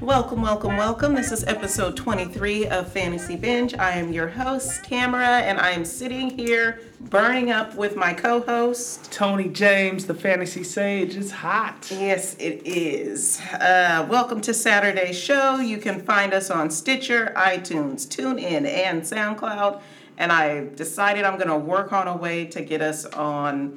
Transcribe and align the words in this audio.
Welcome, 0.00 0.42
welcome, 0.42 0.76
welcome. 0.76 1.14
This 1.14 1.30
is 1.30 1.44
episode 1.44 1.96
23 1.96 2.66
of 2.66 2.92
Fantasy 2.92 3.36
Binge. 3.36 3.74
I 3.74 3.92
am 3.92 4.12
your 4.12 4.28
host, 4.28 4.84
Tamara, 4.84 5.40
and 5.40 5.58
I 5.60 5.70
am 5.70 5.84
sitting 5.84 6.36
here 6.36 6.80
burning 7.14 7.52
up 7.52 7.76
with 7.76 7.94
my 7.94 8.12
co 8.12 8.40
host. 8.40 9.12
Tony 9.12 9.48
James, 9.48 10.04
the 10.06 10.14
fantasy 10.14 10.64
sage, 10.64 11.16
It's 11.16 11.30
hot. 11.30 11.86
Yes, 11.88 12.34
it 12.40 12.66
is. 12.66 13.40
Uh, 13.52 14.04
welcome 14.10 14.40
to 14.40 14.52
Saturday's 14.52 15.16
show. 15.16 15.60
You 15.60 15.78
can 15.78 16.00
find 16.00 16.34
us 16.34 16.50
on 16.50 16.70
Stitcher, 16.70 17.32
iTunes, 17.36 18.08
TuneIn, 18.08 18.66
and 18.66 19.02
SoundCloud. 19.02 19.80
And 20.18 20.32
I 20.32 20.66
decided 20.74 21.24
I'm 21.24 21.36
going 21.36 21.46
to 21.46 21.56
work 21.56 21.92
on 21.92 22.08
a 22.08 22.16
way 22.16 22.46
to 22.46 22.60
get 22.62 22.82
us 22.82 23.06
on 23.06 23.74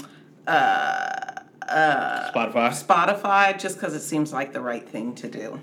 uh, 0.48 1.36
Spotify. 1.70 2.72
Spotify 2.72 3.60
just 3.60 3.76
because 3.76 3.94
it 3.94 4.02
seems 4.02 4.34
like 4.34 4.52
the 4.52 4.62
right 4.62 4.90
thing 4.90 5.14
to 5.14 5.30
do. 5.30 5.62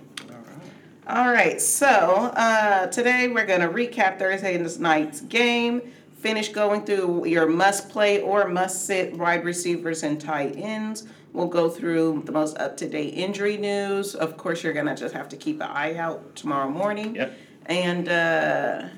All 1.07 1.31
right, 1.31 1.61
so 1.61 1.87
uh, 1.89 2.87
today 2.87 3.29
we're 3.29 3.45
going 3.45 3.61
to 3.61 3.69
recap 3.69 4.19
Thursday 4.19 4.57
night's 4.79 5.21
game, 5.21 5.83
finish 6.25 6.49
going 6.49 6.83
through 6.87 7.27
your 7.27 7.47
must 7.47 7.91
play 7.91 8.19
or 8.23 8.49
must 8.49 8.87
sit 8.87 9.15
wide 9.15 9.45
receivers 9.45 10.03
and 10.03 10.19
tight 10.19 10.57
ends. 10.57 11.07
We'll 11.35 11.49
go 11.49 11.69
through 11.69 12.23
the 12.25 12.33
most 12.33 12.57
up 12.57 12.79
to 12.79 12.89
date 12.89 13.13
injury 13.13 13.59
news. 13.59 14.15
Of 14.15 14.39
course, 14.39 14.63
you're 14.63 14.73
going 14.73 14.87
to 14.87 14.95
just 14.95 15.15
have 15.15 15.29
to 15.29 15.37
keep 15.37 15.57
an 15.57 15.69
eye 15.69 15.97
out 15.97 16.35
tomorrow 16.35 16.71
morning. 16.71 17.17
Yep. 17.17 17.35
And 17.67 18.09
uh, 18.09 18.89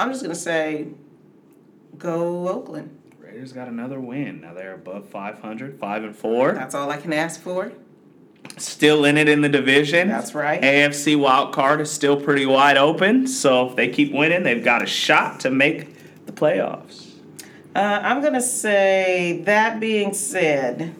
I'm 0.00 0.08
just 0.08 0.22
going 0.22 0.34
to 0.34 0.40
say, 0.40 0.86
go 1.98 2.48
Oakland. 2.48 2.98
Raiders 3.18 3.52
got 3.52 3.68
another 3.68 4.00
win. 4.00 4.40
Now 4.40 4.54
they're 4.54 4.76
above 4.76 5.06
500, 5.10 5.78
5 5.78 6.04
and 6.04 6.16
4. 6.16 6.52
That's 6.52 6.74
all 6.74 6.90
I 6.90 6.96
can 6.96 7.12
ask 7.12 7.38
for. 7.38 7.70
Still 8.56 9.04
in 9.04 9.18
it 9.18 9.28
in 9.28 9.42
the 9.42 9.50
division. 9.50 10.08
That's 10.08 10.34
right. 10.34 10.62
AFC 10.62 11.18
wild 11.18 11.52
card 11.52 11.82
is 11.82 11.90
still 11.90 12.18
pretty 12.18 12.46
wide 12.46 12.78
open. 12.78 13.26
So 13.26 13.68
if 13.68 13.76
they 13.76 13.90
keep 13.90 14.10
winning, 14.14 14.42
they've 14.42 14.64
got 14.64 14.82
a 14.82 14.86
shot 14.86 15.40
to 15.40 15.50
make 15.50 15.93
the 16.26 16.32
playoffs. 16.32 17.10
Uh, 17.74 18.00
I'm 18.02 18.20
going 18.20 18.34
to 18.34 18.42
say, 18.42 19.42
that 19.46 19.80
being 19.80 20.14
said, 20.14 20.94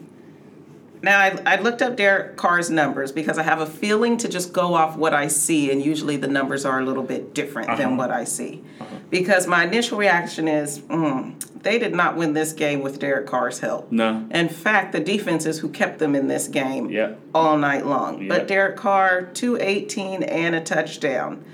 now 1.01 1.19
I, 1.19 1.39
I 1.45 1.55
looked 1.61 1.81
up 1.81 1.95
Derek 1.95 2.35
Carr's 2.35 2.69
numbers 2.69 3.11
because 3.13 3.37
I 3.37 3.43
have 3.43 3.61
a 3.61 3.65
feeling 3.65 4.17
to 4.17 4.27
just 4.27 4.51
go 4.51 4.73
off 4.73 4.97
what 4.97 5.13
I 5.13 5.27
see, 5.27 5.71
and 5.71 5.83
usually 5.83 6.17
the 6.17 6.27
numbers 6.27 6.65
are 6.65 6.79
a 6.79 6.85
little 6.85 7.03
bit 7.03 7.33
different 7.33 7.69
than 7.77 7.87
Uh-huh. 7.87 7.95
what 7.95 8.11
I 8.11 8.25
see. 8.25 8.63
Because 9.09 9.47
my 9.47 9.63
initial 9.63 9.97
reaction 9.97 10.47
is, 10.49 10.79
mm, 10.79 11.39
they 11.63 11.79
did 11.79 11.93
not 11.95 12.17
win 12.17 12.33
this 12.33 12.51
game 12.51 12.81
with 12.81 12.99
Derek 12.99 13.27
Carr's 13.27 13.59
help. 13.59 13.91
No. 13.91 14.27
In 14.31 14.49
fact, 14.49 14.91
the 14.91 14.99
defense 14.99 15.45
is 15.45 15.59
who 15.59 15.69
kept 15.69 15.99
them 15.99 16.13
in 16.13 16.27
this 16.27 16.47
game 16.49 17.15
all 17.33 17.57
night 17.57 17.85
long. 17.85 18.21
Yeah. 18.23 18.27
But 18.29 18.47
Derek 18.47 18.75
Carr, 18.75 19.23
218 19.33 20.23
and 20.23 20.55
a 20.55 20.61
touchdown. 20.61 21.45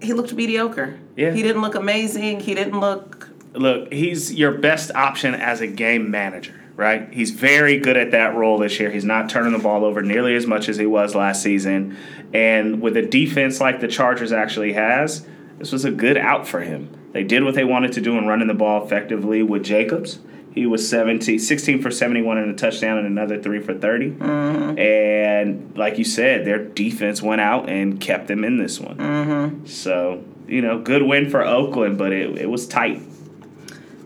He 0.00 0.12
looked 0.12 0.32
mediocre. 0.32 0.98
Yeah. 1.16 1.32
He 1.32 1.42
didn't 1.42 1.62
look 1.62 1.74
amazing. 1.74 2.40
He 2.40 2.54
didn't 2.54 2.78
look 2.78 3.28
Look, 3.54 3.92
he's 3.92 4.32
your 4.32 4.52
best 4.52 4.90
option 4.94 5.34
as 5.34 5.60
a 5.60 5.66
game 5.66 6.10
manager, 6.10 6.54
right? 6.76 7.12
He's 7.12 7.30
very 7.30 7.78
good 7.78 7.96
at 7.96 8.10
that 8.10 8.34
role 8.34 8.58
this 8.58 8.78
year. 8.78 8.90
He's 8.90 9.04
not 9.04 9.28
turning 9.28 9.52
the 9.52 9.58
ball 9.58 9.84
over 9.84 10.02
nearly 10.02 10.36
as 10.36 10.46
much 10.46 10.68
as 10.68 10.76
he 10.76 10.86
was 10.86 11.14
last 11.14 11.42
season. 11.42 11.96
And 12.32 12.80
with 12.80 12.96
a 12.96 13.02
defense 13.02 13.60
like 13.60 13.80
the 13.80 13.88
Chargers 13.88 14.32
actually 14.32 14.74
has, 14.74 15.26
this 15.58 15.72
was 15.72 15.84
a 15.84 15.90
good 15.90 16.16
out 16.16 16.46
for 16.46 16.60
him. 16.60 16.90
They 17.12 17.24
did 17.24 17.42
what 17.42 17.54
they 17.54 17.64
wanted 17.64 17.92
to 17.92 18.00
do 18.00 18.18
in 18.18 18.26
running 18.26 18.48
the 18.48 18.54
ball 18.54 18.84
effectively 18.84 19.42
with 19.42 19.64
Jacobs. 19.64 20.18
He 20.54 20.66
was 20.66 20.88
17, 20.88 21.38
16 21.38 21.82
for 21.82 21.90
71 21.90 22.38
and 22.38 22.50
a 22.50 22.54
touchdown 22.54 22.98
and 22.98 23.06
another 23.06 23.40
3 23.40 23.60
for 23.60 23.74
30. 23.74 24.16
And 24.20 25.76
like 25.76 25.98
you 25.98 26.04
said, 26.04 26.44
their 26.44 26.58
defense 26.64 27.22
went 27.22 27.40
out 27.40 27.68
and 27.68 28.00
kept 28.00 28.26
them 28.28 28.44
in 28.44 28.58
this 28.58 28.80
one. 28.80 29.62
So, 29.66 30.24
you 30.48 30.60
know, 30.62 30.78
good 30.80 31.02
win 31.02 31.30
for 31.30 31.44
Oakland, 31.44 31.98
but 31.98 32.12
it, 32.12 32.38
it 32.38 32.50
was 32.50 32.66
tight. 32.66 33.02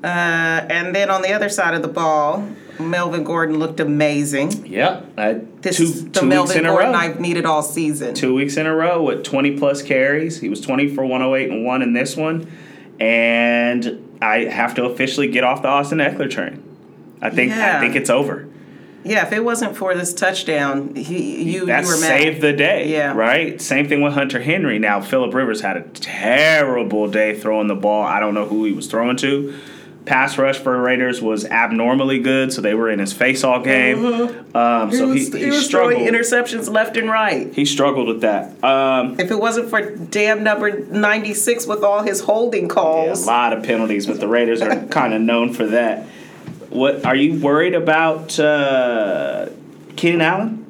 Uh, 0.05 0.07
and 0.69 0.95
then 0.95 1.11
on 1.11 1.23
the 1.23 1.33
other 1.33 1.49
side 1.49 1.75
of 1.75 1.83
the 1.83 1.89
ball, 1.89 2.47
Melvin 2.81 3.23
Gordon 3.23 3.59
looked 3.59 3.79
amazing. 3.79 4.67
Yep. 4.67 5.13
Uh, 5.17 5.35
This 5.61 5.77
two 5.77 5.83
is 5.85 6.05
the 6.05 6.11
two 6.11 6.27
Melvin 6.27 6.59
in 6.59 6.67
a 6.67 6.69
Gordon 6.71 6.91
row. 6.93 6.99
I've 6.99 7.21
needed 7.21 7.47
all 7.47 7.63
season. 7.63 8.13
Two 8.15 8.35
weeks 8.35 8.57
in 8.57 8.67
a 8.67 8.75
row 8.75 9.03
with 9.03 9.23
20 9.23 9.57
plus 9.59 9.81
carries. 9.83 10.41
He 10.41 10.49
was 10.49 10.61
20 10.61 10.89
for 10.95 11.07
108 11.07 11.51
and 11.51 11.65
1 11.65 11.83
in 11.83 11.93
this 11.93 12.17
one. 12.17 12.51
And 12.99 14.12
I 14.23 14.45
have 14.45 14.75
to 14.77 14.85
officially 14.85 15.29
get 15.29 15.45
off 15.45 15.63
the 15.63 15.69
Austin 15.69 15.99
Ekeler 15.99 16.31
train. 16.31 16.63
I 17.21 17.31
think 17.31 17.51
Yeah. 17.53 17.77
I 17.77 17.81
think 17.81 17.97
it's 17.97 18.11
over. 18.11 18.47
Yeah, 19.05 19.27
if 19.27 19.33
it 19.33 19.45
wasn't 19.45 19.77
for 19.77 19.95
this 19.97 20.15
touchdown, 20.15 20.95
he 20.95 21.43
you 21.43 21.67
That 21.67 21.83
you 21.83 21.89
were 21.89 21.95
mad. 22.01 22.07
saved 22.21 22.41
the 22.41 22.53
day. 22.53 22.89
Yeah. 22.89 23.15
Right? 23.15 23.61
Same 23.61 23.89
thing 23.89 24.01
with 24.01 24.13
Hunter 24.13 24.41
Henry. 24.41 24.79
Now, 24.79 25.01
Philip 25.01 25.35
Rivers 25.35 25.61
had 25.61 25.77
a 25.77 25.81
terrible 25.93 27.09
day 27.09 27.35
throwing 27.35 27.67
the 27.67 27.75
ball. 27.75 28.05
I 28.05 28.21
don't 28.21 28.35
know 28.35 28.45
who 28.47 28.65
he 28.65 28.73
was 28.73 28.87
throwing 28.87 29.17
to. 29.19 29.55
Pass 30.05 30.37
rush 30.37 30.59
for 30.59 30.81
Raiders 30.81 31.23
was 31.23 31.45
abnormally 31.45 32.19
good, 32.19 32.53
so 32.53 32.61
they 32.61 32.75
were 32.75 32.91
in 32.91 32.99
his 32.99 33.13
face 33.13 33.45
all 33.45 33.61
game. 33.61 34.05
Um, 34.05 34.29
so 34.29 34.35
Uh-huh. 34.55 34.87
he 34.91 35.03
was, 35.05 35.29
he, 35.33 35.39
he 35.39 35.45
he 35.45 35.51
was 35.51 35.65
struggled. 35.65 35.93
throwing 35.93 36.13
interceptions 36.13 36.69
left 36.69 36.97
and 36.97 37.09
right. 37.09 37.53
he 37.55 37.65
struggled 37.65 38.09
with 38.09 38.21
that. 38.23 38.63
Um, 38.65 39.15
If 39.21 39.31
it 39.31 39.39
wasn't 39.39 39.71
for 39.71 39.81
damn 39.95 40.43
number 40.43 40.81
ninety 40.87 41.35
six 41.35 41.67
with 41.69 41.85
all 41.85 42.03
his 42.03 42.21
holding 42.23 42.65
Yeah, 42.65 42.69
calls, 42.75 43.25
a 43.25 43.27
lot 43.29 43.53
of 43.53 43.63
penalties, 43.63 44.07
but 44.07 44.19
the 44.19 44.27
Raiders 44.27 44.61
are 44.61 44.85
kind 44.91 45.15
of 45.15 45.21
known 45.21 45.53
for 45.53 45.67
that. 45.67 46.07
What 46.71 47.05
are 47.07 47.15
you 47.15 47.39
worried 47.41 47.75
about, 47.75 48.39
uh, 48.41 49.51
Keenan 49.95 50.21
Allen? 50.23 50.62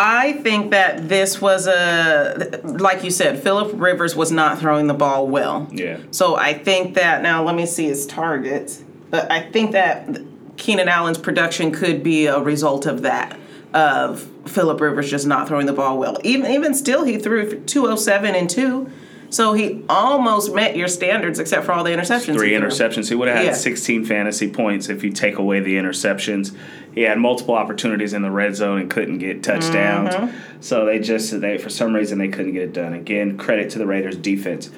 I 0.00 0.34
think 0.34 0.70
that 0.70 1.08
this 1.08 1.40
was 1.40 1.66
a 1.66 2.60
like 2.62 3.02
you 3.02 3.10
said, 3.10 3.42
Philip 3.42 3.72
Rivers 3.74 4.14
was 4.14 4.30
not 4.30 4.58
throwing 4.60 4.86
the 4.86 4.94
ball 4.94 5.26
well. 5.26 5.68
Yeah. 5.72 5.98
So 6.12 6.36
I 6.36 6.54
think 6.54 6.94
that 6.94 7.20
now 7.20 7.42
let 7.44 7.56
me 7.56 7.66
see 7.66 7.86
his 7.86 8.06
targets. 8.06 8.84
But 9.10 9.30
I 9.30 9.50
think 9.50 9.72
that 9.72 10.20
Keenan 10.56 10.88
Allen's 10.88 11.18
production 11.18 11.72
could 11.72 12.04
be 12.04 12.26
a 12.26 12.38
result 12.38 12.86
of 12.86 13.02
that. 13.02 13.38
Of 13.74 14.22
Philip 14.46 14.80
Rivers 14.80 15.10
just 15.10 15.26
not 15.26 15.48
throwing 15.48 15.66
the 15.66 15.72
ball 15.72 15.98
well. 15.98 16.18
Even 16.22 16.50
even 16.52 16.74
still 16.74 17.02
he 17.04 17.18
threw 17.18 17.60
207 17.60 18.34
and 18.36 18.48
2. 18.48 18.90
So 19.30 19.52
he 19.52 19.84
almost 19.88 20.54
met 20.54 20.74
your 20.76 20.88
standards 20.88 21.38
except 21.38 21.66
for 21.66 21.72
all 21.72 21.84
the 21.84 21.90
interceptions. 21.90 22.34
Three 22.34 22.52
interceptions. 22.52 23.08
He 23.08 23.14
would 23.14 23.28
have 23.28 23.36
had 23.36 23.46
Yeah. 23.46 23.52
16 23.52 24.04
fantasy 24.06 24.48
points 24.48 24.88
if 24.88 25.04
you 25.04 25.10
take 25.10 25.36
away 25.36 25.60
the 25.60 25.76
interceptions. 25.76 26.56
He 26.98 27.04
had 27.04 27.16
multiple 27.20 27.54
opportunities 27.54 28.12
in 28.12 28.22
the 28.22 28.30
red 28.32 28.56
zone 28.56 28.80
and 28.80 28.90
couldn't 28.90 29.18
get 29.18 29.44
touchdowns. 29.44 30.16
Mm-hmm. 30.16 30.60
So 30.60 30.84
they 30.84 30.98
just 30.98 31.40
they 31.40 31.56
for 31.56 31.70
some 31.70 31.94
reason 31.94 32.18
they 32.18 32.26
couldn't 32.26 32.54
get 32.54 32.62
it 32.64 32.72
done. 32.72 32.92
Again, 32.92 33.38
credit 33.38 33.70
to 33.70 33.78
the 33.78 33.86
Raiders 33.86 34.16
defense. 34.16 34.68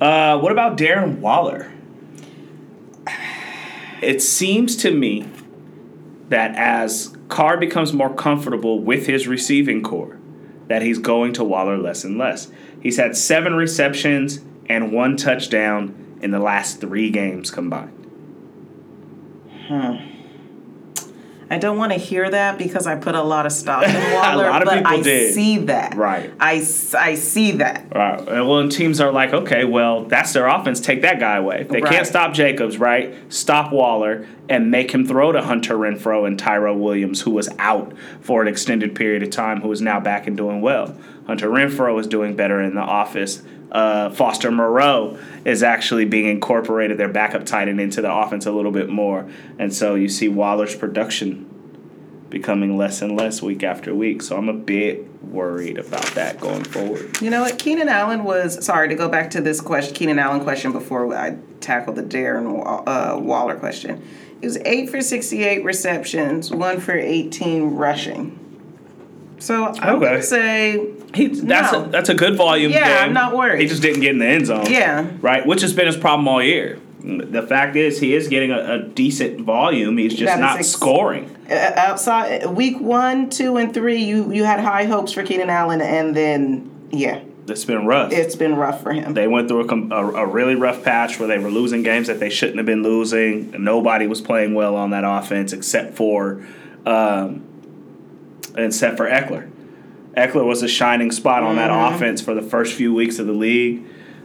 Uh, 0.00 0.40
what 0.40 0.50
about 0.50 0.76
Darren 0.76 1.20
Waller? 1.20 1.72
It 4.02 4.20
seems 4.20 4.74
to 4.78 4.92
me 4.92 5.28
that 6.30 6.56
as 6.56 7.16
Carr 7.28 7.56
becomes 7.56 7.92
more 7.92 8.12
comfortable 8.12 8.80
with 8.80 9.06
his 9.06 9.28
receiving 9.28 9.80
core, 9.80 10.18
that 10.66 10.82
he's 10.82 10.98
going 10.98 11.32
to 11.34 11.44
Waller 11.44 11.78
less 11.78 12.02
and 12.02 12.18
less. 12.18 12.50
He's 12.82 12.96
had 12.96 13.16
seven 13.16 13.54
receptions 13.54 14.40
and 14.68 14.90
one 14.90 15.16
touchdown 15.16 16.18
in 16.22 16.32
the 16.32 16.40
last 16.40 16.80
three 16.80 17.10
games 17.10 17.52
combined. 17.52 17.94
I 21.50 21.56
don't 21.58 21.78
want 21.78 21.92
to 21.92 21.98
hear 21.98 22.28
that 22.30 22.58
because 22.58 22.86
I 22.86 22.96
put 22.96 23.14
a 23.14 23.22
lot 23.22 23.46
of 23.46 23.52
stock 23.52 23.84
in 23.84 23.94
Waller, 24.14 24.48
lot 24.50 24.62
of 24.62 24.66
but 24.66 24.84
I 24.86 25.00
did. 25.00 25.32
see 25.32 25.58
that. 25.58 25.94
Right. 25.94 26.30
I, 26.38 26.56
I 26.98 27.14
see 27.14 27.52
that. 27.52 27.86
Right. 27.94 28.22
Well, 28.26 28.58
and 28.58 28.70
teams 28.70 29.00
are 29.00 29.10
like, 29.10 29.32
okay, 29.32 29.64
well, 29.64 30.04
that's 30.04 30.32
their 30.34 30.46
offense. 30.46 30.80
Take 30.80 31.02
that 31.02 31.18
guy 31.18 31.36
away. 31.36 31.62
They 31.68 31.80
Right. 31.80 31.92
can't 31.92 32.06
stop 32.06 32.34
Jacobs, 32.34 32.76
right? 32.78 33.14
Stop 33.32 33.72
Waller 33.72 34.26
and 34.48 34.70
make 34.70 34.90
him 34.92 35.06
throw 35.06 35.32
to 35.32 35.40
Hunter 35.42 35.74
Renfrow 35.76 36.26
and 36.26 36.38
Tyro 36.38 36.76
Williams, 36.76 37.22
who 37.22 37.30
was 37.30 37.48
out 37.58 37.92
for 38.20 38.42
an 38.42 38.48
extended 38.48 38.94
period 38.94 39.22
of 39.22 39.30
time, 39.30 39.60
who 39.62 39.72
is 39.72 39.80
now 39.80 40.00
back 40.00 40.26
and 40.26 40.36
doing 40.36 40.60
well. 40.60 40.94
Hunter 41.26 41.48
Renfrow 41.48 41.98
is 42.00 42.06
doing 42.06 42.36
better 42.36 42.60
in 42.60 42.74
the 42.74 42.80
office. 42.80 43.42
Uh, 43.70 44.08
Foster 44.10 44.50
Moreau 44.50 45.18
is 45.44 45.62
actually 45.62 46.06
being 46.06 46.26
incorporated, 46.26 46.96
their 46.96 47.08
backup 47.08 47.44
tight 47.44 47.68
end, 47.68 47.80
into 47.80 48.00
the 48.00 48.12
offense 48.12 48.46
a 48.46 48.52
little 48.52 48.72
bit 48.72 48.88
more. 48.88 49.28
And 49.58 49.74
so 49.74 49.94
you 49.94 50.08
see 50.08 50.28
Waller's 50.28 50.74
production 50.74 51.44
becoming 52.30 52.76
less 52.76 53.00
and 53.02 53.16
less 53.16 53.42
week 53.42 53.62
after 53.62 53.94
week. 53.94 54.22
So 54.22 54.36
I'm 54.36 54.48
a 54.48 54.54
bit 54.54 55.06
worried 55.22 55.78
about 55.78 56.04
that 56.14 56.40
going 56.40 56.64
forward. 56.64 57.20
You 57.20 57.30
know 57.30 57.42
what? 57.42 57.58
Keenan 57.58 57.88
Allen 57.88 58.24
was 58.24 58.64
sorry 58.64 58.88
to 58.88 58.94
go 58.94 59.08
back 59.08 59.30
to 59.30 59.40
this 59.40 59.60
question, 59.60 59.94
Keenan 59.94 60.18
Allen 60.18 60.42
question 60.42 60.72
before 60.72 61.14
I 61.14 61.36
tackled 61.60 61.96
the 61.96 62.02
Darren 62.02 62.84
uh, 62.86 63.18
Waller 63.18 63.56
question. 63.56 64.02
He 64.40 64.46
was 64.46 64.58
eight 64.64 64.88
for 64.88 65.00
sixty-eight 65.00 65.64
receptions, 65.64 66.50
one 66.50 66.80
for 66.80 66.92
eighteen 66.92 67.74
rushing. 67.76 68.38
So 69.40 69.66
I'm 69.66 69.96
Okay. 69.96 70.04
gonna 70.06 70.22
say 70.22 70.86
He, 71.14 71.28
that's 71.28 71.72
No. 71.72 71.84
a, 71.84 71.88
that's 71.88 72.08
a 72.10 72.14
good 72.14 72.36
volume 72.36 72.70
Yeah, 72.72 72.86
game. 72.86 72.96
I'm 73.08 73.12
not 73.14 73.34
worried. 73.36 73.60
He 73.60 73.66
just 73.66 73.80
didn't 73.82 74.00
get 74.00 74.10
in 74.12 74.18
the 74.18 74.26
end 74.26 74.46
zone. 74.46 74.66
Yeah. 74.70 75.06
Right, 75.20 75.44
which 75.46 75.62
has 75.62 75.72
been 75.72 75.86
his 75.86 75.96
problem 75.96 76.28
all 76.28 76.42
year. 76.42 76.78
The 77.02 77.42
fact 77.42 77.76
is, 77.76 78.00
he 78.00 78.12
is 78.14 78.28
getting 78.28 78.50
a, 78.50 78.74
a 78.74 78.78
decent 78.82 79.40
volume. 79.42 79.96
He's 79.96 80.12
just 80.14 80.26
That 80.34 80.40
not 80.40 80.58
ex- 80.58 80.68
scoring. 80.68 81.34
uh, 81.50 81.72
outside 81.76 82.44
week 82.46 82.78
one, 82.80 83.30
two, 83.30 83.56
and 83.56 83.72
three, 83.72 84.02
you 84.02 84.32
you 84.32 84.44
had 84.44 84.60
high 84.60 84.84
hopes 84.84 85.12
for 85.12 85.22
Keenan 85.22 85.48
Allen, 85.48 85.80
and 85.80 86.14
then 86.14 86.70
yeah, 86.90 87.20
It's 87.46 87.64
been 87.64 87.86
rough. 87.86 88.12
it's 88.12 88.34
been 88.36 88.56
rough 88.56 88.82
for 88.82 88.92
him. 88.92 89.14
They 89.14 89.28
went 89.28 89.48
through 89.48 89.60
a, 89.60 89.68
com- 89.68 89.92
a, 89.92 90.04
a 90.08 90.26
really 90.26 90.56
rough 90.56 90.82
patch 90.82 91.18
where 91.18 91.28
they 91.28 91.38
were 91.38 91.50
losing 91.50 91.82
games 91.84 92.08
that 92.08 92.18
they 92.20 92.30
shouldn't 92.30 92.56
have 92.58 92.66
been 92.66 92.82
losing. 92.82 93.54
Nobody 93.62 94.06
was 94.08 94.20
playing 94.20 94.54
well 94.54 94.74
on 94.76 94.90
that 94.90 95.04
offense 95.06 95.52
except 95.52 95.94
for, 95.94 96.44
um, 96.84 97.44
except 98.56 98.96
for 98.96 99.08
Ekeler. 99.08 99.48
Ekeler 100.18 100.44
was 100.44 100.62
a 100.62 100.68
shining 100.68 101.10
spot 101.10 101.42
on 101.42 101.56
that 101.56 101.70
offense 101.70 102.20
for 102.20 102.34
the 102.34 102.42
first 102.42 102.74
few 102.74 102.92
weeks 102.92 103.18
of 103.18 103.26
the 103.26 103.32
league. 103.32 103.84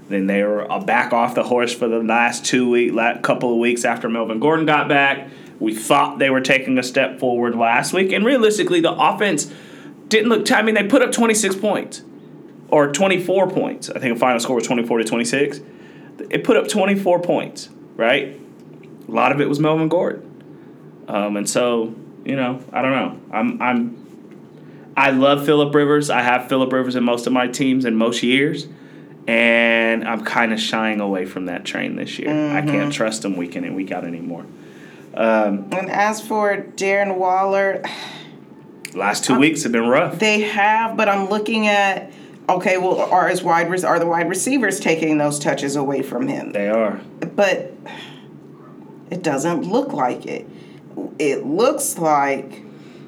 Then 0.10 0.28
they 0.28 0.44
were 0.44 0.68
back 0.86 1.14
off 1.14 1.36
the 1.36 1.44
horse 1.44 1.74
for 1.74 1.88
the 1.88 2.00
last 2.00 2.46
two 2.46 2.70
week, 2.70 2.92
la- 2.94 3.18
couple 3.20 3.52
of 3.54 3.60
weeks 3.60 3.86
after 3.86 4.10
Melvin 4.10 4.40
Gordon 4.40 4.66
got 4.66 4.88
back. 4.90 5.30
We 5.60 5.74
thought 5.74 6.20
they 6.20 6.30
were 6.30 6.42
taking 6.42 6.78
a 6.78 6.84
step 6.84 7.20
forward 7.20 7.56
last 7.56 7.94
week, 7.94 8.12
and 8.12 8.26
realistically, 8.26 8.82
the 8.82 8.92
offense 8.92 9.52
didn't 10.10 10.30
look. 10.30 10.46
T- 10.46 10.54
I 10.54 10.62
mean, 10.62 10.76
they 10.76 10.84
put 10.84 11.02
up 11.02 11.12
twenty 11.12 11.34
six 11.34 11.56
points 11.56 12.04
or 12.70 12.92
24 12.92 13.52
points. 13.52 13.90
I 13.92 14.00
think 14.00 14.16
the 14.16 14.20
final 14.20 14.40
score 14.40 14.56
was 14.56 14.66
24 14.66 14.98
to 14.98 15.04
26. 15.04 15.62
It 16.32 16.44
put 16.44 16.58
up 16.58 16.68
24 16.68 17.22
points, 17.22 17.70
right? 17.96 18.40
A 19.08 19.12
lot 19.12 19.32
of 19.32 19.40
it 19.40 19.48
was 19.48 19.60
Melvin 19.60 19.90
Gordon. 19.90 21.04
Um, 21.08 21.38
and 21.38 21.48
so, 21.48 21.94
you 22.26 22.36
know, 22.36 22.60
I 22.72 22.82
don't 22.82 22.92
know. 22.92 23.20
I'm 23.32 23.62
I'm 23.62 24.03
I 24.96 25.12
love 25.12 25.46
Philip 25.46 25.74
Rivers. 25.74 26.10
I 26.10 26.22
have 26.22 26.48
Philip 26.50 26.72
Rivers 26.72 26.96
in 26.96 27.04
most 27.04 27.26
of 27.28 27.34
my 27.34 27.48
teams 27.48 27.86
in 27.86 27.96
most 27.96 28.22
years. 28.24 28.68
And 29.28 30.08
I'm 30.08 30.24
kind 30.26 30.52
of 30.52 30.60
shying 30.60 31.00
away 31.00 31.26
from 31.26 31.46
that 31.46 31.64
train 31.64 31.96
this 31.96 32.20
year. 32.20 32.30
I 32.56 32.62
can't 32.62 32.92
trust 32.92 33.24
him 33.24 33.38
week 33.38 33.56
in 33.56 33.64
and 33.64 33.76
week 33.76 33.92
out 33.92 34.04
anymore. 34.04 34.46
Um, 35.14 35.68
And 35.72 35.90
as 35.90 36.20
for 36.20 36.58
Darren 36.76 37.16
Waller, 37.18 37.84
last 38.94 39.24
two 39.24 39.40
weeks 39.40 39.64
have 39.64 39.72
been 39.72 39.88
rough. 39.88 40.20
they 40.20 40.42
have, 40.42 40.98
but 40.98 41.08
I'm 41.08 41.30
looking 41.30 41.68
at 41.68 42.12
okay, 42.50 42.78
well, 42.78 43.00
are 43.00 43.30
his 43.30 43.42
wide 43.42 43.70
res- 43.70 43.86
are 43.86 43.98
the 44.00 44.06
wide 44.06 44.28
receivers 44.28 44.80
taking 44.82 45.18
those 45.18 45.40
touches 45.40 45.78
away 45.78 46.02
from 46.02 46.28
him? 46.28 46.52
They 46.52 46.68
are. 46.68 47.00
But 47.22 47.72
it 49.10 49.24
doesn't 49.24 49.62
look 49.62 49.94
like 49.94 50.26
it. 50.26 50.46
It 51.18 51.46
looks 51.46 51.98
like, 51.98 52.62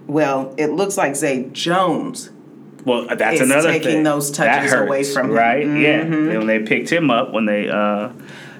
well, 0.08 0.54
it 0.58 0.68
looks 0.72 0.98
like 0.98 1.16
Zay 1.16 1.50
Jones. 1.52 2.30
Well, 2.86 3.08
that's 3.16 3.42
is 3.42 3.50
another 3.50 3.72
taking 3.72 3.92
thing. 3.92 4.04
those 4.04 4.30
touches 4.30 4.72
away 4.74 5.04
from 5.04 5.32
him. 5.32 5.36
right. 5.36 5.66
Yeah, 5.66 6.04
Mhm. 6.04 6.38
when 6.38 6.48
they 6.48 6.60
picked 6.60 6.92
him 6.92 7.10
up, 7.10 7.34
when 7.34 7.46
they 7.46 7.68
uh, 7.68 8.10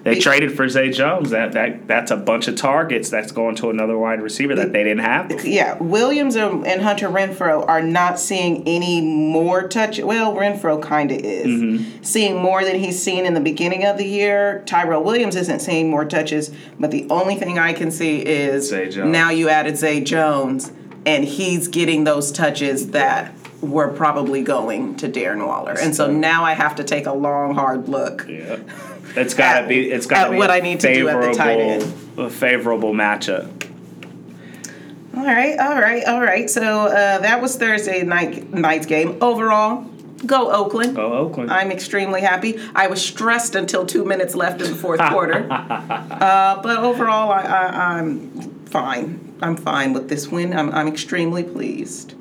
they 0.04 0.16
Be- 0.16 0.20
traded 0.22 0.52
for 0.56 0.68
Zay 0.70 0.90
Jones, 0.92 1.30
that, 1.32 1.52
that 1.54 1.88
that's 1.88 2.10
a 2.12 2.16
bunch 2.18 2.48
of 2.48 2.56
targets 2.56 3.10
that's 3.12 3.32
going 3.32 3.56
to 3.58 3.70
another 3.72 3.98
wide 3.98 4.22
receiver 4.22 4.54
that 4.56 4.72
they 4.74 4.84
didn't 4.84 5.04
have. 5.04 5.28
before. 5.28 5.48
Yeah, 5.50 5.78
Williams 5.80 6.36
and 6.36 6.82
Hunter 6.82 7.08
Renfrow 7.08 7.68
are 7.68 7.82
not 7.84 8.20
seeing 8.20 8.64
any 8.68 9.00
more 9.02 9.68
touch. 9.68 10.00
Well, 10.00 10.36
Renfrow 10.36 10.82
kind 10.82 11.12
of 11.12 11.20
is 11.20 11.46
Mm-hmm. 11.48 12.04
seeing 12.04 12.36
more 12.38 12.64
than 12.64 12.80
he's 12.80 13.02
seen 13.02 13.26
in 13.28 13.36
the 13.36 13.42
beginning 13.42 13.84
of 13.86 13.98
the 14.00 14.06
year. 14.06 14.64
Tyrell 14.66 15.04
Williams 15.04 15.36
isn't 15.36 15.60
seeing 15.60 15.90
more 15.92 16.06
touches, 16.06 16.52
but 16.80 16.90
the 16.92 17.06
only 17.12 17.36
thing 17.36 17.60
I 17.60 17.74
can 17.74 17.92
see 17.92 18.18
is 18.26 18.70
Zay 18.70 18.90
Jones. 18.90 19.12
now 19.12 19.30
you 19.32 19.50
added 19.50 19.76
Zay 19.78 20.02
Jones, 20.02 20.72
and 21.06 21.24
he's 21.24 21.68
getting 21.68 22.04
those 22.04 22.32
touches 22.32 22.92
that 22.92 23.34
were 23.62 23.88
probably 23.90 24.44
going 24.44 24.96
to 24.98 25.10
Darren 25.10 25.46
Waller, 25.46 25.76
and 25.80 25.96
so 25.96 26.12
now 26.12 26.44
I 26.44 26.54
have 26.54 26.76
to 26.76 26.84
take 26.84 27.06
a 27.06 27.14
long, 27.14 27.56
hard 27.56 27.88
look. 27.90 28.26
Yeah, 28.28 28.58
it's 29.16 29.34
got 29.34 29.54
to 29.54 29.60
At- 29.62 29.68
be. 29.70 29.90
It's 29.92 30.06
got 30.06 30.20
to 30.22 30.26
at 30.28 30.32
be 30.32 30.38
what 30.38 30.52
I 30.52 30.60
need 30.60 30.80
to 30.82 30.94
do 30.94 31.08
at 31.10 31.22
the 31.22 31.34
tight 31.34 31.58
favorable- 31.58 32.26
A 32.26 32.30
favorable 32.30 32.94
matchup. 32.94 33.50
All 35.16 35.24
right, 35.24 35.58
all 35.58 35.80
right, 35.80 36.04
all 36.06 36.22
right. 36.22 36.50
So 36.50 36.62
uh, 36.88 37.20
that 37.20 37.42
was 37.42 37.56
Thursday 37.56 38.04
night 38.04 38.54
night's 38.54 38.86
game. 38.86 39.18
Overall, 39.22 39.86
go 40.26 40.52
Oakland. 40.52 40.98
Oh, 40.98 41.14
Oakland. 41.14 41.50
I'm 41.52 41.72
extremely 41.72 42.20
happy. 42.20 42.60
I 42.76 42.88
was 42.88 43.02
stressed 43.04 43.56
until 43.56 43.86
two 43.86 44.04
minutes 44.04 44.36
left 44.36 44.62
in 44.62 44.70
the 44.70 44.76
fourth 44.76 45.00
quarter, 45.10 45.48
uh, 45.52 46.62
but 46.62 46.78
overall, 46.78 47.32
I, 47.32 47.42
I, 47.44 47.98
I'm 48.00 48.55
fine. 48.66 49.38
I'm 49.42 49.58
fine 49.58 49.94
with 49.94 50.10
this 50.10 50.28
win. 50.28 50.58
I'm, 50.58 50.72
I'm 50.72 50.88
extremely 50.88 51.44
pleased. 51.44 52.16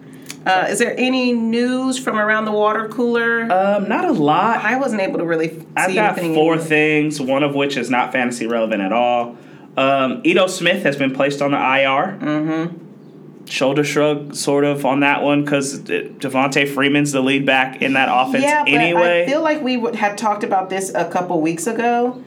Uh, 0.46 0.67
is 0.69 0.79
there 0.79 0.94
any 0.99 1.32
news 1.32 1.99
from 1.99 2.19
around 2.19 2.44
the 2.44 2.52
water 2.52 2.88
cooler? 2.88 3.50
um, 3.50 3.88
not 3.88 4.05
a 4.05 4.12
lot. 4.12 4.62
I 4.62 4.76
wasn't 4.76 5.00
able 5.00 5.19
to 5.19 5.25
really 5.25 5.49
see 5.49 5.67
I've 5.76 5.94
got 5.94 6.19
four 6.19 6.58
things, 6.58 7.20
one 7.20 7.43
of 7.43 7.55
which 7.55 7.76
is 7.76 7.88
not 7.88 8.12
fantasy 8.12 8.46
relevant 8.46 8.82
at 8.82 8.93
all. 8.93 9.37
Um, 9.76 10.20
Ito 10.25 10.46
Smith 10.46 10.82
has 10.82 10.96
been 10.96 11.14
placed 11.14 11.41
on 11.41 11.52
the 11.52 11.56
IR. 11.56 12.19
Mm-hmm. 12.19 13.46
Shoulder 13.46 13.85
shrug, 13.85 14.35
sort 14.35 14.64
of, 14.64 14.87
on 14.87 15.00
that 15.00 15.23
one 15.23 15.44
because 15.44 15.81
Devonta 15.81 16.67
Freeman's 16.73 17.12
the 17.12 17.20
lead 17.20 17.44
back 17.44 17.82
in 17.82 17.93
that 17.93 18.08
offense 18.11 18.43
yeah, 18.43 18.64
but 18.64 18.73
anyway. 18.73 19.25
I 19.25 19.26
feel 19.26 19.43
like 19.43 19.62
we 19.62 19.76
would 19.76 19.96
had 19.96 20.17
talked 20.17 20.44
about 20.44 20.70
this 20.70 20.93
a 20.94 21.08
couple 21.11 21.41
weeks 21.41 21.67
ago, 21.67 22.23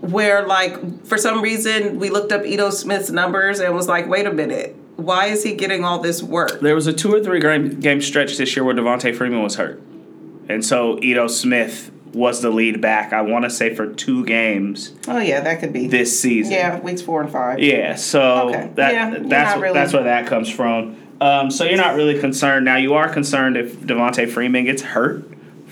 where 0.00 0.46
like 0.46 1.04
for 1.06 1.18
some 1.18 1.42
reason 1.42 1.98
we 1.98 2.10
looked 2.10 2.32
up 2.32 2.44
Ito 2.44 2.70
Smith's 2.70 3.10
numbers 3.10 3.60
and 3.60 3.74
was 3.74 3.88
like, 3.88 4.06
wait 4.08 4.26
a 4.26 4.32
minute, 4.32 4.76
why 4.96 5.26
is 5.26 5.42
he 5.44 5.54
getting 5.54 5.84
all 5.84 5.98
this 6.00 6.22
work? 6.22 6.60
there 6.60 6.74
was 6.74 6.86
a 6.86 6.92
two 6.92 7.12
or 7.14 7.22
three 7.22 7.40
game, 7.40 7.80
game 7.80 8.00
stretch 8.00 8.36
this 8.36 8.54
year 8.56 8.64
where 8.64 8.74
Devonta 8.74 9.14
Freeman 9.14 9.42
was 9.42 9.56
hurt. 9.56 9.80
And 10.48 10.64
so 10.64 10.98
Ito 11.02 11.26
Smith 11.28 11.90
was 12.14 12.40
the 12.40 12.50
lead 12.50 12.80
back, 12.80 13.12
I 13.12 13.20
want 13.20 13.44
to 13.44 13.50
say, 13.50 13.74
for 13.74 13.86
two 13.92 14.24
games 14.24 14.94
Oh 15.06 15.18
yeah, 15.18 15.40
that 15.40 15.60
could 15.60 15.72
be. 15.74 15.88
this 15.88 16.18
season. 16.18 16.52
yeah, 16.54 16.80
weeks 16.80 17.02
four 17.02 17.20
and 17.20 17.30
five. 17.30 17.58
Yeah, 17.60 17.96
so 17.96 18.48
Okay. 18.48 18.70
that 18.76 18.92
Yeah, 18.94 19.14
that's 19.20 19.60
really- 19.60 19.74
that's 19.74 19.92
where 19.92 20.04
that 20.04 20.26
comes 20.26 20.48
from. 20.50 20.96
Um, 21.20 21.50
so 21.50 21.64
you're 21.64 21.76
not 21.76 21.96
really 21.96 22.18
concerned 22.18 22.64
now. 22.64 22.76
You 22.76 22.94
are 22.94 23.08
concerned 23.08 23.56
if 23.56 23.74
Devonta 23.80 24.28
Freeman 24.28 24.64
gets 24.64 24.82
hurt 24.82 25.24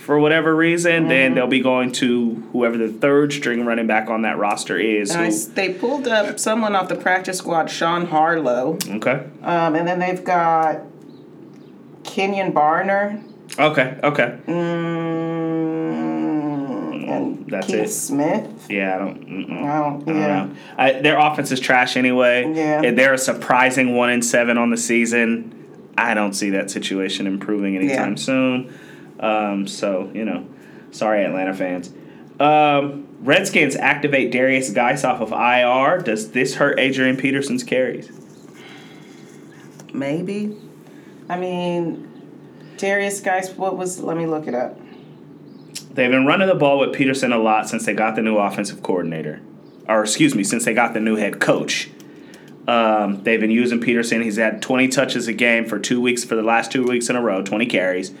for 0.07 0.17
whatever 0.17 0.55
reason, 0.55 1.01
Mm-hmm. 1.01 1.09
then 1.09 1.35
they'll 1.35 1.47
be 1.47 1.59
going 1.59 1.91
to 1.91 2.35
whoever 2.53 2.77
the 2.77 2.87
third 2.87 3.33
string 3.33 3.65
running 3.65 3.87
back 3.87 4.09
on 4.09 4.21
that 4.21 4.37
roster 4.37 4.79
is. 4.79 5.11
And 5.11 5.21
I 5.21 5.31
they 5.53 5.73
pulled 5.73 6.07
up 6.07 6.39
someone 6.39 6.77
off 6.77 6.87
the 6.87 6.95
practice 6.95 7.39
squad, 7.39 7.69
Sean 7.69 8.05
Harlow, 8.05 8.77
okay, 8.89 9.25
um, 9.43 9.75
and 9.75 9.85
then 9.85 9.99
they've 9.99 10.23
got 10.23 10.79
Kenjon 12.03 12.53
Barner 12.53 13.21
okay, 13.59 13.99
okay. 14.01 14.37
mm, 14.47 14.57
and 17.09 17.49
That's 17.49 17.67
Keith 17.67 17.75
it. 17.75 17.89
Smith. 17.89 18.67
Yeah, 18.69 18.95
I 18.95 18.97
don't. 18.99 19.27
Mm-mm. 19.27 19.63
I 19.63 19.79
don't. 19.79 20.01
I 20.03 20.05
don't 20.05 20.15
Yeah. 20.15 20.27
know. 20.45 20.51
I, 20.77 20.91
their 21.01 21.17
offense 21.19 21.51
is 21.51 21.59
trash 21.59 21.97
anyway. 21.97 22.49
Yeah. 22.53 22.91
They're 22.91 23.13
a 23.13 23.17
surprising 23.17 23.93
one 23.95 24.09
in 24.09 24.21
seven 24.21 24.57
on 24.57 24.69
the 24.69 24.77
season. 24.77 25.53
I 25.97 26.13
don't 26.13 26.33
see 26.33 26.51
that 26.51 26.69
situation 26.71 27.27
improving 27.27 27.75
anytime 27.75 28.11
Yeah. 28.11 28.15
soon. 28.15 28.73
Um, 29.19 29.67
so 29.67 30.11
you 30.13 30.25
know, 30.25 30.47
sorry 30.91 31.23
Atlanta 31.23 31.53
fans. 31.53 31.91
Um, 32.39 33.07
Redskins 33.21 33.75
activate 33.75 34.31
Derrius 34.31 34.73
Guice 34.73 35.03
off 35.03 35.21
of 35.21 35.31
IR. 35.31 36.03
Does 36.03 36.31
this 36.31 36.55
hurt 36.55 36.79
Adrian 36.79 37.17
Peterson's 37.17 37.63
carries? 37.63 38.11
Maybe. 39.91 40.55
I 41.29 41.37
mean, 41.37 42.07
Derrius 42.77 43.23
Guice, 43.23 43.49
what 43.51 43.77
was? 43.77 43.99
Let 43.99 44.17
me 44.17 44.27
look 44.27 44.47
it 44.47 44.53
up. 44.53 44.79
They've 45.93 46.11
been 46.11 46.27
running 46.27 46.47
the 46.47 46.55
ball 46.55 46.77
with 46.77 46.93
Peterson 46.93 47.33
a 47.33 47.39
lot 47.39 47.67
since 47.67 47.85
they 47.85 47.93
got 47.93 48.15
the 48.15 48.21
new 48.21 48.37
offensive 48.37 48.83
coordinator, 48.83 49.41
or 49.89 50.03
excuse 50.03 50.35
me, 50.35 50.43
since 50.43 50.63
they 50.63 50.73
got 50.75 50.93
the 50.93 50.99
new 50.99 51.15
head 51.15 51.39
coach. 51.39 51.89
Um, 52.67 53.23
they've 53.23 53.39
been 53.39 53.49
using 53.49 53.79
Peterson. 53.79 54.21
He's 54.21 54.35
had 54.35 54.61
20 54.61 54.89
touches 54.89 55.27
a 55.27 55.33
game 55.33 55.65
for 55.65 55.79
two 55.79 55.99
weeks 55.99 56.23
for 56.23 56.35
the 56.35 56.43
last 56.43 56.71
two 56.71 56.85
weeks 56.85 57.09
in 57.09 57.15
a 57.15 57.21
row, 57.21 57.41
20 57.41 57.65
carries. 57.65 58.13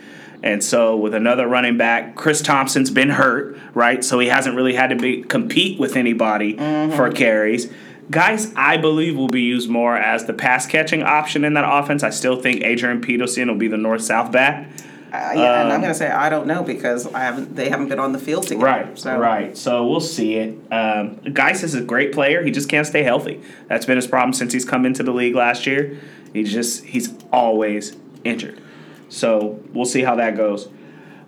And 0.43 0.63
so 0.63 0.95
with 0.95 1.13
another 1.13 1.47
running 1.47 1.77
back, 1.77 2.15
Chris 2.15 2.41
Thompson's 2.41 2.91
been 2.91 3.09
hurt, 3.09 3.57
right? 3.73 4.03
So 4.03 4.19
he 4.19 4.27
hasn't 4.27 4.55
really 4.55 4.75
had 4.75 4.91
to 4.91 4.95
be 4.95 5.23
compete 5.23 5.79
with 5.79 5.95
anybody 5.95 6.55
for 6.55 7.11
carries. 7.11 7.71
Guice, 8.09 8.53
I 8.55 8.77
believe 8.77 9.17
will 9.17 9.27
be 9.27 9.41
used 9.41 9.69
more 9.69 9.97
as 9.97 10.25
the 10.25 10.33
pass 10.33 10.65
catching 10.65 11.03
option 11.03 11.43
in 11.43 11.55
that 11.55 11.65
offense. 11.67 12.03
I 12.03 12.09
still 12.11 12.41
think 12.41 12.63
Adrian 12.63 13.01
Peterson 13.01 13.49
will 13.49 13.55
be 13.55 13.67
the 13.67 13.77
north 13.77 14.01
south 14.01 14.31
back. 14.31 14.69
Uh, 15.11 15.31
yeah, 15.35 15.61
and 15.61 15.69
I'm 15.69 15.75
Um, 15.75 15.81
gonna 15.81 15.93
say 15.93 16.09
I 16.09 16.29
don't 16.29 16.47
know 16.47 16.63
because 16.63 17.11
I 17.13 17.19
haven't. 17.21 17.55
They 17.55 17.69
haven't 17.69 17.87
been 17.87 17.99
on 17.99 18.11
the 18.11 18.19
field 18.19 18.43
together. 18.43 18.65
Right, 18.65 18.99
So 18.99 19.17
right. 19.17 19.57
So 19.57 19.87
we'll 19.87 19.99
see 20.01 20.35
it. 20.35 20.57
Um, 20.71 21.15
Guice 21.33 21.63
is 21.63 21.73
a 21.75 21.81
great 21.81 22.11
player. 22.13 22.43
He 22.43 22.51
just 22.51 22.67
can't 22.69 22.85
stay 22.85 23.03
healthy. 23.03 23.41
That's 23.67 23.85
been 23.85 23.95
his 23.95 24.05
problem 24.07 24.33
since 24.33 24.51
he's 24.53 24.65
come 24.65 24.85
into 24.85 25.03
the 25.03 25.11
league 25.13 25.33
last 25.35 25.65
year. 25.65 25.97
He 26.33 26.43
just 26.43 26.83
he's 26.85 27.13
always 27.31 27.95
injured. 28.25 28.59
So 29.09 29.59
we'll 29.73 29.85
see 29.85 30.01
how 30.01 30.15
that 30.15 30.35
goes. 30.35 30.67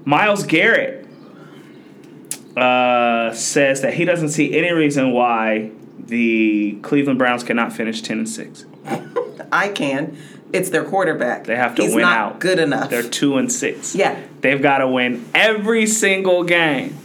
Myles 0.06 0.44
Garrett 0.44 1.08
uh, 2.58 3.34
says 3.34 3.82
that 3.82 3.94
he 3.94 4.06
doesn't 4.06 4.30
see 4.30 4.58
any 4.58 4.72
reason 4.72 5.12
why 5.12 5.72
the 5.98 6.80
Cleveland 6.82 7.20
Browns 7.20 7.44
cannot 7.44 7.74
finish 7.74 8.02
ten 8.02 8.18
and 8.20 8.30
six. 8.30 8.66
I 9.52 9.70
can. 9.70 10.18
It's 10.52 10.72
their 10.72 10.84
quarterback. 10.84 11.44
They 11.44 11.56
have 11.56 11.76
to 11.76 11.84
He's 11.84 11.94
win 11.94 12.02
not 12.02 12.18
out. 12.18 12.40
Good 12.40 12.58
enough. 12.60 12.90
They're 12.90 13.04
two 13.04 13.38
and 13.38 13.52
six. 13.52 13.94
Yeah. 13.96 14.20
They've 14.42 14.62
got 14.62 14.80
to 14.80 14.88
win 14.88 15.30
every 15.36 15.86
single 15.86 16.44
game 16.44 16.98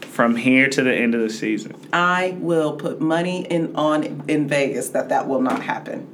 from 0.00 0.36
here 0.36 0.68
to 0.68 0.82
the 0.82 0.94
end 0.94 1.14
of 1.14 1.22
the 1.22 1.30
season. 1.30 1.74
I 1.92 2.36
will 2.38 2.76
put 2.76 3.00
money 3.00 3.46
in 3.46 3.74
on 3.74 4.24
in 4.28 4.46
Vegas 4.46 4.90
that 4.90 5.08
that 5.08 5.26
will 5.26 5.40
not 5.40 5.62
happen. 5.62 6.06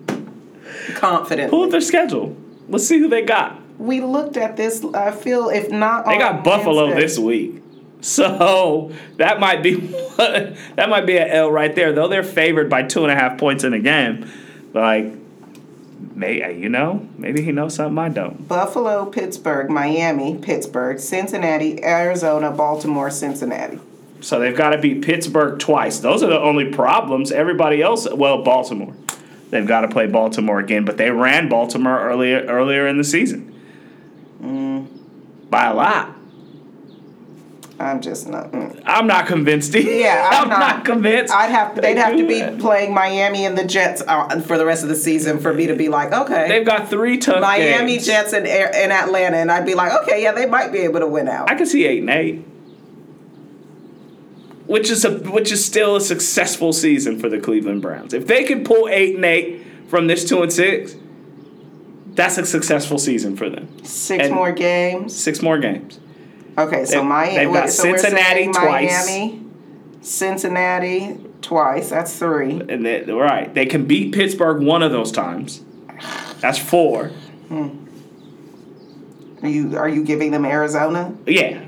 Confident. 0.95 1.51
Pull 1.51 1.65
up 1.65 1.71
their 1.71 1.81
schedule. 1.81 2.37
Let's 2.69 2.87
see 2.87 2.99
who 2.99 3.09
they 3.09 3.23
got. 3.23 3.61
We 3.79 4.01
looked 4.01 4.37
at 4.37 4.57
this. 4.57 4.85
I 4.95 5.13
feel 5.13 5.49
if 5.49 5.71
not, 5.71 6.07
They 6.07 6.19
got 6.19 6.43
Buffalo 6.45 6.87
Wednesday- 6.87 7.01
this 7.01 7.19
week. 7.19 7.63
So 8.01 8.93
that 9.17 9.41
might 9.41 9.63
be 9.63 9.75
that 10.17 10.89
might 10.89 11.07
be 11.07 11.17
an 11.19 11.29
L 11.29 11.51
right 11.51 11.75
there. 11.75 11.93
Though 11.93 12.09
they're 12.09 12.23
favored 12.23 12.71
by 12.71 12.83
two 12.85 13.03
and 13.03 13.11
a 13.11 13.15
half 13.15 13.39
points 13.39 13.65
in 13.65 13.73
the 13.73 13.79
game, 13.79 14.31
like, 14.73 15.13
may 16.15 16.57
you 16.57 16.69
know, 16.69 17.09
maybe 17.17 17.43
he 17.43 17.53
knows 17.53 17.75
something 17.75 17.99
I 17.99 18.09
don't. 18.09 18.47
Buffalo, 18.47 19.07
Pittsburgh, 19.07 19.69
Miami, 19.71 20.37
Pittsburgh, 20.37 21.01
Cincinnati, 21.01 21.83
Arizona, 21.83 22.51
Baltimore, 22.51 23.11
Cincinnati. 23.11 23.81
So 24.21 24.41
they've 24.41 24.57
got 24.57 24.71
to 24.71 24.79
beat 24.79 25.03
Pittsburgh 25.03 25.59
twice. 25.59 26.01
Those 26.01 26.23
are 26.23 26.29
the 26.29 26.41
only 26.41 26.73
problems. 26.73 27.31
Everybody 27.31 27.83
else, 27.83 28.09
well, 28.13 28.43
Baltimore. 28.43 28.95
They've 29.51 29.67
got 29.67 29.83
to 29.83 29.89
play 29.89 30.07
Baltimore 30.07 30.59
again, 30.59 30.85
but 30.85 30.99
they 30.99 31.11
ran 31.11 31.49
Baltimore 31.49 32.01
earlier 32.01 32.45
earlier 32.47 32.87
in 32.87 32.99
the 32.99 33.05
season 33.05 33.58
by 35.51 35.67
a 35.67 35.75
lot. 35.75 36.15
I'm 37.81 38.01
just 38.01 38.29
not. 38.29 38.51
mm. 38.51 38.83
I'm 38.85 39.07
not 39.07 39.27
convinced. 39.29 39.73
Yeah, 39.75 40.29
I'm, 40.33 40.45
I'm 40.45 40.49
not, 40.49 40.59
not. 40.59 40.85
convinced. 40.85 41.33
I'd 41.33 41.51
have 41.51 41.77
They'd 41.81 41.97
have 41.97 42.17
to 42.17 42.27
be 42.27 42.41
that. 42.41 42.59
playing 42.59 42.93
Miami 42.93 43.47
and 43.47 43.57
the 43.57 43.65
Jets 43.65 44.03
uh, 44.07 44.41
for 44.41 44.59
the 44.59 44.67
rest 44.67 44.83
of 44.83 44.89
the 44.89 44.97
season 44.97 45.39
for 45.39 45.55
me 45.55 45.69
to 45.69 45.77
be 45.77 45.89
like, 45.89 46.13
okay. 46.13 46.49
They've 46.49 46.67
got 46.67 46.89
three 46.91 47.19
tough 47.19 47.41
Miami, 47.41 47.93
games. 47.93 48.07
Jets, 48.07 48.33
and 48.33 48.47
and 48.49 48.93
Atlanta, 48.93 49.37
and 49.37 49.53
I'd 49.53 49.65
be 49.65 49.75
like, 49.75 49.93
okay, 50.03 50.23
yeah, 50.23 50.33
they 50.33 50.47
might 50.47 50.73
be 50.73 50.79
able 50.81 51.01
to 51.01 51.07
win 51.07 51.29
out. 51.29 51.49
I 51.51 51.55
can 51.55 51.67
see 51.67 51.87
eight 51.87 52.01
and 52.01 52.11
eight, 52.11 52.45
which 54.67 54.91
is 54.91 55.05
a 55.05 55.13
which 55.19 55.53
is 55.53 55.65
still 55.65 55.97
a 55.97 56.01
successful 56.01 56.73
season 56.73 57.19
for 57.19 57.29
the 57.29 57.39
Cleveland 57.39 57.83
Browns. 57.83 58.13
If 58.13 58.27
they 58.27 58.43
can 58.43 58.65
pull 58.65 58.89
eight 58.89 59.15
and 59.15 59.25
eight 59.25 59.65
from 59.87 60.09
this 60.09 60.25
two 60.29 60.43
and 60.43 60.53
six, 60.53 60.97
that's 62.19 62.37
a 62.37 62.45
successful 62.45 62.99
season 62.99 63.37
for 63.37 63.49
them. 63.49 63.69
Six 63.85 64.25
and- 64.25 64.35
more 64.35 64.51
games. 64.51 65.15
Six 65.15 65.41
more 65.41 65.57
games. 65.57 66.01
Okay, 66.59 66.85
so 66.85 66.99
They- 66.99 67.05
Miami. 67.07 67.37
they've 67.37 67.53
got 67.53 67.71
so 67.71 67.85
Cincinnati 67.85 68.49
twice. 68.49 69.07
Miami, 69.09 69.41
Cincinnati 70.01 71.17
twice. 71.43 71.91
That's 71.91 72.19
three. 72.19 72.61
And 72.69 72.85
they, 72.85 73.03
right, 73.05 73.55
they 73.55 73.67
can 73.67 73.85
beat 73.85 74.13
Pittsburgh 74.13 74.61
one 74.65 74.83
of 74.83 74.91
those 74.91 75.13
times. 75.13 75.61
That's 76.41 76.59
four. 76.59 77.13
Hmm. 77.49 77.69
Are 79.43 79.49
you 79.49 79.79
are 79.79 79.89
you 79.89 80.03
giving 80.03 80.33
them 80.33 80.45
Arizona? 80.45 81.15
Yeah, 81.25 81.61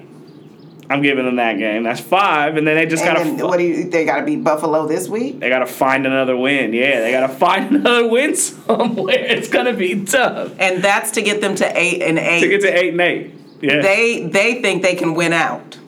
I'm 0.90 1.02
giving 1.02 1.24
them 1.24 1.36
that 1.36 1.56
game. 1.56 1.84
That's 1.84 2.00
five, 2.00 2.56
and 2.56 2.66
then 2.66 2.74
they 2.74 2.84
just 2.84 3.04
gotta. 3.04 3.20
then 3.22 3.38
what 3.46 3.58
do 3.58 3.64
you? 3.64 3.88
They 3.88 4.04
got 4.04 4.16
to 4.18 4.24
beat 4.26 4.42
Buffalo 4.42 4.86
this 4.88 5.08
week. 5.08 5.38
They 5.40 5.48
gotta 5.48 5.66
find 5.66 6.04
another 6.04 6.36
win. 6.36 6.72
Yeah, 6.72 7.00
they 7.00 7.12
gotta 7.12 7.32
find 7.32 7.70
another 7.76 8.08
win 8.08 8.34
somewhere. 8.34 9.14
It's 9.16 9.48
gonna 9.48 9.72
be 9.72 10.04
tough 10.04 10.52
And 10.58 10.82
that's 10.82 11.12
to 11.12 11.22
get 11.22 11.40
them 11.40 11.54
to 11.54 11.78
eight 11.78 12.02
and 12.02 12.18
eight. 12.18 12.40
to 12.40 12.48
get 12.48 12.60
to 12.62 12.76
eight 12.76 12.90
and 12.90 13.00
eight. 13.00 13.34
Yeah. 13.62 13.80
They 13.82 14.26
they 14.26 14.60
think 14.60 14.82
they 14.82 14.96
can 14.96 15.14
win 15.14 15.32
out. 15.32 15.78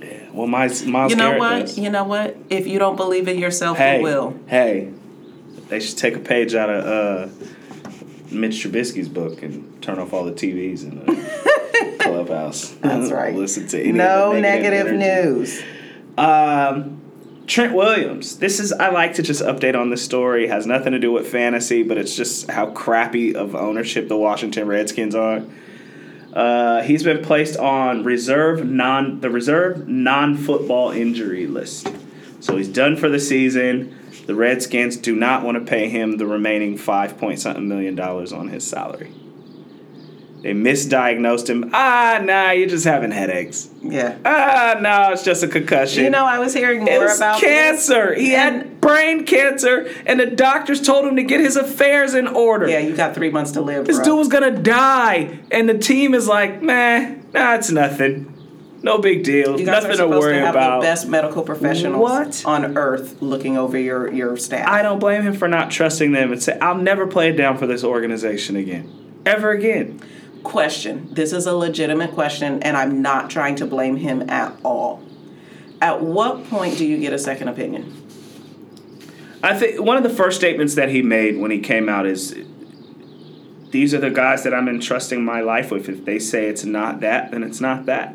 Yeah. 0.00 0.30
well, 0.32 0.46
my 0.46 0.68
Myles 0.86 1.10
You 1.10 1.16
know 1.16 1.24
Garrett 1.32 1.38
what? 1.38 1.60
does. 1.60 1.78
You 1.78 1.90
know 1.90 2.04
what? 2.04 2.36
If 2.48 2.66
you 2.66 2.78
don't 2.78 2.96
believe 2.96 3.28
in 3.28 3.38
yourself, 3.38 3.76
Hey, 3.76 3.98
you 3.98 4.04
will. 4.04 4.38
hey, 4.46 4.92
they 5.68 5.80
should 5.80 5.98
take 5.98 6.16
a 6.16 6.20
page 6.20 6.54
out 6.54 6.70
of 6.70 6.84
uh, 6.86 7.28
Mitch 8.30 8.64
Trubisky's 8.64 9.08
book 9.08 9.42
and 9.42 9.82
turn 9.82 9.98
off 9.98 10.12
all 10.14 10.24
the 10.24 10.32
TVs 10.32 10.84
in 10.84 11.04
the 11.04 11.12
clubhouse. 12.26 12.70
That's 12.80 13.10
right. 13.10 13.34
Listen 13.34 13.66
to 13.68 13.80
any 13.80 13.92
no 13.92 14.34
the 14.34 14.40
negative, 14.40 14.92
news. 14.92 15.62
Um, 16.18 17.00
Trent 17.46 17.74
Williams. 17.74 18.38
This 18.38 18.58
is 18.58 18.72
I 18.72 18.90
like 18.90 19.14
to 19.14 19.22
just 19.22 19.42
update 19.42 19.78
on 19.78 19.90
this 19.90 20.04
story. 20.04 20.48
Has 20.48 20.66
nothing 20.66 20.92
to 20.92 20.98
do 20.98 21.12
with 21.12 21.28
fantasy, 21.28 21.82
but 21.82 21.98
it's 21.98 22.16
just 22.16 22.50
how 22.50 22.70
crappy 22.70 23.34
of 23.34 23.54
ownership 23.54 24.08
the 24.08 24.16
Washington 24.16 24.66
Redskins 24.66 25.14
are. 25.14 25.42
Uh, 26.32 26.82
he's 26.82 27.02
been 27.02 27.24
placed 27.24 27.56
on 27.56 28.04
reserve 28.04 28.66
non 28.66 29.20
the 29.20 29.30
reserve 29.30 29.88
non 29.88 30.36
football 30.36 30.90
injury 30.90 31.46
list. 31.46 31.88
So 32.40 32.56
he's 32.56 32.68
done 32.68 32.96
for 32.96 33.08
the 33.08 33.20
season. 33.20 33.96
The 34.26 34.34
Redskins 34.34 34.96
do 34.96 35.14
not 35.14 35.44
want 35.44 35.56
to 35.56 35.64
pay 35.64 35.88
him 35.88 36.18
the 36.18 36.26
remaining 36.26 36.76
five 36.76 37.16
point 37.16 37.38
something 37.38 37.66
million 37.66 37.94
dollars 37.94 38.32
on 38.32 38.48
his 38.48 38.66
salary. 38.66 39.12
They 40.46 40.52
misdiagnosed 40.52 41.50
him. 41.50 41.70
Ah, 41.74 42.20
nah, 42.22 42.52
you're 42.52 42.68
just 42.68 42.84
having 42.84 43.10
headaches. 43.10 43.68
Yeah. 43.82 44.16
Ah, 44.24 44.76
no, 44.80 45.10
it's 45.12 45.24
just 45.24 45.42
a 45.42 45.48
concussion. 45.48 46.04
You 46.04 46.10
know, 46.10 46.24
I 46.24 46.38
was 46.38 46.54
hearing 46.54 46.82
It 46.86 46.92
more 46.92 47.00
was 47.06 47.16
about 47.16 47.40
cancer. 47.40 48.10
This. 48.10 48.18
He 48.20 48.30
had 48.30 48.80
brain 48.80 49.26
cancer, 49.26 49.92
and 50.06 50.20
the 50.20 50.26
doctors 50.26 50.80
told 50.80 51.04
him 51.04 51.16
to 51.16 51.24
get 51.24 51.40
his 51.40 51.56
affairs 51.56 52.14
in 52.14 52.28
order. 52.28 52.68
Yeah, 52.68 52.78
you 52.78 52.94
got 52.94 53.12
three 53.12 53.30
months 53.30 53.50
to 53.52 53.60
live. 53.60 53.86
This 53.86 53.96
bro. 53.96 54.04
dude 54.04 54.18
was 54.18 54.28
gonna 54.28 54.52
die, 54.56 55.40
and 55.50 55.68
the 55.68 55.76
team 55.78 56.14
is 56.14 56.28
like, 56.28 56.62
man, 56.62 57.26
nah, 57.34 57.54
it's 57.56 57.72
nothing. 57.72 58.32
No 58.84 58.98
big 58.98 59.24
deal. 59.24 59.58
You 59.58 59.66
guys 59.66 59.82
Nothing 59.82 59.88
are 59.88 59.92
to 59.94 59.96
supposed 59.96 60.20
worry 60.20 60.34
to 60.38 60.46
have 60.46 60.54
about. 60.54 60.80
the 60.80 60.86
best 60.86 61.08
medical 61.08 61.42
professionals 61.42 62.00
What? 62.00 62.42
on 62.46 62.76
earth 62.78 63.20
looking 63.20 63.58
over 63.58 63.76
your 63.76 64.12
your 64.12 64.36
staff. 64.36 64.68
I 64.68 64.82
don't 64.82 65.00
blame 65.00 65.22
him 65.22 65.34
for 65.34 65.48
not 65.48 65.72
trusting 65.72 66.12
them 66.12 66.30
and 66.30 66.40
say, 66.40 66.56
I'll 66.60 66.78
never 66.78 67.08
play 67.08 67.30
it 67.30 67.36
down 67.36 67.58
for 67.58 67.66
this 67.66 67.82
organization 67.82 68.54
again. 68.54 68.92
Ever 69.26 69.50
again. 69.50 70.00
Question. 70.46 71.12
This 71.12 71.32
is 71.32 71.46
a 71.46 71.54
legitimate 71.54 72.12
question, 72.12 72.62
and 72.62 72.76
I'm 72.76 73.02
not 73.02 73.28
trying 73.28 73.56
to 73.56 73.66
blame 73.66 73.96
him 73.96 74.30
at 74.30 74.56
all. 74.64 75.02
At 75.82 76.00
what 76.00 76.48
point 76.48 76.78
do 76.78 76.86
you 76.86 76.98
get 76.98 77.12
a 77.12 77.18
second 77.18 77.48
opinion? 77.48 77.92
I 79.42 79.58
think 79.58 79.80
one 79.80 79.96
of 79.96 80.02
the 80.02 80.10
first 80.10 80.38
statements 80.38 80.74
that 80.76 80.88
he 80.88 81.02
made 81.02 81.36
when 81.38 81.50
he 81.50 81.58
came 81.58 81.88
out 81.88 82.06
is 82.06 82.36
these 83.70 83.92
are 83.92 84.00
the 84.00 84.10
guys 84.10 84.44
that 84.44 84.54
I'm 84.54 84.68
entrusting 84.68 85.24
my 85.24 85.40
life 85.40 85.70
with. 85.70 85.88
If 85.88 86.04
they 86.04 86.18
say 86.18 86.46
it's 86.46 86.64
not 86.64 87.00
that, 87.00 87.32
then 87.32 87.42
it's 87.42 87.60
not 87.60 87.86
that. 87.86 88.14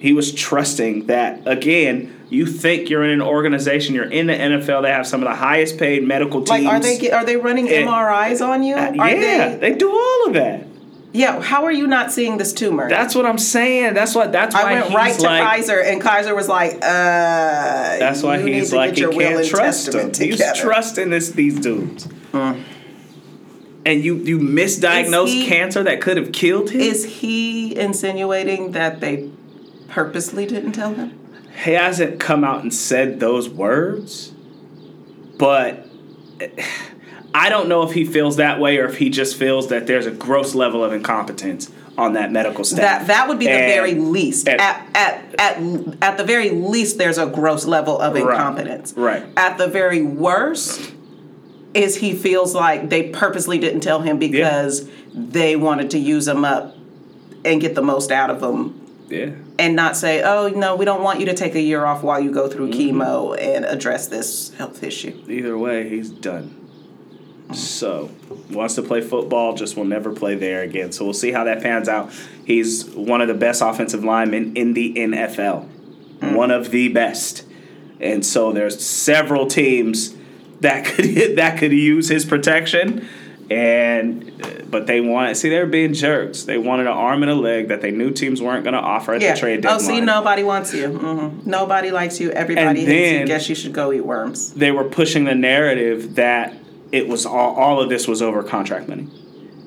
He 0.00 0.12
was 0.12 0.32
trusting 0.32 1.06
that. 1.06 1.46
Again, 1.46 2.14
you 2.30 2.46
think 2.46 2.88
you're 2.88 3.04
in 3.04 3.10
an 3.10 3.22
organization, 3.22 3.94
you're 3.94 4.10
in 4.10 4.26
the 4.26 4.34
NFL, 4.34 4.82
they 4.82 4.90
have 4.90 5.06
some 5.06 5.22
of 5.22 5.28
the 5.28 5.34
highest 5.34 5.78
paid 5.78 6.06
medical 6.06 6.42
teams. 6.42 6.64
Like, 6.64 6.66
are 6.66 6.80
they 6.80 7.10
are 7.10 7.24
they 7.24 7.36
running 7.36 7.66
MRIs 7.66 8.46
on 8.46 8.62
you? 8.62 8.74
Uh, 8.74 8.94
Are 8.98 9.10
yeah, 9.10 9.48
they? 9.50 9.70
they 9.70 9.78
do 9.78 9.90
all 9.90 10.26
of 10.28 10.34
that. 10.34 10.67
Yeah. 11.12 11.40
How 11.40 11.64
are 11.64 11.72
you 11.72 11.86
not 11.86 12.12
seeing 12.12 12.36
this 12.38 12.52
tumor? 12.52 12.88
That's 12.88 13.14
what 13.14 13.26
I'm 13.26 13.38
saying. 13.38 13.94
That's 13.94 14.14
what. 14.14 14.32
That's 14.32 14.54
why 14.54 14.62
I 14.62 14.72
went 14.74 14.86
he's 14.86 14.94
right 14.94 15.14
to 15.14 15.22
like. 15.22 15.42
Kaiser, 15.42 15.80
and 15.80 16.00
Kaiser 16.00 16.34
was 16.34 16.48
like, 16.48 16.74
"Uh." 16.76 16.78
That's 17.98 18.22
why 18.22 18.38
you 18.38 18.46
he's 18.46 18.72
like 18.72 18.94
he 18.96 19.06
can't 19.06 19.46
trust 19.46 19.92
them. 19.92 20.12
testament 20.12 20.16
He's 20.16 20.60
trusting 20.60 21.10
this 21.10 21.30
these 21.30 21.58
dudes. 21.58 22.08
And 22.32 24.04
you 24.04 24.16
you 24.16 24.38
misdiagnosed 24.38 25.28
he- 25.28 25.46
cancer 25.46 25.82
that 25.82 26.00
could 26.02 26.18
have 26.18 26.32
killed 26.32 26.70
him. 26.70 26.80
Is 26.80 27.04
he 27.20 27.74
insinuating 27.78 28.72
that 28.72 29.00
they 29.00 29.30
purposely 29.88 30.44
didn't 30.46 30.72
tell 30.72 30.94
him? 30.94 31.18
he 31.64 31.72
hasn't 31.72 32.20
come 32.20 32.44
out 32.44 32.62
and 32.62 32.72
said 32.72 33.18
those 33.18 33.48
words, 33.48 34.32
but 35.38 35.86
I 37.34 37.48
don't 37.50 37.68
know 37.68 37.82
if 37.82 37.92
he 37.92 38.04
feels 38.04 38.36
that 38.36 38.58
way 38.60 38.78
or 38.78 38.86
if 38.86 38.96
he 38.98 39.10
just 39.10 39.36
feels 39.36 39.68
that 39.68 39.86
there's 39.86 40.06
a 40.06 40.10
gross 40.10 40.54
level 40.54 40.82
of 40.84 40.92
incompetence 40.92 41.70
on 41.96 42.12
that 42.14 42.30
medical 42.32 42.64
staff. 42.64 42.78
That 42.80 43.06
that 43.08 43.28
would 43.28 43.38
be 43.38 43.46
the 43.46 43.52
very 43.52 43.94
least. 43.94 44.48
and- 44.48 44.60
at, 44.60 44.86
at 44.94 45.24
at 45.38 46.02
at 46.02 46.16
the 46.18 46.24
very 46.24 46.50
least, 46.50 46.96
there's 46.98 47.18
a 47.18 47.26
gross 47.26 47.64
level 47.66 47.98
of 48.00 48.16
incompetence. 48.16 48.94
Right. 48.96 49.24
At 49.36 49.58
the 49.58 49.66
very 49.68 50.02
worst, 50.02 50.92
is 51.74 51.96
he 51.96 52.14
feels 52.14 52.54
like 52.54 52.88
they 52.88 53.10
purposely 53.10 53.58
didn't 53.58 53.80
tell 53.80 54.00
him 54.00 54.18
because 54.18 54.88
they 55.14 55.54
wanted 55.56 55.90
to 55.90 55.98
use 55.98 56.26
him 56.26 56.44
up 56.44 56.74
and 57.44 57.60
get 57.60 57.74
the 57.74 57.82
most 57.82 58.10
out 58.10 58.30
of 58.30 58.42
him, 58.42 58.80
yeah. 59.08 59.30
and 59.58 59.76
not 59.76 59.96
say, 59.96 60.22
"Oh 60.22 60.48
no, 60.48 60.76
we 60.76 60.84
don't 60.84 61.02
want 61.02 61.20
you 61.20 61.26
to 61.26 61.34
take 61.34 61.54
a 61.54 61.60
year 61.60 61.84
off 61.84 62.02
while 62.02 62.18
you 62.20 62.32
go 62.32 62.48
through 62.48 62.70
Mm-hmm. 62.70 63.00
chemo 63.00 63.36
and 63.40 63.64
address 63.64 64.06
this 64.08 64.54
health 64.54 64.82
issue." 64.82 65.20
Either 65.28 65.56
way, 65.58 65.88
he's 65.88 66.08
done. 66.10 66.54
So, 67.54 68.10
wants 68.50 68.74
to 68.74 68.82
play 68.82 69.00
football, 69.00 69.54
just 69.54 69.76
will 69.76 69.84
never 69.86 70.12
play 70.12 70.34
there 70.34 70.62
again. 70.62 70.92
So, 70.92 71.04
we'll 71.04 71.14
see 71.14 71.32
how 71.32 71.44
that 71.44 71.62
pans 71.62 71.88
out. 71.88 72.12
He's 72.44 72.84
one 72.90 73.20
of 73.20 73.28
the 73.28 73.34
best 73.34 73.62
offensive 73.62 74.04
linemen 74.04 74.56
in 74.56 74.74
the 74.74 74.92
NFL, 74.94 75.66
one 76.34 76.50
of 76.50 76.70
the 76.70 76.88
best. 76.88 77.44
And 78.00 78.24
so, 78.24 78.52
there's 78.52 78.84
several 78.84 79.46
teams 79.46 80.14
that 80.60 80.84
could 80.86 81.36
that 81.36 81.58
could 81.58 81.72
use 81.72 82.08
his 82.08 82.24
protection. 82.24 83.08
And 83.50 84.30
uh, 84.44 84.50
but 84.68 84.86
they 84.86 85.00
want 85.00 85.34
see 85.38 85.48
they're 85.48 85.64
being 85.64 85.94
jerks. 85.94 86.42
They 86.42 86.58
wanted 86.58 86.82
an 86.86 86.92
arm 86.92 87.22
and 87.22 87.30
a 87.32 87.34
leg 87.34 87.68
that 87.68 87.80
they 87.80 87.90
knew 87.90 88.10
teams 88.10 88.42
weren't 88.42 88.62
going 88.62 88.74
to 88.74 88.78
offer 88.80 89.14
at 89.14 89.22
Yeah. 89.22 89.32
the 89.32 89.40
trade 89.40 89.62
deadline. 89.62 89.76
Oh, 89.76 89.82
see, 89.82 90.00
nobody 90.02 90.42
wants 90.42 90.74
you. 90.74 90.88
hmm 90.88 91.48
Nobody 91.48 91.90
likes 91.90 92.20
you. 92.20 92.30
Everybody 92.30 92.80
And 92.80 92.88
hates 92.88 93.20
you. 93.20 93.26
Guess 93.26 93.48
you 93.48 93.54
should 93.54 93.72
go 93.72 93.90
eat 93.90 94.04
worms. 94.04 94.52
they 94.52 94.70
were 94.70 94.84
pushing 94.84 95.24
the 95.24 95.34
narrative 95.34 96.16
that 96.16 96.54
it 96.92 97.08
was 97.08 97.26
all, 97.26 97.54
all 97.54 97.80
of 97.80 97.88
this 97.88 98.08
was 98.08 98.22
over 98.22 98.42
contract 98.42 98.88
money. 98.88 99.08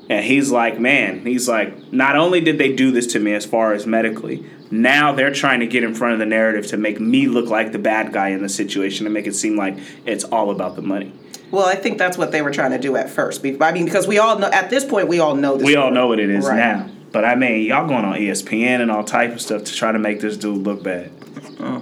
And 0.10 0.25
he's 0.25 0.51
like, 0.51 0.80
man, 0.80 1.25
he's 1.25 1.48
like, 1.48 1.94
not 1.94 2.18
only 2.18 2.42
did 2.42 2.58
they 2.58 2.74
do 2.74 2.92
this 2.92 3.08
to 3.08 3.20
me 3.20 3.34
as 3.34 3.46
far 3.46 3.74
as 3.74 3.88
medically, 3.88 4.46
now 4.70 5.13
they're 5.13 5.34
trying 5.34 5.62
to 5.62 5.68
get 5.68 5.84
in 5.84 5.94
front 5.96 6.13
of 6.13 6.20
the 6.20 6.25
narrative 6.25 6.68
to 6.68 6.78
make 6.78 7.00
me 7.00 7.28
look 7.28 7.50
like 7.50 7.72
the 7.72 7.80
bad 7.80 8.12
guy 8.12 8.30
in 8.30 8.42
the 8.42 8.50
situation 8.50 9.06
and 9.06 9.13
make 9.13 9.28
it 9.28 9.36
seem 9.36 9.56
like 9.56 9.78
it's 10.06 10.24
all 10.25 10.50
about 10.51 10.75
the 10.75 10.82
money. 10.82 11.13
Well, 11.50 11.66
I 11.66 11.75
think 11.75 11.98
that's 11.98 12.18
what 12.18 12.32
they 12.32 12.42
were 12.42 12.51
trying 12.51 12.72
to 12.72 12.78
do 12.78 12.96
at 12.96 13.10
first. 13.10 13.46
I 13.46 13.72
mean, 13.72 13.86
because 13.86 14.08
we 14.08 14.18
all 14.18 14.40
know 14.40 14.50
at 14.50 14.70
this 14.70 14.84
point 14.86 15.08
we 15.08 15.20
all 15.20 15.36
know 15.36 15.58
this. 15.58 15.66
We 15.66 15.75
all 15.75 15.92
know 15.92 16.08
what 16.08 16.20
it 16.20 16.30
is 16.30 16.46
Right. 16.46 16.58
now. 16.58 16.90
But 17.12 17.25
I 17.25 17.36
mean, 17.36 17.66
y'all 17.66 17.88
going 17.88 18.06
on 18.06 18.16
ESPN 18.16 18.80
and 18.82 18.90
all 18.90 19.04
type 19.04 19.34
of 19.34 19.42
stuff 19.42 19.66
to 19.66 19.74
try 19.74 19.92
to 19.92 20.00
make 20.00 20.22
this 20.22 20.38
dude 20.38 20.66
look 20.66 20.82
bad. 20.82 21.12
Uh. 21.60 21.82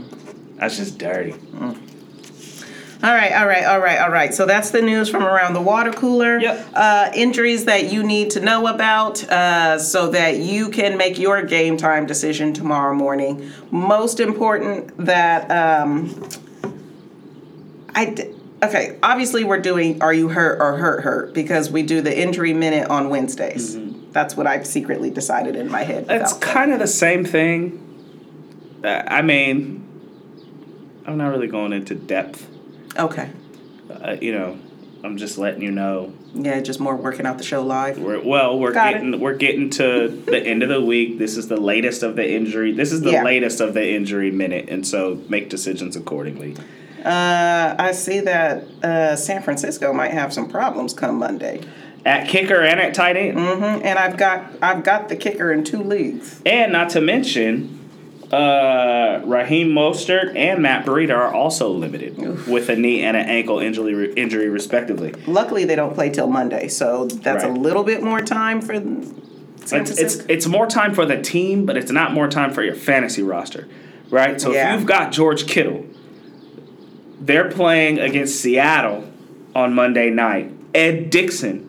That's 0.56 0.78
just 0.78 0.98
dirty. 0.98 1.36
Uh. 1.60 1.76
All 3.02 3.14
right, 3.14 3.32
all 3.32 3.48
right, 3.48 3.64
all 3.64 3.80
right, 3.80 4.00
all 4.00 4.12
right. 4.12 4.34
So 4.34 4.46
that's 4.46 4.72
the 4.72 4.82
news 4.82 5.08
from 5.08 5.24
around 5.24 5.54
the 5.54 5.62
water 5.62 5.94
cooler. 5.94 6.38
Yep. 6.38 6.68
Uh, 6.74 7.12
injuries 7.14 7.64
that 7.66 7.90
you 7.90 8.04
need 8.04 8.32
to 8.32 8.42
know 8.42 8.68
about 8.68 9.24
uh, 9.32 9.80
so 9.80 10.12
that 10.12 10.38
you 10.38 10.70
can 10.70 10.98
make 10.98 11.18
your 11.18 11.42
game 11.44 11.78
time 11.78 12.06
decision 12.06 12.52
tomorrow 12.52 12.94
morning. 12.94 13.52
Most 13.72 14.20
important 14.20 14.98
that 15.06 15.50
um, 15.50 16.30
I. 17.96 18.06
D- 18.06 18.36
okay, 18.62 18.98
obviously 19.02 19.46
we're 19.46 19.62
doing 19.62 20.02
"Are 20.02 20.14
you 20.14 20.28
hurt 20.28 20.60
or 20.60 20.76
hurt 20.76 21.02
hurt" 21.02 21.34
because 21.34 21.72
we 21.72 21.84
do 21.84 22.02
the 22.02 22.18
injury 22.18 22.54
minute 22.54 22.90
on 22.90 23.10
Wednesdays. 23.10 23.78
That's 24.12 24.36
what 24.36 24.46
I've 24.46 24.68
secretly 24.68 25.10
decided 25.10 25.56
in 25.56 25.72
my 25.72 25.84
head. 25.84 26.08
It's 26.10 26.34
kind 26.34 26.74
of 26.74 26.80
the 26.80 26.88
same 26.88 27.24
thing. 27.24 27.86
Uh, 28.84 29.04
I 29.08 29.22
mean, 29.22 29.88
I'm 31.06 31.18
not 31.18 31.30
really 31.30 31.48
going 31.48 31.72
into 31.72 31.96
depth. 31.96 32.49
Okay. 32.98 33.30
Uh, 33.90 34.18
you 34.22 34.32
know, 34.32 34.58
I'm 35.04 35.18
just 35.18 35.38
letting 35.38 35.62
you 35.62 35.72
know. 35.72 36.14
Yeah, 36.36 36.60
just 36.62 36.80
more 36.80 36.96
working 36.96 37.26
out 37.26 37.38
the 37.38 37.44
show 37.44 37.64
live. 37.64 37.98
We're, 37.98 38.22
well, 38.22 38.60
we're 38.60 38.72
Got 38.72 38.90
it. 38.90 38.94
getting 38.96 39.20
we're 39.20 39.36
getting 39.36 39.70
to 39.72 40.08
the 40.10 40.40
end 40.40 40.62
of 40.62 40.70
the 40.70 40.82
week. 40.82 41.18
This 41.18 41.38
is 41.38 41.48
the 41.48 41.58
latest 41.58 42.04
of 42.04 42.16
the 42.16 42.30
injury. 42.32 42.72
This 42.72 42.92
is 42.92 43.02
the 43.02 43.12
Yeah. 43.14 43.24
latest 43.24 43.62
of 43.62 43.74
the 43.74 43.90
injury 43.94 44.30
minute, 44.30 44.70
and 44.70 44.86
so 44.86 45.22
make 45.30 45.50
decisions 45.50 45.96
accordingly. 45.96 46.56
Uh, 47.04 47.76
I 47.80 47.94
see 47.94 48.20
that 48.20 48.64
uh, 48.84 49.16
San 49.16 49.42
Francisco 49.42 49.94
might 49.94 50.12
have 50.12 50.34
some 50.34 50.50
problems 50.50 50.94
come 50.94 51.18
Monday. 51.18 51.62
At 52.06 52.28
kicker 52.28 52.62
and 52.62 52.80
at 52.80 52.94
tight 52.94 53.18
end, 53.18 53.34
hmm 53.40 53.64
And 53.64 53.98
I've 53.98 54.18
got 54.18 54.52
I've 54.62 54.84
got 54.84 55.10
the 55.10 55.16
kicker 55.16 55.52
in 55.52 55.64
two 55.64 55.82
leagues. 55.82 56.42
and 56.46 56.72
not 56.72 56.90
to 56.92 57.02
mention. 57.02 57.79
Uh, 58.32 59.22
Raheem 59.26 59.70
Mostert 59.70 60.36
and 60.36 60.62
Matt 60.62 60.86
Breida 60.86 61.16
are 61.16 61.34
also 61.34 61.70
limited 61.72 62.48
with 62.48 62.70
a 62.70 62.76
knee 62.76 63.02
and 63.02 63.18
an 63.18 63.28
ankle 63.28 63.58
injury, 63.60 64.14
injury 64.14 64.50
respectively. 64.50 65.14
Luckily, 65.26 65.66
they 65.66 65.76
don't 65.76 65.96
play 65.96 66.12
till 66.12 66.28
Monday, 66.28 66.68
so 66.68 67.06
that's 67.08 67.44
a 67.44 67.48
little 67.50 67.84
bit 67.84 68.04
more 68.04 68.22
time 68.22 68.62
for 68.62 68.74
It's, 68.74 69.72
it's 69.72 70.16
it's 70.30 70.48
more 70.48 70.68
time 70.68 70.94
for 70.94 71.06
the 71.06 71.20
team, 71.20 71.66
but 71.66 71.76
it's 71.76 71.92
not 71.92 72.14
more 72.14 72.28
time 72.28 72.54
for 72.54 72.62
your 72.62 72.76
fantasy 72.76 73.24
roster, 73.24 73.68
right? 74.12 74.40
So 74.40 74.52
Yeah. 74.52 74.74
if 74.74 74.80
you've 74.80 74.88
got 74.88 75.12
George 75.12 75.48
Kittle, 75.48 75.86
they're 77.20 77.50
playing 77.50 77.98
against 78.00 78.40
Seattle 78.40 79.10
on 79.56 79.74
Monday 79.74 80.12
night. 80.12 80.52
Ed 80.76 81.10
Dickson 81.10 81.68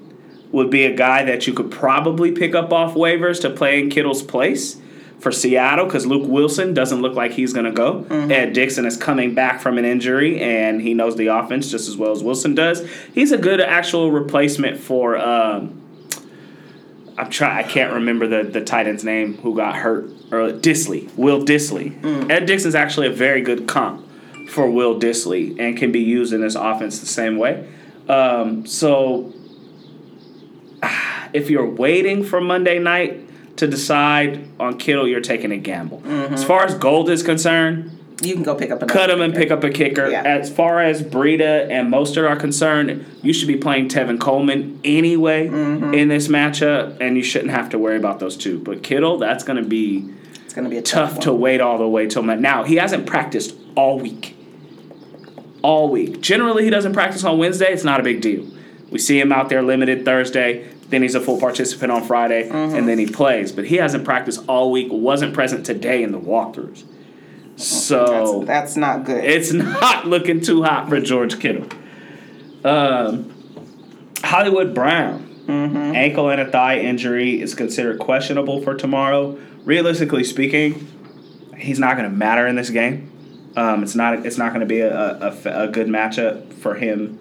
would 0.52 0.68
be 0.68 0.84
a 0.84 0.94
guy 0.94 1.24
that 1.24 1.46
you 1.46 1.54
could 1.54 1.70
probably 1.70 2.32
pick 2.32 2.54
up 2.54 2.72
off 2.72 2.94
waivers 2.94 3.40
to 3.40 3.50
play 3.50 3.80
in 3.80 3.88
Kittle's 3.88 4.22
place 4.22 4.76
for 5.20 5.30
Seattle 5.30 5.84
because 5.84 6.06
Luke 6.06 6.26
Wilson 6.26 6.74
doesn't 6.74 7.00
look 7.02 7.14
like 7.14 7.32
he's 7.32 7.52
going 7.52 7.66
to 7.66 7.72
go. 7.72 8.06
Ed 8.10 8.54
Dickson 8.54 8.86
is 8.86 8.96
coming 8.96 9.34
back 9.34 9.60
from 9.60 9.78
an 9.78 9.84
injury 9.84 10.40
and 10.40 10.80
he 10.80 10.94
knows 10.94 11.16
the 11.16 11.28
offense 11.28 11.70
just 11.70 11.88
as 11.88 11.96
well 11.96 12.10
as 12.10 12.22
Wilson 12.22 12.54
does. 12.54 12.88
He's 13.14 13.30
a 13.30 13.38
good 13.38 13.60
actual 13.60 14.10
replacement 14.10 14.78
for. 14.80 15.16
Um, 15.18 15.76
I'm 17.18 17.28
try. 17.28 17.58
I 17.58 17.62
can't 17.62 17.92
remember 17.92 18.26
the 18.26 18.48
the 18.48 18.64
tight 18.64 18.86
end's 18.86 19.04
name 19.04 19.36
who 19.38 19.54
got 19.54 19.76
hurt. 19.76 20.04
Or 20.32 20.52
Dissly, 20.52 21.12
Will 21.16 21.44
Dissly. 21.44 22.30
Ed 22.30 22.46
Dickson's 22.46 22.76
actually 22.76 23.08
a 23.08 23.12
very 23.12 23.42
good 23.42 23.66
comp 23.66 24.06
for 24.48 24.70
Will 24.70 24.98
Dissly 24.98 25.58
and 25.58 25.76
can 25.76 25.92
be 25.92 26.00
used 26.00 26.32
in 26.32 26.40
this 26.40 26.54
offense 26.54 27.00
the 27.00 27.06
same 27.06 27.36
way. 27.36 27.68
Um, 28.08 28.64
so, 28.64 29.34
if 31.32 31.50
you're 31.50 31.68
waiting 31.68 32.24
for 32.24 32.40
Monday 32.40 32.78
night 32.78 33.28
to 33.60 33.66
decide 33.66 34.48
on 34.58 34.78
Kittle, 34.78 35.06
you're 35.06 35.20
taking 35.20 35.52
a 35.52 35.56
gamble. 35.58 36.02
As 36.06 36.42
far 36.42 36.64
as 36.64 36.74
Gould 36.74 37.08
is 37.10 37.22
concerned, 37.22 37.96
you 38.22 38.34
can 38.34 38.42
go 38.42 38.54
pick 38.54 38.70
up 38.70 38.86
cut 38.88 39.08
him 39.08 39.20
and 39.22 39.34
pick 39.34 39.50
up 39.50 39.64
a 39.64 39.70
kicker. 39.70 40.08
Yeah. 40.10 40.22
As 40.22 40.50
far 40.52 40.80
as 40.80 41.02
Breida 41.02 41.70
and 41.70 41.90
Mostert 41.92 42.28
are 42.28 42.36
concerned, 42.36 43.06
you 43.22 43.32
should 43.32 43.48
be 43.48 43.56
playing 43.56 43.88
Tevin 43.88 44.18
Coleman 44.20 44.80
anyway 44.84 45.48
Mm-hmm. 45.48 45.94
in 45.94 46.08
this 46.08 46.28
matchup, 46.28 47.00
and 47.00 47.16
you 47.16 47.22
shouldn't 47.22 47.50
have 47.50 47.70
to 47.70 47.78
worry 47.78 47.96
about 47.96 48.18
those 48.18 48.36
two. 48.36 48.58
But 48.58 48.82
Kittle, 48.82 49.18
that's 49.18 49.44
going 49.44 49.62
to 49.62 49.68
be 49.68 50.10
It's 50.44 50.52
gonna 50.54 50.68
be 50.68 50.76
a 50.78 50.82
tough, 50.82 51.14
tough 51.14 51.22
to 51.24 51.32
wait 51.32 51.60
all 51.60 51.78
the 51.78 51.88
way 51.88 52.06
till 52.08 52.22
Now 52.22 52.64
he 52.64 52.76
hasn't 52.76 53.06
practiced 53.06 53.54
all 53.74 53.98
week. 53.98 54.36
All 55.62 55.88
week. 55.90 56.20
Generally, 56.20 56.64
he 56.64 56.70
doesn't 56.70 56.92
practice 56.94 57.24
on 57.24 57.38
Wednesday. 57.38 57.72
It's 57.72 57.84
not 57.84 58.00
a 58.00 58.02
big 58.02 58.20
deal. 58.22 58.46
We 58.90 58.98
see 58.98 59.20
him 59.20 59.32
out 59.32 59.48
there 59.50 59.62
limited 59.62 60.04
Thursday. 60.04 60.66
Then 60.90 61.02
he's 61.02 61.14
a 61.14 61.20
full 61.20 61.38
participant 61.40 61.90
on 61.92 62.04
Friday, 62.04 62.48
Mm-hmm. 62.48 62.76
and 62.76 62.88
then 62.88 62.98
he 62.98 63.06
plays. 63.06 63.52
But 63.52 63.64
he 63.66 63.76
hasn't 63.76 64.04
practiced 64.04 64.44
all 64.48 64.70
week. 64.70 64.88
Wasn't 64.90 65.32
present 65.32 65.64
today 65.64 66.02
in 66.02 66.12
the 66.12 66.20
walkthroughs. 66.20 66.84
So 67.56 68.40
That's, 68.44 68.46
that's 68.46 68.76
not 68.76 69.04
good. 69.04 69.22
it's 69.24 69.52
not 69.80 70.06
looking 70.06 70.40
too 70.40 70.62
hot 70.62 70.88
for 70.88 71.00
George 71.00 71.38
Kittle. 71.40 71.66
Um, 72.64 73.32
Hollywood 74.22 74.74
Brown, 74.74 75.26
ankle 75.48 76.30
and 76.30 76.40
a 76.40 76.50
thigh 76.50 76.78
injury 76.80 77.40
is 77.40 77.54
considered 77.54 77.98
questionable 77.98 78.62
for 78.62 78.74
tomorrow. 78.74 79.38
Realistically 79.64 80.24
speaking, 80.24 80.86
he's 81.56 81.78
not 81.78 81.96
going 81.96 82.08
to 82.10 82.14
matter 82.16 82.46
in 82.46 82.56
this 82.56 82.70
game. 82.70 83.06
Um, 83.56 83.82
it's 83.82 83.94
not. 83.94 84.24
It's 84.24 84.38
not 84.38 84.50
going 84.50 84.60
to 84.60 84.66
be 84.66 84.80
a, 84.80 84.92
a 84.94 85.64
a 85.64 85.68
good 85.68 85.88
matchup 85.88 86.52
for 86.54 86.74
him 86.76 87.18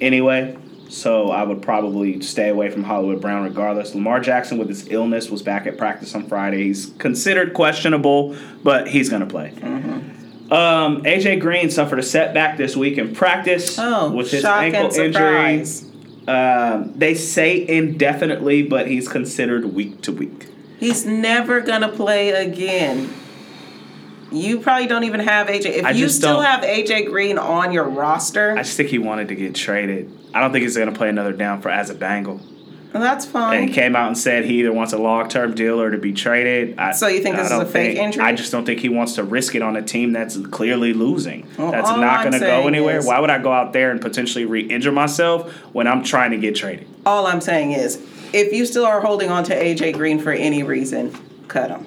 anyway. 0.00 0.56
So 0.88 1.30
I 1.30 1.42
would 1.42 1.62
probably 1.62 2.20
stay 2.20 2.48
away 2.48 2.70
from 2.70 2.84
Hollywood 2.84 3.20
Brown 3.20 3.44
regardless. 3.44 3.94
Lamar 3.94 4.20
Jackson 4.20 4.58
with 4.58 4.68
his 4.68 4.88
illness 4.88 5.30
was 5.30 5.42
back 5.42 5.66
at 5.66 5.76
practice 5.76 6.14
on 6.14 6.26
Friday. 6.26 6.64
He's 6.64 6.92
considered 6.98 7.54
questionable, 7.54 8.36
but 8.62 8.88
he's 8.88 9.08
going 9.08 9.22
to 9.22 9.26
play. 9.26 9.52
Um, 10.50 11.02
AJ 11.02 11.40
Green 11.40 11.70
suffered 11.70 11.98
a 11.98 12.02
setback 12.02 12.58
this 12.58 12.76
week 12.76 12.98
in 12.98 13.14
practice 13.14 13.78
oh, 13.78 14.12
with 14.12 14.30
his 14.30 14.44
ankle 14.44 14.94
injury. 14.94 15.64
Um, 16.28 16.92
they 16.96 17.14
say 17.14 17.66
indefinitely, 17.66 18.62
but 18.62 18.86
he's 18.86 19.08
considered 19.08 19.64
week 19.74 20.02
to 20.02 20.12
week. 20.12 20.48
He's 20.78 21.06
never 21.06 21.60
gonna 21.60 21.88
play 21.88 22.30
again. 22.30 23.12
You 24.34 24.60
probably 24.60 24.86
don't 24.86 25.04
even 25.04 25.20
have 25.20 25.46
AJ. 25.46 25.66
If 25.66 25.84
I 25.84 25.90
you 25.90 26.08
still 26.08 26.40
have 26.40 26.62
AJ 26.62 27.06
Green 27.06 27.38
on 27.38 27.72
your 27.72 27.84
roster, 27.84 28.52
I 28.52 28.62
just 28.62 28.76
think 28.76 28.88
he 28.90 28.98
wanted 28.98 29.28
to 29.28 29.34
get 29.34 29.54
traded. 29.54 30.10
I 30.34 30.40
don't 30.40 30.52
think 30.52 30.62
he's 30.64 30.76
going 30.76 30.90
to 30.90 30.96
play 30.96 31.08
another 31.08 31.32
down 31.32 31.62
for 31.62 31.68
as 31.70 31.90
a 31.90 31.94
Bengal. 31.94 32.40
well, 32.92 33.02
that's 33.02 33.24
And 33.26 33.32
fine. 33.32 33.68
he 33.68 33.72
came 33.74 33.94
out 33.94 34.08
and 34.08 34.18
said 34.18 34.44
he 34.44 34.60
either 34.60 34.72
wants 34.72 34.92
a 34.92 34.98
long 34.98 35.28
term 35.28 35.54
deal 35.54 35.80
or 35.80 35.90
to 35.90 35.98
be 35.98 36.12
traded. 36.12 36.76
I, 36.78 36.90
So 36.92 37.06
you 37.06 37.20
think 37.22 37.36
this 37.36 37.46
is 37.52 37.58
a 37.58 37.64
fake 37.64 37.94
think- 37.96 38.06
injury? 38.06 38.24
I 38.24 38.32
just 38.32 38.50
don't 38.50 38.64
think 38.66 38.80
he 38.80 38.88
wants 38.88 39.14
to 39.14 39.22
risk 39.22 39.54
it 39.54 39.62
on 39.62 39.76
a 39.76 39.82
team 39.82 40.12
that's 40.12 40.36
clearly 40.48 40.92
losing. 40.92 41.46
Well, 41.56 41.70
that's 41.70 41.88
not 41.90 42.22
going 42.22 42.32
to 42.32 42.40
go 42.40 42.66
anywhere. 42.66 42.98
is- 42.98 43.06
Why 43.06 43.20
would 43.20 43.30
I 43.30 43.38
go 43.38 43.52
out 43.52 43.72
there 43.72 43.90
and 43.92 44.00
potentially 44.00 44.44
re 44.44 44.60
injure 44.62 44.92
myself 44.92 45.52
when 45.72 45.86
I'm 45.86 46.02
trying 46.02 46.32
to 46.32 46.38
get 46.38 46.56
traded? 46.56 46.88
All 47.06 47.26
I'm 47.28 47.40
saying 47.40 47.72
is, 47.72 48.00
if 48.32 48.52
you 48.52 48.66
still 48.66 48.84
are 48.86 49.00
holding 49.00 49.30
on 49.30 49.44
to 49.44 49.54
AJ 49.54 49.92
Green 49.94 50.18
for 50.18 50.32
any 50.32 50.64
reason, 50.64 51.14
cut 51.46 51.70
him. 51.70 51.86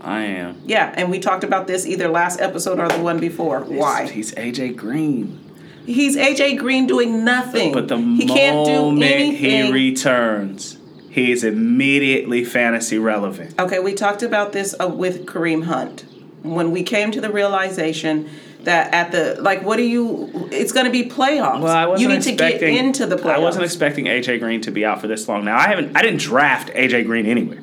I 0.00 0.22
am. 0.22 0.60
Yeah, 0.66 0.92
and 0.96 1.10
we 1.10 1.18
talked 1.18 1.44
about 1.44 1.66
this 1.66 1.86
either 1.86 2.08
last 2.08 2.40
episode 2.40 2.78
or 2.78 2.88
the 2.88 2.98
one 2.98 3.18
before. 3.18 3.60
Why? 3.60 4.06
He's 4.08 4.34
AJ 4.34 4.76
Green. 4.76 5.42
He's 5.86 6.16
AJ 6.16 6.58
Green 6.58 6.86
doing 6.86 7.24
nothing. 7.24 7.72
But 7.72 7.88
the 7.88 7.96
he 7.98 8.26
can't 8.26 8.66
do 8.66 8.92
moment 8.92 9.36
he 9.36 9.70
returns, 9.70 10.78
he 11.10 11.32
is 11.32 11.44
immediately 11.44 12.44
fantasy 12.44 12.98
relevant. 12.98 13.58
Okay, 13.60 13.78
we 13.78 13.94
talked 13.94 14.22
about 14.22 14.52
this 14.52 14.74
uh, 14.80 14.88
with 14.88 15.26
Kareem 15.26 15.64
Hunt 15.64 16.04
when 16.42 16.70
we 16.70 16.82
came 16.82 17.10
to 17.12 17.20
the 17.20 17.30
realization 17.30 18.28
that 18.66 18.92
at 18.92 19.12
the 19.12 19.40
like, 19.40 19.62
what 19.62 19.76
do 19.76 19.84
you? 19.84 20.48
It's 20.52 20.72
going 20.72 20.86
to 20.86 20.92
be 20.92 21.08
playoffs. 21.08 21.60
Well, 21.60 21.76
I 21.76 21.86
wasn't 21.86 22.10
you 22.10 22.16
need 22.16 22.22
to 22.24 22.32
get 22.32 22.62
into 22.62 23.06
the 23.06 23.16
playoffs. 23.16 23.34
I 23.34 23.38
wasn't 23.38 23.64
expecting 23.64 24.06
AJ 24.06 24.40
Green 24.40 24.60
to 24.62 24.70
be 24.70 24.84
out 24.84 25.00
for 25.00 25.06
this 25.06 25.28
long. 25.28 25.44
Now 25.44 25.56
I 25.56 25.68
haven't. 25.68 25.96
I 25.96 26.02
didn't 26.02 26.20
draft 26.20 26.68
AJ 26.70 27.06
Green 27.06 27.26
anywhere. 27.26 27.62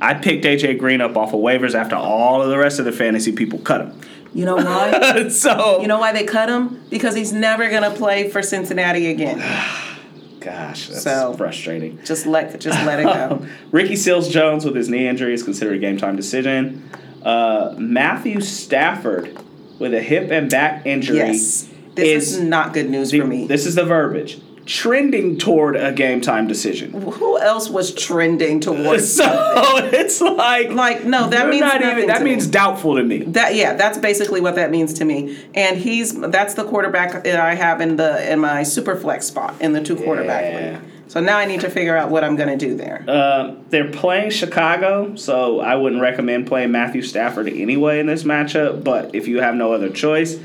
I 0.00 0.14
picked 0.14 0.44
AJ 0.44 0.78
Green 0.78 1.00
up 1.00 1.16
off 1.16 1.32
of 1.32 1.40
waivers 1.40 1.74
after 1.74 1.96
all 1.96 2.42
of 2.42 2.48
the 2.48 2.58
rest 2.58 2.78
of 2.78 2.84
the 2.84 2.92
fantasy 2.92 3.32
people 3.32 3.58
cut 3.58 3.80
him. 3.80 4.00
You 4.34 4.44
know 4.44 4.56
why? 4.56 5.28
so 5.30 5.80
you 5.80 5.88
know 5.88 5.98
why 5.98 6.12
they 6.12 6.24
cut 6.24 6.48
him? 6.48 6.82
Because 6.90 7.14
he's 7.14 7.32
never 7.32 7.68
going 7.68 7.82
to 7.82 7.90
play 7.90 8.28
for 8.28 8.42
Cincinnati 8.42 9.10
again. 9.10 9.38
gosh, 10.40 10.88
that's 10.88 11.02
So- 11.02 11.34
frustrating. 11.34 11.98
Just 12.04 12.26
let 12.26 12.60
just 12.60 12.78
let 12.84 13.00
it 13.00 13.04
go. 13.04 13.46
Ricky 13.72 13.96
Seals 13.96 14.28
Jones 14.28 14.64
with 14.64 14.76
his 14.76 14.88
knee 14.88 15.08
injury 15.08 15.34
is 15.34 15.42
considered 15.42 15.74
a 15.76 15.78
game 15.78 15.96
time 15.96 16.16
decision. 16.16 16.88
Uh, 17.22 17.74
Matthew 17.78 18.40
Stafford 18.40 19.36
with 19.78 19.94
a 19.94 20.00
hip 20.00 20.30
and 20.30 20.50
back 20.50 20.86
injury. 20.86 21.16
Yes, 21.18 21.68
this 21.94 22.28
is, 22.28 22.36
is 22.36 22.42
not 22.42 22.72
good 22.74 22.88
news 22.88 23.10
the- 23.10 23.20
for 23.20 23.26
me. 23.26 23.46
This 23.46 23.66
is 23.66 23.74
the 23.74 23.84
verbiage. 23.84 24.40
Trending 24.68 25.38
toward 25.38 25.76
a 25.76 25.90
game 25.92 26.20
time 26.20 26.46
decision. 26.46 26.92
Who 26.92 27.38
else 27.38 27.70
was 27.70 27.92
trending 27.94 28.60
towards 28.60 29.10
So 29.16 29.24
it's 29.92 30.20
like 30.20 30.68
Like, 30.70 31.04
no, 31.04 31.28
that 31.30 31.48
means 31.48 31.62
not 31.62 31.80
even, 31.82 32.06
that 32.06 32.18
to 32.18 32.24
means 32.24 32.46
me. 32.46 32.52
doubtful 32.52 32.96
to 32.96 33.02
me. 33.02 33.20
That 33.20 33.54
yeah, 33.54 33.72
that's 33.74 33.96
basically 33.96 34.42
what 34.42 34.56
that 34.56 34.70
means 34.70 34.92
to 34.94 35.04
me. 35.06 35.38
And 35.54 35.78
he's 35.78 36.12
that's 36.20 36.52
the 36.54 36.64
quarterback 36.64 37.24
that 37.24 37.40
I 37.40 37.54
have 37.54 37.80
in 37.80 37.96
the 37.96 38.30
in 38.30 38.40
my 38.40 38.62
super 38.62 38.94
flex 38.94 39.26
spot 39.26 39.54
in 39.60 39.72
the 39.72 39.82
two 39.82 39.96
quarterback 39.96 40.44
Yeah. 40.44 40.70
league. 40.72 40.80
So 41.08 41.20
now 41.20 41.38
I 41.38 41.46
need 41.46 41.62
to 41.62 41.70
figure 41.70 41.96
out 41.96 42.10
what 42.10 42.22
I'm 42.22 42.36
gonna 42.36 42.58
do 42.58 42.76
there. 42.76 43.02
Uh, 43.08 43.54
they're 43.70 43.90
playing 43.90 44.28
Chicago, 44.30 45.14
so 45.16 45.60
I 45.60 45.74
wouldn't 45.76 46.02
recommend 46.02 46.46
playing 46.46 46.70
Matthew 46.70 47.00
Stafford 47.00 47.48
anyway 47.48 48.00
in 48.00 48.06
this 48.06 48.24
matchup. 48.24 48.84
But 48.84 49.14
if 49.14 49.26
you 49.26 49.40
have 49.40 49.54
no 49.54 49.72
other 49.72 49.88
choice, 49.88 50.36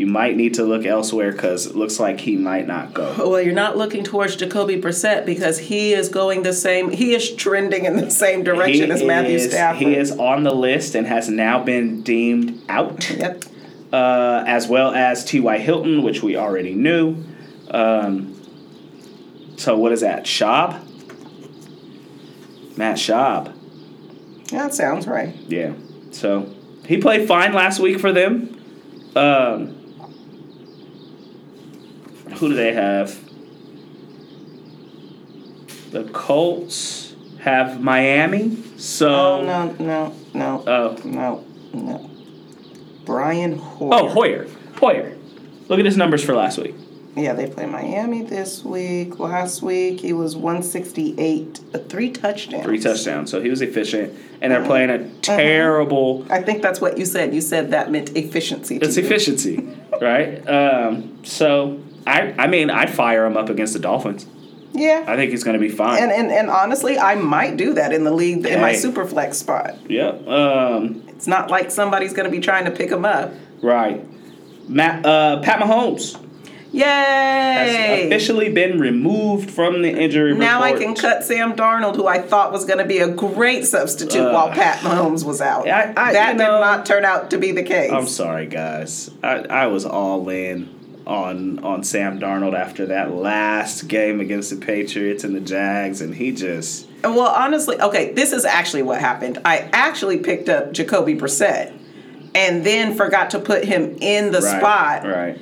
you 0.00 0.06
might 0.06 0.34
need 0.34 0.54
to 0.54 0.64
look 0.64 0.86
elsewhere 0.86 1.30
because 1.30 1.66
it 1.66 1.76
looks 1.76 2.00
like 2.00 2.18
he 2.20 2.36
might 2.36 2.66
not 2.66 2.94
go. 2.94 3.14
well, 3.30 3.40
you're 3.40 3.54
not 3.54 3.76
looking 3.76 4.02
towards 4.02 4.34
Jacoby 4.34 4.80
Brissett 4.80 5.26
because 5.26 5.58
he 5.58 5.92
is 5.92 6.08
going 6.08 6.42
the 6.42 6.54
same. 6.54 6.90
He 6.90 7.14
is 7.14 7.34
trending 7.36 7.84
in 7.84 7.96
the 7.96 8.10
same 8.10 8.42
direction 8.42 8.90
as 8.90 9.04
Matthew 9.04 9.36
is, 9.36 9.50
Stafford. 9.50 9.82
He 9.86 9.94
is 9.94 10.10
on 10.12 10.42
the 10.42 10.54
list 10.54 10.94
and 10.94 11.06
has 11.06 11.28
now 11.28 11.62
been 11.62 12.02
deemed 12.02 12.62
out, 12.68 13.10
Yep. 13.10 13.44
uh, 13.92 14.42
as 14.46 14.66
well 14.66 14.92
as 14.94 15.24
T.Y. 15.24 15.58
Hilton, 15.58 16.02
which 16.02 16.22
we 16.22 16.36
already 16.36 16.74
knew. 16.74 17.16
Um, 17.70 18.34
so 19.56 19.76
what 19.76 19.92
is 19.92 20.00
that? 20.00 20.24
Schaub? 20.24 20.80
Matt 22.76 22.96
Schaub. 22.96 23.52
That 24.48 24.72
sounds 24.74 25.06
right. 25.06 25.34
Yeah. 25.46 25.74
So 26.10 26.48
he 26.86 26.96
played 26.96 27.28
fine 27.28 27.52
last 27.52 27.78
week 27.80 28.00
for 28.00 28.12
them. 28.12 28.56
Um, 29.14 29.76
who 32.40 32.48
do 32.48 32.54
they 32.54 32.72
have? 32.72 33.16
The 35.92 36.04
Colts 36.12 37.14
have 37.40 37.80
Miami. 37.82 38.56
So 38.78 39.08
Oh 39.08 39.42
no 39.44 39.72
no 39.78 40.14
no 40.34 40.64
Oh. 40.66 40.96
no 41.04 41.44
no. 41.74 42.10
Brian 43.04 43.58
Hoyer. 43.58 43.90
Oh, 43.92 44.08
Hoyer. 44.08 44.46
Hoyer. 44.76 45.16
Look 45.68 45.78
at 45.78 45.84
his 45.84 45.96
numbers 45.96 46.24
for 46.24 46.34
last 46.34 46.58
week. 46.58 46.74
Yeah, 47.16 47.32
they 47.34 47.46
play 47.48 47.66
Miami 47.66 48.22
this 48.22 48.64
week. 48.64 49.18
Last 49.18 49.62
week 49.62 50.00
he 50.00 50.12
was 50.12 50.36
168, 50.36 51.60
uh, 51.74 51.78
three 51.80 52.10
touchdowns. 52.10 52.64
Three 52.64 52.78
touchdowns. 52.78 53.30
So 53.30 53.42
he 53.42 53.50
was 53.50 53.60
efficient. 53.62 54.14
And 54.40 54.52
they're 54.52 54.64
playing 54.64 54.90
a 54.90 55.08
terrible 55.20 56.24
I 56.30 56.40
think 56.40 56.62
that's 56.62 56.80
what 56.80 56.96
you 56.98 57.04
said. 57.04 57.34
You 57.34 57.40
said 57.40 57.72
that 57.72 57.90
meant 57.90 58.16
efficiency. 58.16 58.76
It's 58.76 58.96
you. 58.96 59.02
efficiency, 59.02 59.68
right? 60.00 60.46
Um, 60.48 61.22
so 61.24 61.80
I 62.06 62.34
I 62.38 62.46
mean 62.46 62.70
I'd 62.70 62.90
fire 62.90 63.24
him 63.26 63.36
up 63.36 63.48
against 63.48 63.72
the 63.72 63.78
Dolphins. 63.78 64.26
Yeah. 64.72 65.04
I 65.08 65.16
think 65.16 65.32
he's 65.32 65.42
going 65.42 65.54
to 65.54 65.60
be 65.60 65.68
fine. 65.68 66.00
And, 66.00 66.12
and 66.12 66.30
and 66.30 66.48
honestly, 66.48 66.96
I 66.98 67.16
might 67.16 67.56
do 67.56 67.74
that 67.74 67.92
in 67.92 68.04
the 68.04 68.12
league 68.12 68.46
in 68.46 68.60
my 68.60 68.72
super 68.72 69.04
flex 69.04 69.38
spot. 69.38 69.76
Yep. 69.90 70.28
Um, 70.28 71.02
It's 71.08 71.26
not 71.26 71.50
like 71.50 71.72
somebody's 71.72 72.12
going 72.12 72.26
to 72.26 72.30
be 72.30 72.38
trying 72.40 72.66
to 72.66 72.70
pick 72.70 72.90
him 72.90 73.04
up. 73.04 73.32
right. 73.62 74.04
Matt, 74.68 75.04
uh, 75.04 75.40
Pat 75.42 75.58
Mahomes 75.60 76.12
has 76.72 76.72
Yay! 76.72 78.06
officially 78.06 78.52
been 78.52 78.78
removed 78.78 79.50
from 79.50 79.82
the 79.82 79.90
injury 79.90 80.32
Now 80.36 80.62
I 80.62 80.74
can 80.74 80.94
cut 80.94 81.24
Sam 81.24 81.54
Darnold, 81.54 81.96
who 81.96 82.06
I 82.06 82.20
thought 82.20 82.52
was 82.52 82.64
going 82.64 82.78
to 82.78 82.84
be 82.84 82.98
a 82.98 83.08
great 83.08 83.64
substitute 83.66 84.20
Uh, 84.20 84.32
while 84.32 84.50
Pat 84.50 84.78
Mahomes 84.78 85.24
was 85.24 85.40
out. 85.40 85.66
I- 85.68 85.92
I- 85.96 86.12
that 86.12 86.32
did 86.32 86.38
know- 86.38 86.60
not 86.60 86.86
turn 86.86 87.04
out 87.04 87.30
to 87.30 87.38
be 87.38 87.50
the 87.50 87.64
case. 87.64 87.90
I'm 87.90 88.06
sorry, 88.06 88.46
guys. 88.46 89.10
I, 89.24 89.38
I 89.50 89.66
was 89.66 89.84
all 89.84 90.28
in 90.28 90.68
on 91.10 91.58
on 91.64 91.82
Sam 91.82 92.20
Darnold 92.20 92.54
after 92.54 92.86
that 92.86 93.12
last 93.12 93.88
game 93.88 94.20
against 94.20 94.50
the 94.50 94.56
Patriots 94.56 95.24
and 95.24 95.34
the 95.34 95.40
Jags, 95.40 96.00
and 96.00 96.14
he 96.14 96.30
just 96.30 96.86
Well, 97.02 97.22
honestly, 97.22 97.80
okay, 97.80 98.12
this 98.12 98.32
is 98.32 98.44
actually 98.44 98.82
what 98.82 99.00
happened. 99.00 99.38
I 99.44 99.68
actually 99.72 100.18
picked 100.18 100.48
up 100.48 100.72
Jacoby 100.72 101.16
Brissett 101.16 101.76
and 102.34 102.64
then 102.64 102.94
forgot 102.94 103.30
to 103.30 103.40
put 103.40 103.64
him 103.64 103.96
in 104.00 104.30
the 104.30 104.40
right, 104.40 104.58
spot, 104.58 105.04
right. 105.04 105.36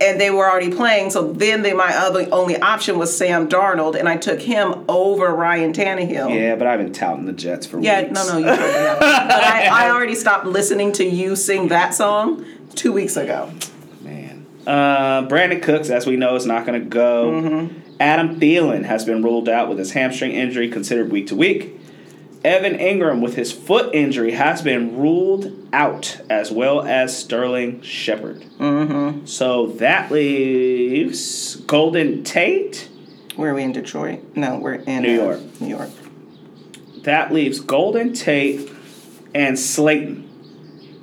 and 0.00 0.18
they 0.18 0.30
were 0.30 0.50
already 0.50 0.72
playing. 0.74 1.10
So 1.10 1.30
then 1.30 1.60
they, 1.60 1.74
my 1.74 1.94
other 1.94 2.26
only 2.32 2.58
option 2.58 2.98
was 2.98 3.14
Sam 3.14 3.50
Darnold, 3.50 3.96
and 3.98 4.08
I 4.08 4.16
took 4.16 4.40
him 4.40 4.86
over 4.88 5.28
Ryan 5.34 5.74
Tannehill. 5.74 6.34
Yeah, 6.34 6.56
but 6.56 6.66
I've 6.66 6.80
been 6.80 6.94
touting 6.94 7.26
the 7.26 7.34
Jets 7.34 7.66
for 7.66 7.78
Yeah, 7.80 8.04
weeks. 8.04 8.18
Yeah, 8.18 8.24
no, 8.24 8.32
no, 8.32 8.38
you 8.38 8.46
totally 8.46 8.72
have. 8.72 8.98
But 9.00 9.44
I, 9.44 9.88
I 9.88 9.90
already 9.90 10.14
stopped 10.14 10.46
listening 10.46 10.92
to 10.92 11.04
you 11.04 11.36
sing 11.36 11.68
that 11.68 11.92
song 11.92 12.46
two 12.74 12.92
weeks 12.92 13.18
ago. 13.18 13.52
Uh, 14.66 15.26
Brandin 15.26 15.62
Cooks, 15.62 15.90
as 15.90 16.06
we 16.06 16.16
know, 16.16 16.36
is 16.36 16.46
not 16.46 16.66
going 16.66 16.80
to 16.80 16.88
go. 16.88 17.32
Mm-hmm. 17.32 17.78
Adam 18.00 18.40
Thielen 18.40 18.84
has 18.84 19.04
been 19.04 19.22
ruled 19.22 19.48
out 19.48 19.68
with 19.68 19.78
his 19.78 19.92
hamstring 19.92 20.32
injury, 20.32 20.68
considered 20.68 21.10
week 21.10 21.28
to 21.28 21.36
week. 21.36 21.78
Evan 22.44 22.74
Engram, 22.74 23.20
with 23.22 23.36
his 23.36 23.52
foot 23.52 23.94
injury, 23.94 24.32
has 24.32 24.62
been 24.62 24.96
ruled 24.96 25.68
out, 25.72 26.20
as 26.28 26.50
well 26.50 26.82
as 26.82 27.16
Sterling 27.16 27.82
Shepard. 27.82 28.42
Mm-hmm. 28.58 29.26
So 29.26 29.68
that 29.74 30.10
leaves 30.10 31.56
Golden 31.56 32.24
Tate. 32.24 32.88
Where 33.36 33.52
are 33.52 33.54
we 33.54 33.62
in 33.62 33.72
Detroit? 33.72 34.36
No, 34.36 34.58
we're 34.58 34.74
in 34.74 35.02
New 35.02 35.20
uh, 35.20 35.24
York. 35.24 35.60
New 35.60 35.68
York. 35.68 35.90
That 37.02 37.32
leaves 37.32 37.60
Golden 37.60 38.12
Tate 38.12 38.70
and 39.34 39.58
Slayton 39.58 40.28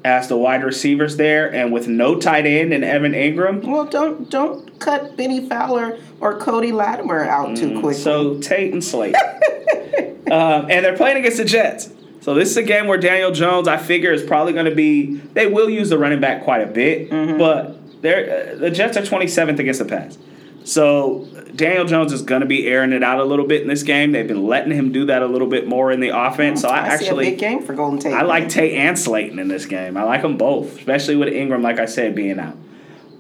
as 0.10 0.28
the 0.28 0.36
wide 0.38 0.64
receivers 0.64 1.18
there, 1.18 1.54
and 1.54 1.72
with 1.72 1.88
no 1.88 2.20
tight 2.20 2.46
end 2.48 2.74
and 2.74 2.84
Evan 2.84 3.12
Engram. 3.14 3.64
Well, 3.64 3.86
don't 3.86 4.30
don't 4.30 4.80
cut 4.80 5.16
Bennie 5.16 5.48
Fowler 5.48 6.00
or 6.20 6.38
Cody 6.40 6.72
Latimer 6.72 7.24
out 7.24 7.56
too 7.56 7.80
quickly. 7.80 7.94
Mm, 7.94 8.04
So 8.04 8.40
Tate 8.40 8.74
and 8.74 8.84
Slate. 8.84 9.16
um, 10.32 10.66
and 10.70 10.84
they're 10.84 10.98
playing 10.98 11.18
against 11.18 11.38
the 11.38 11.46
Jets. 11.46 11.92
So 12.22 12.34
this 12.34 12.50
is 12.50 12.58
a 12.58 12.64
game 12.64 12.88
where 12.88 12.98
Daniel 12.98 13.32
Jones, 13.32 13.68
I 13.68 13.78
figure, 13.78 14.12
is 14.12 14.24
probably 14.24 14.54
going 14.54 14.66
to 14.66 14.76
be. 14.76 15.16
They 15.34 15.46
will 15.48 15.70
use 15.70 15.90
the 15.90 15.98
running 15.98 16.20
back 16.20 16.44
quite 16.44 16.62
a 16.62 16.68
bit, 16.68 17.10
but 17.38 18.02
they're, 18.02 18.54
uh, 18.54 18.58
the 18.58 18.72
Jets 18.72 18.98
are 18.98 19.02
27th 19.02 19.60
against 19.60 19.80
the 19.80 19.86
pass. 19.86 20.18
So 20.66 21.28
Daniel 21.56 21.86
Jones 21.86 22.14
is 22.14 22.22
going 22.22 22.42
to 22.42 22.48
be 22.48 22.68
airing 22.68 22.94
it 22.94 23.04
out 23.04 23.20
a 23.20 23.24
little 23.24 23.48
bit 23.48 23.62
in 23.62 23.68
this 23.68 23.84
game. 23.84 24.12
They've 24.12 24.28
been 24.28 24.46
letting 24.46 24.72
him 24.72 24.92
do 24.92 25.06
that 25.08 25.22
a 25.22 25.26
little 25.26 25.48
bit 25.48 25.68
more 25.68 25.92
in 25.92 26.00
the 26.00 26.10
offense. 26.10 26.62
So 26.62 26.70
I, 26.70 26.78
I 26.78 26.88
actually 26.88 27.32
big 27.32 27.40
game 27.40 27.64
for 27.64 27.74
Golden 27.74 28.00
Tate. 28.00 28.14
I 28.14 28.22
like 28.22 28.50
Tate 28.50 28.74
and 28.74 28.98
Slayton 28.98 29.40
in 29.40 29.48
this 29.48 29.66
game. 29.66 29.98
I 29.98 30.04
like 30.04 30.22
them 30.22 30.38
both, 30.38 30.78
especially 30.78 31.16
with 31.16 31.30
Engram, 31.30 31.62
like 31.62 31.80
I 31.80 31.86
said, 31.86 32.16
being 32.16 32.40
out. 32.40 32.56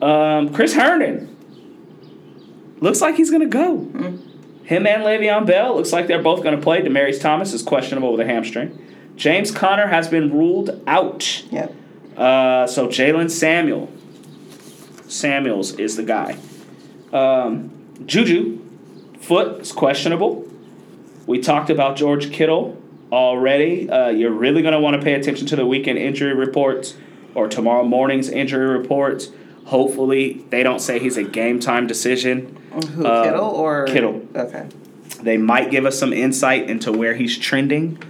Um, 0.01 0.53
Chris 0.53 0.73
Herndon 0.73 1.35
looks 2.79 3.01
like 3.01 3.15
he's 3.15 3.29
going 3.29 3.41
to 3.41 3.47
go. 3.47 3.77
Him 4.63 4.85
and 4.85 5.03
Le'Veon 5.03 5.45
Bell 5.45 5.75
looks 5.75 5.91
like 5.91 6.07
they're 6.07 6.21
both 6.21 6.43
going 6.43 6.55
to 6.55 6.61
play. 6.61 6.81
Demaryius 6.81 7.19
Thomas 7.19 7.53
is 7.53 7.63
questionable 7.63 8.11
with 8.11 8.21
a 8.21 8.25
hamstring. 8.25 8.85
James 9.15 9.51
Conner 9.51 9.87
has 9.87 10.07
been 10.07 10.31
ruled 10.31 10.81
out. 10.87 11.43
Yep. 11.51 11.75
Uh, 12.15 12.67
so 12.67 12.87
Jaylen 12.87 13.31
Samuel, 13.31 13.91
Samuels 15.07 15.73
is 15.73 15.97
the 15.97 16.03
guy. 16.03 16.37
Um, 17.11 17.78
Juju, 18.05 18.59
foot 19.19 19.61
is 19.61 19.71
questionable. 19.71 20.47
We 21.27 21.39
talked 21.39 21.69
about 21.69 21.95
George 21.95 22.31
Kittle 22.31 22.81
already. 23.11 23.89
Uh, 23.89 24.09
you're 24.09 24.31
really 24.31 24.61
going 24.61 24.73
to 24.73 24.79
want 24.79 24.95
to 24.95 25.01
pay 25.01 25.13
attention 25.13 25.45
to 25.47 25.55
the 25.55 25.65
weekend 25.65 25.97
injury 25.97 26.33
reports 26.33 26.95
or 27.35 27.47
tomorrow 27.47 27.83
morning's 27.83 28.29
injury 28.29 28.65
reports. 28.77 29.29
Hopefully, 29.65 30.45
they 30.49 30.63
don't 30.63 30.79
say 30.79 30.97
he's 30.99 31.17
a 31.17 31.23
game 31.23 31.59
time 31.59 31.85
decision. 31.85 32.55
Who 32.93 33.05
Uh, 33.05 33.23
Kittle 33.23 33.45
or 33.45 33.85
Kittle. 33.85 34.27
Okay. 34.35 34.67
They 35.21 35.37
might 35.37 35.69
give 35.69 35.85
us 35.85 35.99
some 35.99 36.13
insight 36.13 36.69
into 36.69 36.91
where 36.91 37.13
he's 37.13 37.37
trending 37.37 38.01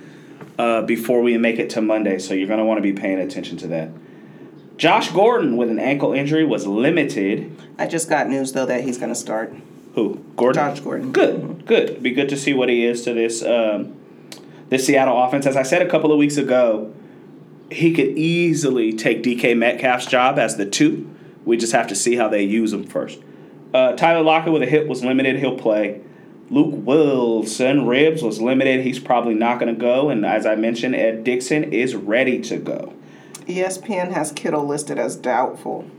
uh, 0.57 0.83
before 0.83 1.21
we 1.21 1.37
make 1.37 1.57
it 1.59 1.69
to 1.71 1.81
Monday, 1.81 2.19
so 2.19 2.33
you're 2.33 2.47
going 2.47 2.59
to 2.59 2.65
want 2.65 2.77
to 2.77 2.81
be 2.81 2.93
paying 2.93 3.19
attention 3.19 3.57
to 3.57 3.67
that. 3.67 3.89
Josh 4.77 5.11
Gordon 5.11 5.57
with 5.57 5.69
an 5.69 5.79
ankle 5.79 6.13
injury 6.13 6.45
was 6.45 6.65
limited. 6.65 7.51
I 7.77 7.87
just 7.87 8.07
got 8.07 8.29
news 8.29 8.53
though 8.53 8.65
that 8.65 8.83
he's 8.83 8.97
going 8.97 9.09
to 9.11 9.19
start. 9.19 9.53
Who? 9.95 10.23
Gordon. 10.35 10.75
Josh 10.75 10.79
Gordon. 10.81 11.11
Good, 11.11 11.65
good. 11.65 11.89
It'd 11.89 12.03
be 12.03 12.11
good 12.11 12.29
to 12.29 12.37
see 12.37 12.53
what 12.53 12.69
he 12.69 12.85
is 12.85 13.03
to 13.03 13.13
this 13.13 13.43
um, 13.43 13.95
this 14.69 14.85
Seattle 14.85 15.21
offense. 15.21 15.45
As 15.45 15.57
I 15.57 15.63
said 15.63 15.81
a 15.81 15.89
couple 15.89 16.11
of 16.11 16.17
weeks 16.17 16.37
ago, 16.37 16.93
he 17.71 17.93
could 17.93 18.17
easily 18.17 18.93
take 18.93 19.23
DK 19.23 19.57
Metcalf's 19.57 20.05
job 20.05 20.39
as 20.39 20.57
the 20.57 20.65
two. 20.65 21.09
We 21.45 21.57
just 21.57 21.73
have 21.73 21.87
to 21.87 21.95
see 21.95 22.15
how 22.15 22.27
they 22.27 22.43
use 22.43 22.73
him 22.73 22.83
first. 22.85 23.19
Uh, 23.73 23.93
Tyler 23.93 24.21
Lockett 24.23 24.53
with 24.53 24.63
a 24.63 24.67
hip 24.67 24.87
was 24.87 25.03
limited. 25.03 25.37
He'll 25.37 25.57
play. 25.57 26.01
Luke 26.49 26.73
Wilson 26.73 27.85
ribs 27.85 28.23
was 28.23 28.41
limited. 28.41 28.83
He's 28.83 28.99
probably 28.99 29.35
not 29.35 29.59
going 29.59 29.73
to 29.73 29.79
go. 29.79 30.09
And 30.09 30.25
as 30.25 30.45
I 30.45 30.55
mentioned, 30.55 30.95
Ed 30.95 31.23
Dickson 31.23 31.71
is 31.71 31.95
ready 31.95 32.41
to 32.41 32.57
go. 32.57 32.93
ESPN 33.45 34.11
has 34.11 34.31
Kittle 34.31 34.65
listed 34.65 34.97
as 34.97 35.15
doubtful. 35.15 35.89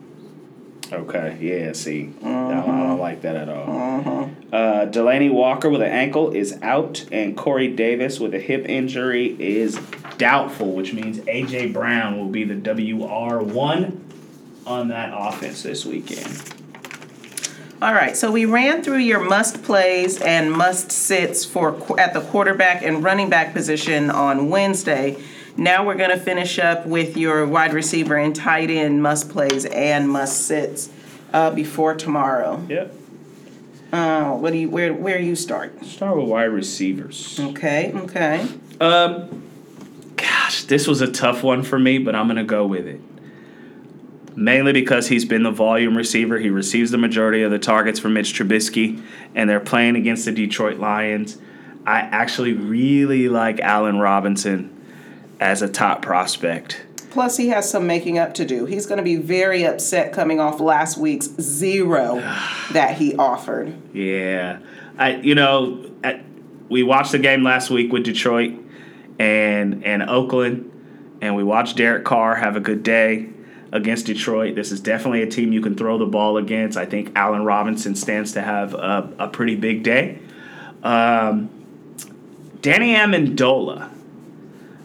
Okay, 0.92 1.38
yeah, 1.40 1.72
see. 1.72 2.12
I, 2.20 2.24
don't, 2.24 2.52
I 2.52 2.82
don't 2.86 2.98
like 2.98 3.22
that 3.22 3.36
at 3.36 3.48
all. 3.48 4.30
Uh, 4.52 4.86
Delanie 4.86 5.32
Walker 5.32 5.70
with 5.70 5.82
an 5.82 5.90
ankle 5.90 6.32
is 6.32 6.58
out, 6.62 7.06
and 7.12 7.36
Corey 7.36 7.68
Davis 7.68 8.18
with 8.18 8.34
a 8.34 8.40
hip 8.40 8.68
injury 8.68 9.36
is 9.38 9.78
doubtful, 10.18 10.72
which 10.72 10.92
means 10.92 11.20
A.J. 11.28 11.68
Brown 11.68 12.18
will 12.18 12.28
be 12.28 12.44
the 12.44 12.56
WR1 12.56 13.98
on 14.66 14.88
that 14.88 15.12
offense 15.16 15.62
this 15.62 15.86
weekend. 15.86 16.54
All 17.82 17.94
right, 17.94 18.14
so 18.14 18.30
we 18.30 18.44
ran 18.44 18.82
through 18.82 18.98
your 18.98 19.20
must 19.20 19.62
plays 19.62 20.20
and 20.20 20.52
must 20.52 20.92
sits 20.92 21.46
for 21.46 21.98
at 21.98 22.12
the 22.12 22.20
quarterback 22.20 22.82
and 22.82 23.02
running 23.02 23.30
back 23.30 23.54
position 23.54 24.10
on 24.10 24.50
Wednesday. 24.50 25.16
Now 25.60 25.84
we're 25.84 25.94
going 25.96 26.08
to 26.08 26.16
finish 26.16 26.58
up 26.58 26.86
with 26.86 27.18
your 27.18 27.46
wide 27.46 27.74
receiver 27.74 28.16
and 28.16 28.34
tight 28.34 28.70
end 28.70 29.02
must 29.02 29.28
plays 29.28 29.66
and 29.66 30.08
must 30.08 30.46
sits 30.46 30.88
uh, 31.34 31.50
before 31.50 31.94
tomorrow. 31.94 32.64
Yep. 32.66 32.94
Uh, 33.92 34.30
what 34.36 34.54
do 34.54 34.58
you 34.58 34.70
where 34.70 34.94
where 34.94 35.20
you 35.20 35.36
start? 35.36 35.84
Start 35.84 36.16
with 36.16 36.28
wide 36.28 36.44
receivers. 36.44 37.38
Okay, 37.38 37.92
okay. 37.94 38.48
Um, 38.80 39.42
gosh, 40.16 40.64
this 40.64 40.86
was 40.86 41.02
a 41.02 41.12
tough 41.12 41.42
one 41.42 41.62
for 41.62 41.78
me, 41.78 41.98
but 41.98 42.14
I'm 42.14 42.26
gonna 42.26 42.42
go 42.42 42.66
with 42.66 42.86
it. 42.86 43.02
Mainly 44.34 44.72
because 44.72 45.08
he's 45.08 45.26
been 45.26 45.42
the 45.42 45.50
volume 45.50 45.94
receiver. 45.94 46.38
He 46.38 46.48
receives 46.48 46.90
the 46.90 46.98
majority 46.98 47.42
of 47.42 47.50
the 47.50 47.58
targets 47.58 48.00
for 48.00 48.08
Mitch 48.08 48.32
Trubisky, 48.32 49.02
and 49.34 49.50
they're 49.50 49.60
playing 49.60 49.96
against 49.96 50.24
the 50.24 50.32
Detroit 50.32 50.78
Lions. 50.78 51.36
I 51.84 51.98
actually 52.00 52.54
really 52.54 53.28
like 53.28 53.60
Allen 53.60 53.98
Robinson 53.98 54.78
as 55.40 55.62
a 55.62 55.68
top 55.68 56.02
prospect. 56.02 56.84
Plus, 57.10 57.36
he 57.36 57.48
has 57.48 57.68
some 57.68 57.88
making 57.88 58.18
up 58.18 58.34
to 58.34 58.44
do. 58.44 58.66
He's 58.66 58.86
going 58.86 58.98
to 58.98 59.02
be 59.02 59.16
very 59.16 59.64
upset 59.64 60.12
coming 60.12 60.38
off 60.38 60.60
last 60.60 60.96
week's 60.96 61.26
zero 61.40 62.16
that 62.72 62.98
he 62.98 63.16
offered. 63.16 63.74
Yeah, 63.92 64.60
I 64.96 65.16
you 65.16 65.34
know 65.34 65.90
we 66.68 66.84
watched 66.84 67.12
the 67.12 67.18
game 67.18 67.42
last 67.42 67.68
week 67.68 67.92
with 67.92 68.04
Detroit 68.04 68.54
and 69.18 69.84
and 69.84 70.04
Oakland, 70.04 70.70
and 71.20 71.34
we 71.34 71.42
watched 71.42 71.76
Derek 71.76 72.04
Carr 72.04 72.36
have 72.36 72.56
a 72.56 72.60
good 72.60 72.82
day 72.84 73.28
against 73.72 74.06
Detroit. 74.06 74.54
This 74.54 74.72
is 74.72 74.80
definitely 74.80 75.22
a 75.22 75.26
team 75.26 75.52
you 75.52 75.60
can 75.60 75.74
throw 75.76 75.98
the 75.98 76.06
ball 76.06 76.36
against. 76.36 76.76
I 76.78 76.86
think 76.86 77.12
Allen 77.16 77.44
Robinson 77.44 77.94
stands 77.94 78.32
to 78.32 78.42
have 78.42 78.74
a, 78.74 79.12
a 79.18 79.28
pretty 79.28 79.56
big 79.56 79.82
day. 79.82 80.20
Um, 80.82 81.50
Danny 82.62 82.94
Amendola. 82.94 83.90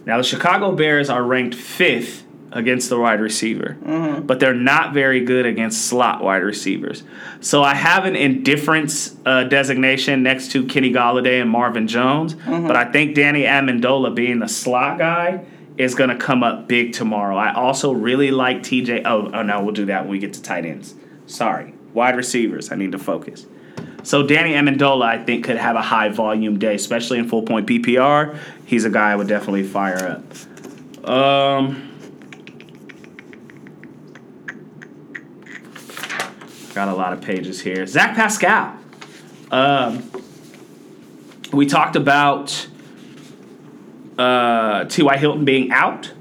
Now 0.06 0.16
the 0.18 0.22
Chicago 0.24 0.72
Bears 0.72 1.10
are 1.10 1.22
ranked 1.22 1.54
fifth 1.54 2.22
against 2.52 2.88
the 2.88 2.98
wide 2.98 3.20
receiver, 3.20 3.76
but 4.24 4.38
they're 4.40 4.54
not 4.54 4.94
very 4.94 5.20
good 5.24 5.44
against 5.44 5.86
slot 5.86 6.22
wide 6.22 6.42
receivers. 6.44 7.02
So 7.40 7.62
I 7.62 7.74
have 7.74 8.04
an 8.06 8.14
indifference 8.16 9.16
uh, 9.26 9.44
designation 9.44 10.22
next 10.22 10.52
to 10.52 10.64
Kenny 10.64 10.92
Golladay 10.92 11.40
and 11.42 11.50
Marvin 11.50 11.88
Jones, 11.88 12.34
but 12.34 12.76
I 12.76 12.90
think 12.90 13.14
Danny 13.14 13.42
Amendola 13.42 14.14
being 14.14 14.38
the 14.38 14.48
slot 14.48 14.98
guy 14.98 15.44
is 15.76 15.94
going 15.94 16.08
to 16.08 16.16
come 16.16 16.42
up 16.42 16.68
big 16.68 16.92
tomorrow. 16.94 17.36
I 17.36 17.52
also 17.52 17.92
really 17.92 18.30
like 18.30 18.58
TJ. 18.60 19.02
Oh, 19.04 19.30
oh 19.34 19.42
no, 19.42 19.62
we'll 19.62 19.74
do 19.74 19.86
that 19.86 20.02
when 20.02 20.12
we 20.12 20.18
get 20.18 20.32
to 20.34 20.42
tight 20.42 20.64
ends. 20.64 20.94
Sorry, 21.26 21.74
wide 21.92 22.16
receivers. 22.16 22.72
I 22.72 22.76
need 22.76 22.92
to 22.92 22.98
focus. 22.98 23.44
So 24.06 24.22
Danny 24.22 24.52
Amendola, 24.52 25.04
I 25.04 25.24
think, 25.24 25.44
could 25.44 25.56
have 25.56 25.74
a 25.74 25.82
high 25.82 26.10
volume 26.10 26.60
day, 26.60 26.76
especially 26.76 27.18
in 27.18 27.28
full 27.28 27.42
point 27.42 27.66
PPR. 27.66 28.38
He's 28.64 28.84
a 28.84 28.90
guy 28.90 29.10
I 29.10 29.16
would 29.16 29.26
definitely 29.26 29.64
fire 29.64 30.22
up. 31.04 31.08
Um, 31.10 31.92
got 36.72 36.86
a 36.86 36.94
lot 36.94 37.14
of 37.14 37.20
pages 37.20 37.60
here. 37.60 37.84
Zach 37.84 38.14
Pascal. 38.14 38.78
Um, 39.50 40.08
we 41.52 41.66
talked 41.66 41.96
about 41.96 42.68
uh, 44.16 44.84
T.Y. 44.84 45.16
Hilton 45.16 45.44
being 45.44 45.72
out. 45.72 46.12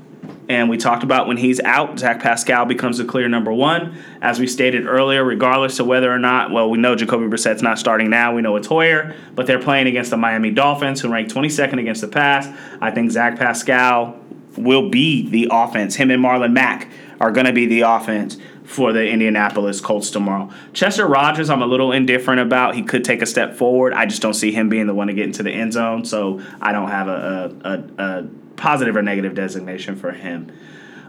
And 0.48 0.70
we 0.70 0.78
talked 0.78 1.04
about 1.04 1.28
when 1.28 1.38
he's 1.38 1.60
out, 1.62 1.98
Zach 1.98 2.22
Pascal 2.22 2.66
becomes 2.66 3.00
the 3.00 3.06
clear 3.06 3.28
number 3.28 3.52
one. 3.52 3.98
As 4.22 4.40
we 4.40 4.48
stated 4.48 4.86
earlier, 4.86 5.24
regardless 5.24 5.80
of 5.80 5.88
whether 5.88 6.12
or 6.12 6.20
not, 6.20 6.52
well, 6.52 6.70
we 6.70 6.78
know 6.78 6.96
Jacoby 6.96 7.28
Brissett's 7.28 7.64
not 7.64 7.80
starting 7.80 8.10
now. 8.10 8.36
We 8.36 8.42
know 8.42 8.56
it's 8.56 8.68
Hoyer, 8.68 9.16
but 9.34 9.48
they're 9.48 9.62
playing 9.62 9.88
against 9.88 10.12
the 10.12 10.18
Miami 10.18 10.52
Dolphins, 10.52 11.02
who 11.02 11.12
rank 11.12 11.30
22nd 11.30 11.80
against 11.80 12.02
the 12.02 12.08
pass. 12.08 12.48
I 12.80 12.92
think 12.92 13.12
Zach 13.12 13.38
Pascal 13.38 14.20
will 14.56 14.90
be 14.90 15.28
the 15.28 15.50
offense. 15.52 15.96
Him 15.96 16.12
and 16.12 16.24
Marlon 16.24 16.54
Mack 16.54 16.90
are 17.20 17.32
going 17.32 17.48
to 17.48 17.54
be 17.54 17.66
the 17.66 17.82
offense 17.82 18.38
for 18.64 18.94
the 18.94 19.08
Indianapolis 19.08 19.80
Colts 19.80 20.10
tomorrow. 20.10 20.52
Chester 20.74 21.08
Rogers, 21.08 21.50
I'm 21.50 21.62
a 21.62 21.68
little 21.68 21.92
indifferent 21.92 22.42
about. 22.42 22.76
He 22.76 22.84
could 22.84 23.04
take 23.04 23.22
a 23.22 23.26
step 23.26 23.56
forward. 23.56 23.94
I 23.94 24.06
just 24.06 24.22
don't 24.22 24.34
see 24.34 24.52
him 24.52 24.70
being 24.70 24.88
the 24.88 24.94
one 24.94 25.08
to 25.08 25.14
get 25.14 25.26
into 25.26 25.44
the 25.44 25.52
end 25.52 25.74
zone, 25.74 26.06
so 26.06 26.42
I 26.62 26.72
don't 26.72 26.90
have 26.90 27.08
a, 27.08 27.56
a, 27.64 27.70
a, 27.70 28.04
a 28.04 28.28
positive 28.56 28.96
or 28.96 29.02
negative 29.02 29.36
designation 29.36 29.96
for 29.96 30.12
him. 30.12 30.52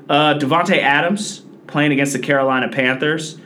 Uh, 0.08 0.34
Davante 0.34 0.78
Adams 0.78 1.42
playing 1.66 1.92
against 1.92 2.12
the 2.12 2.18
Carolina 2.18 2.68
Panthers. 2.68 3.38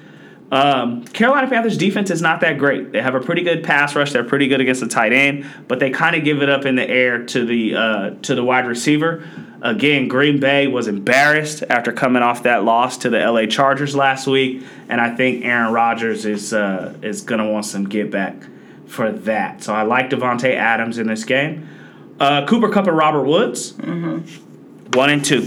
Um, 0.52 1.04
Carolina 1.04 1.48
Panthers 1.48 1.78
defense 1.78 2.10
is 2.10 2.20
not 2.20 2.40
that 2.40 2.58
great. 2.58 2.90
They 2.90 3.00
have 3.00 3.14
a 3.14 3.20
pretty 3.20 3.42
good 3.42 3.62
pass 3.62 3.94
rush. 3.94 4.12
They're 4.12 4.24
pretty 4.24 4.48
good 4.48 4.60
against 4.60 4.80
the 4.80 4.88
tight 4.88 5.12
end, 5.12 5.46
but 5.68 5.78
they 5.78 5.90
kind 5.90 6.16
of 6.16 6.24
give 6.24 6.42
it 6.42 6.48
up 6.48 6.66
in 6.66 6.74
the 6.74 6.88
air 6.88 7.24
to 7.26 7.44
the 7.44 7.76
uh, 7.76 8.10
to 8.22 8.34
the 8.34 8.42
wide 8.42 8.66
receiver. 8.66 9.24
Again, 9.62 10.08
Green 10.08 10.40
Bay 10.40 10.66
was 10.66 10.88
embarrassed 10.88 11.62
after 11.68 11.92
coming 11.92 12.22
off 12.22 12.42
that 12.44 12.64
loss 12.64 12.96
to 12.98 13.10
the 13.10 13.18
LA 13.18 13.46
Chargers 13.46 13.94
last 13.94 14.26
week, 14.26 14.64
and 14.88 15.00
I 15.00 15.14
think 15.14 15.44
Aaron 15.44 15.72
Rodgers 15.72 16.24
is 16.24 16.52
uh, 16.52 16.94
is 17.00 17.22
gonna 17.22 17.48
want 17.48 17.66
some 17.66 17.88
get 17.88 18.10
back 18.10 18.34
for 18.86 19.12
that. 19.12 19.62
So 19.62 19.72
I 19.72 19.82
like 19.82 20.10
Davante 20.10 20.52
Adams 20.52 20.98
in 20.98 21.06
this 21.06 21.24
game. 21.24 21.68
Uh, 22.20 22.46
Cooper 22.46 22.68
Kupp 22.68 22.86
and 22.86 22.96
Robert 22.96 23.24
Woods, 23.24 23.72
one 24.92 25.10
and 25.10 25.24
two, 25.24 25.42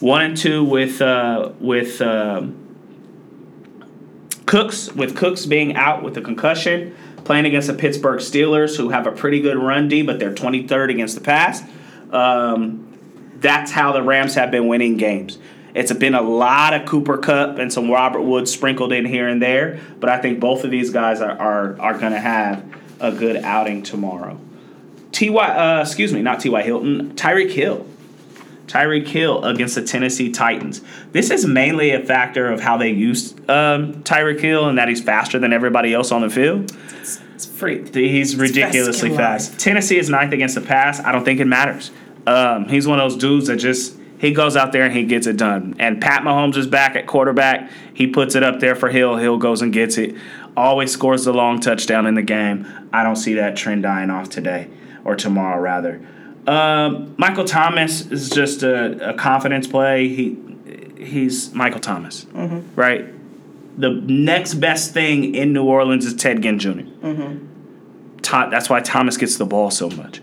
one 0.00 0.22
and 0.22 0.36
two 0.36 0.64
with 0.64 1.02
uh, 1.02 1.52
with. 1.60 2.00
Um, 2.00 2.64
Cooks, 4.46 4.90
with 4.94 5.14
Cooks 5.14 5.44
being 5.44 5.76
out 5.76 6.02
with 6.02 6.16
a 6.16 6.22
concussion, 6.22 6.96
playing 7.24 7.44
against 7.44 7.68
the 7.68 7.74
Pittsburgh 7.74 8.18
Steelers, 8.18 8.78
who 8.78 8.88
have 8.88 9.06
a 9.06 9.12
pretty 9.12 9.42
good 9.42 9.58
run 9.58 9.88
D, 9.88 10.00
but 10.00 10.18
they're 10.18 10.32
23rd 10.32 10.90
against 10.90 11.16
the 11.16 11.20
pass. 11.20 11.62
Um, 12.10 12.98
that's 13.40 13.70
how 13.70 13.92
the 13.92 14.02
Rams 14.02 14.36
have 14.36 14.50
been 14.50 14.66
winning 14.66 14.96
games. 14.96 15.36
It's 15.74 15.92
been 15.92 16.14
a 16.14 16.22
lot 16.22 16.72
of 16.72 16.86
Cooper 16.88 17.18
Kupp 17.18 17.58
and 17.58 17.70
some 17.70 17.90
Robert 17.90 18.22
Woods 18.22 18.50
sprinkled 18.50 18.90
in 18.90 19.04
here 19.04 19.28
and 19.28 19.42
there, 19.42 19.80
but 20.00 20.08
I 20.08 20.18
think 20.18 20.40
both 20.40 20.64
of 20.64 20.70
these 20.70 20.88
guys 20.88 21.20
are 21.20 21.38
are, 21.38 21.78
are 21.78 21.98
going 21.98 22.12
to 22.12 22.18
have 22.18 22.64
a 23.00 23.12
good 23.12 23.36
outing 23.36 23.82
tomorrow. 23.82 24.40
Ty, 25.18 25.26
uh, 25.28 25.80
excuse 25.82 26.12
me, 26.12 26.22
not 26.22 26.40
Ty 26.40 26.62
Hilton, 26.62 27.14
Tyreek 27.14 27.50
Hill. 27.50 27.84
Tyreek 28.68 29.08
Hill 29.08 29.44
against 29.44 29.74
the 29.74 29.82
Tennessee 29.82 30.30
Titans. 30.30 30.82
This 31.10 31.30
is 31.30 31.46
mainly 31.46 31.90
a 31.90 32.04
factor 32.04 32.52
of 32.52 32.60
how 32.60 32.76
they 32.76 32.90
use 32.90 33.32
um, 33.48 34.02
Tyreek 34.04 34.40
Hill 34.40 34.68
and 34.68 34.78
that 34.78 34.88
he's 34.88 35.02
faster 35.02 35.38
than 35.38 35.52
everybody 35.52 35.92
else 35.92 36.12
on 36.12 36.20
the 36.20 36.30
field. 36.30 36.70
It's 37.00 37.46
free. 37.46 37.88
He's 37.90 38.36
ridiculously 38.36 39.08
fast 39.10 39.50
fast. 39.52 39.60
Tennessee 39.60 39.98
is 39.98 40.10
ninth 40.10 40.32
against 40.32 40.54
the 40.54 40.60
pass. 40.60 41.00
I 41.00 41.12
don't 41.12 41.24
think 41.24 41.40
it 41.40 41.46
matters. 41.46 41.90
Um, 42.26 42.68
he's 42.68 42.86
one 42.86 43.00
of 43.00 43.10
those 43.10 43.18
dudes 43.18 43.46
that 43.46 43.56
just 43.56 43.96
he 44.20 44.32
goes 44.32 44.54
out 44.54 44.72
there 44.72 44.82
and 44.82 44.94
he 44.94 45.04
gets 45.04 45.26
it 45.26 45.36
done. 45.36 45.76
And 45.78 46.00
Pat 46.00 46.22
Mahomes 46.22 46.56
is 46.56 46.66
back 46.66 46.94
at 46.94 47.06
quarterback. 47.06 47.70
He 47.94 48.06
puts 48.06 48.34
it 48.34 48.42
up 48.42 48.60
there 48.60 48.76
for 48.76 48.90
Hill. 48.90 49.16
Hill 49.16 49.38
goes 49.38 49.62
and 49.62 49.72
gets 49.72 49.96
it. 49.96 50.14
Always 50.56 50.92
scores 50.92 51.24
the 51.24 51.32
long 51.32 51.60
touchdown 51.60 52.06
in 52.06 52.14
the 52.14 52.22
game. 52.22 52.66
I 52.92 53.02
don't 53.02 53.16
see 53.16 53.34
that 53.34 53.56
trend 53.56 53.84
dying 53.84 54.10
off 54.10 54.28
today 54.28 54.68
or 55.08 55.16
tomorrow 55.16 55.60
rather. 55.60 56.00
Um, 56.46 57.14
Michael 57.18 57.44
Thomas 57.44 58.06
is 58.10 58.30
just 58.30 58.62
a, 58.62 59.10
a 59.10 59.14
confidence 59.14 59.66
play. 59.66 60.08
He 60.08 60.36
he's 60.98 61.52
Michael 61.54 61.80
Thomas, 61.80 62.26
right? 62.76 63.06
The 63.80 63.90
next 63.90 64.54
best 64.54 64.92
thing 64.92 65.34
in 65.34 65.52
New 65.52 65.64
Orleans 65.64 66.04
is 66.04 66.14
Ted 66.14 66.42
Ginn 66.42 66.58
junior 66.58 66.86
Todd, 68.22 68.50
that's 68.52 68.68
why 68.68 68.80
Thomas 68.80 69.16
gets 69.16 69.36
the 69.38 69.46
ball 69.46 69.70
so 69.70 69.88
much. 69.90 70.20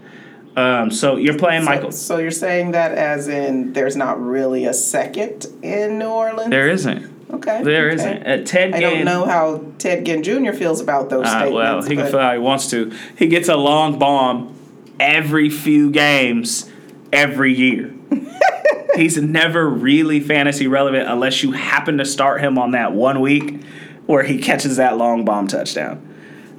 Um, 0.58 0.92
so 0.92 1.16
you're 1.16 1.38
playing 1.38 1.64
Michael. 1.64 1.92
So, 1.92 2.16
so 2.16 2.18
you're 2.22 2.32
saying 2.32 2.72
that 2.72 2.92
as 2.92 3.28
in 3.28 3.74
there's 3.74 3.96
not 3.96 4.22
really 4.22 4.66
a 4.66 4.74
second 4.74 5.46
in 5.64 5.98
New 6.00 6.08
Orleans? 6.08 6.50
There 6.50 6.70
isn't. 6.70 7.14
Okay. 7.32 7.64
There 7.64 7.92
okay. 7.92 8.20
not 8.20 8.28
Uh, 8.28 8.44
Ted 8.44 8.74
I 8.74 8.80
Ginn. 8.80 8.92
don't 8.92 9.06
know 9.06 9.26
how 9.26 9.66
Ted 9.80 10.06
Ginn 10.06 10.22
Jr. 10.24 10.52
feels 10.54 10.80
about 10.82 11.10
those 11.10 11.26
Uh, 11.26 11.30
statements. 11.30 11.56
well, 11.56 11.82
he 11.84 11.96
can 11.96 12.08
feel 12.12 12.20
how 12.20 12.34
he 12.34 12.40
wants 12.40 12.70
to. 12.72 12.92
He 13.18 13.28
gets 13.28 13.50
a 13.50 13.56
long 13.58 13.98
bomb 13.98 14.54
every 15.00 15.50
few 15.50 15.90
games, 15.92 16.70
every 17.12 17.54
year. 17.54 17.94
He's 18.96 19.18
never 19.18 19.68
really 19.70 20.20
fantasy 20.22 20.68
relevant 20.68 21.10
unless 21.10 21.44
you 21.44 21.52
happen 21.52 21.98
to 21.98 22.06
start 22.06 22.40
him 22.42 22.58
on 22.58 22.72
that 22.72 22.94
one 22.94 23.20
week 23.20 23.62
where 24.06 24.24
he 24.24 24.38
catches 24.38 24.78
that 24.78 24.98
long 24.98 25.26
bomb 25.26 25.48
touchdown. 25.48 26.02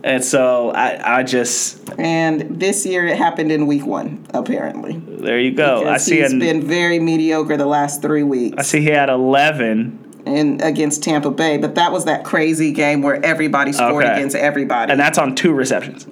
And 0.05 0.23
so 0.23 0.71
I, 0.71 1.19
I 1.21 1.23
just 1.23 1.81
and 1.99 2.61
this 2.61 2.85
year 2.85 3.07
it 3.07 3.17
happened 3.17 3.51
in 3.51 3.67
week 3.67 3.87
one, 3.87 4.25
apparently. 4.35 4.99
there 4.99 5.41
you 5.41 5.53
go. 5.53 5.79
I 5.79 5.85
Because 5.85 6.05
see 6.05 6.21
he's 6.21 6.33
an, 6.33 6.39
been 6.39 6.63
very 6.63 6.99
mediocre 6.99 7.57
the 7.57 7.67
last 7.67 8.03
three 8.03 8.23
weeks. 8.23 8.57
I 8.59 8.63
see 8.63 8.81
he 8.83 8.91
had 8.91 9.09
eleven 9.09 10.03
in 10.27 10.61
against 10.61 11.03
Tampa 11.03 11.31
Bay, 11.31 11.57
but 11.57 11.75
that 11.77 11.91
was 11.91 12.05
that 12.05 12.25
crazy 12.25 12.71
game 12.73 13.01
where 13.03 13.25
everybody 13.25 13.73
scored 13.73 14.05
Okay. 14.05 14.15
against 14.15 14.37
everybody. 14.37 14.93
and 14.93 15.01
that's 15.01 15.19
on 15.19 15.35
two 15.35 15.53
receptions. 15.53 16.05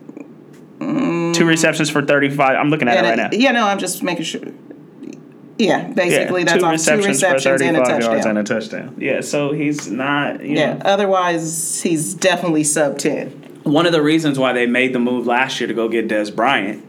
Mm, 0.78 1.23
Two 1.34 1.40
mm-hmm. 1.40 1.48
receptions 1.48 1.90
for 1.90 2.02
thirty 2.02 2.30
five. 2.30 2.56
I'm 2.56 2.70
looking 2.70 2.88
at 2.88 2.96
And 2.96 3.06
it 3.06 3.10
right 3.10 3.32
now. 3.32 3.38
Yeah, 3.38 3.52
no, 3.52 3.66
I'm 3.66 3.78
just 3.78 4.02
making 4.02 4.24
sure. 4.24 4.42
Yeah, 5.58 5.88
basically 5.88 6.44
that's 6.44 6.58
two 6.58 6.64
off 6.64 6.72
receptions, 6.72 7.04
two 7.04 7.08
receptions 7.08 7.60
for 7.60 7.66
and 7.66 7.76
a 7.76 7.84
35 7.84 7.88
yards 7.88 8.04
touchdown. 8.06 8.36
and 8.36 8.38
a 8.38 8.54
touchdown. 8.54 8.96
Yeah, 8.98 9.20
so 9.20 9.52
he's 9.52 9.88
not. 9.88 10.44
You 10.44 10.56
yeah, 10.56 10.74
know, 10.74 10.80
otherwise 10.84 11.82
he's 11.82 12.14
definitely 12.14 12.64
sub 12.64 12.98
ten. 12.98 13.30
One 13.62 13.86
of 13.86 13.92
the 13.92 14.02
reasons 14.02 14.38
why 14.38 14.52
they 14.52 14.66
made 14.66 14.92
the 14.92 14.98
move 14.98 15.26
last 15.26 15.60
year 15.60 15.68
to 15.68 15.74
go 15.74 15.88
get 15.88 16.08
Dez 16.08 16.34
Bryant, 16.34 16.84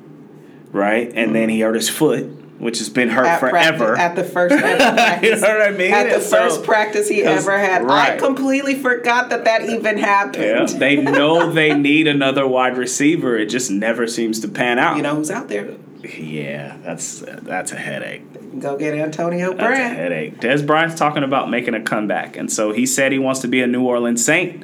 right? 0.72 1.08
And 1.08 1.16
mm-hmm. 1.16 1.34
then 1.34 1.50
he 1.50 1.62
hurt 1.62 1.76
his 1.76 1.90
foot, 1.90 2.26
which 2.58 2.80
has 2.80 2.90
been 2.90 3.10
hurt 3.10 3.26
At 3.26 3.40
forever. 3.40 3.94
practice, 3.96 4.00
at 4.00 4.16
the 4.16 4.24
first 4.24 4.54
ever 4.64 4.78
practice. 4.94 5.30
you 5.42 5.48
know 5.48 5.58
what 5.58 5.68
I 5.68 5.72
mean? 5.72 5.94
At 5.94 6.10
the 6.16 6.22
so- 6.22 6.38
first 6.38 6.64
practice 6.64 7.10
he 7.10 7.24
ever 7.24 7.58
had, 7.58 7.84
I 7.86 8.18
completely 8.18 8.76
forgot 8.76 9.30
that 9.30 9.44
that 9.46 9.64
even 9.70 9.98
happened. 9.98 10.44
Yeah, 10.72 10.78
they 10.80 10.96
know 10.98 11.52
they 11.52 11.74
need 11.74 12.08
another 12.08 12.48
wide 12.48 12.78
receiver. 12.78 13.38
It 13.38 13.48
just 13.48 13.70
never 13.72 14.08
seems 14.08 14.40
to 14.42 14.48
pan 14.48 14.80
out. 14.80 14.98
You 14.98 15.04
know 15.04 15.16
who's 15.16 15.32
out 15.32 15.48
there? 15.50 15.76
yeah, 16.18 16.78
that's 16.84 17.20
that's 17.20 17.72
a 17.72 17.78
headache. 17.78 18.22
Go 18.60 18.78
get 18.78 18.94
Antonio 18.94 19.54
Brown. 19.54 19.72
That's 19.72 19.80
a 19.80 19.96
headache. 19.96 20.40
Dez 20.40 20.66
Bryant's 20.66 20.96
talking 20.96 21.24
about 21.24 21.50
making 21.50 21.74
a 21.74 21.82
comeback, 21.82 22.38
and 22.38 22.52
so 22.52 22.72
he 22.72 22.86
said 22.86 23.12
he 23.12 23.20
wants 23.20 23.42
to 23.42 23.48
be 23.48 23.62
a 23.62 23.68
New 23.68 23.84
Orleans 23.86 24.24
Saint. 24.24 24.64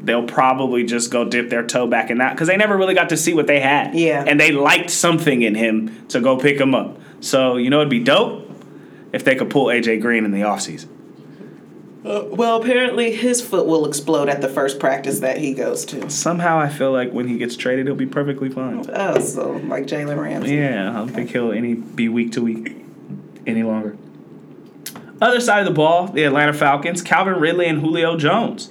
They'll 0.00 0.26
probably 0.26 0.84
just 0.84 1.10
go 1.10 1.24
dip 1.24 1.50
their 1.50 1.64
toe 1.66 1.86
back 1.86 2.10
in 2.10 2.18
that 2.18 2.32
because 2.32 2.48
they 2.48 2.56
never 2.56 2.76
really 2.76 2.94
got 2.94 3.08
to 3.10 3.16
see 3.16 3.34
what 3.34 3.46
they 3.48 3.60
had. 3.60 3.94
Yeah. 3.94 4.24
and 4.26 4.38
they 4.40 4.50
liked 4.52 4.90
something 4.90 5.42
in 5.42 5.54
him 5.56 6.06
to 6.08 6.20
go 6.20 6.36
pick 6.36 6.58
him 6.60 6.74
up. 6.74 6.98
So 7.20 7.56
you 7.56 7.70
know 7.70 7.80
it'd 7.80 7.90
be 7.90 8.02
dope 8.02 8.50
if 9.12 9.24
they 9.24 9.34
could 9.34 9.50
pull 9.50 9.66
AJ 9.66 10.00
Green 10.00 10.24
in 10.24 10.32
the 10.32 10.40
offseason. 10.40 10.88
Uh, 12.04 12.24
well, 12.30 12.60
apparently 12.60 13.12
his 13.14 13.42
foot 13.42 13.66
will 13.66 13.84
explode 13.84 14.28
at 14.28 14.40
the 14.40 14.48
first 14.48 14.78
practice 14.78 15.18
that 15.20 15.38
he 15.38 15.52
goes 15.52 15.84
to. 15.84 16.08
Somehow 16.08 16.58
I 16.58 16.68
feel 16.68 16.92
like 16.92 17.12
when 17.12 17.26
he 17.28 17.36
gets 17.36 17.56
traded, 17.56 17.86
he'll 17.86 17.96
be 17.96 18.06
perfectly 18.06 18.48
fine. 18.48 18.84
Oh, 18.92 19.18
so 19.18 19.52
like 19.52 19.86
Jalen 19.86 20.20
Ramsey. 20.20 20.54
Yeah, 20.54 20.90
I 20.90 20.94
don't 20.94 21.08
think 21.08 21.30
he'll 21.30 21.52
any 21.52 21.74
be 21.74 22.08
week 22.08 22.32
to 22.32 22.42
week 22.42 22.76
any 23.46 23.62
longer. 23.62 23.96
Other 25.20 25.40
side 25.40 25.60
of 25.60 25.66
the 25.66 25.74
ball, 25.74 26.06
the 26.06 26.22
Atlanta 26.22 26.52
Falcons, 26.52 27.02
Calvin 27.02 27.34
Ridley 27.34 27.66
and 27.66 27.80
Julio 27.80 28.16
Jones. 28.16 28.70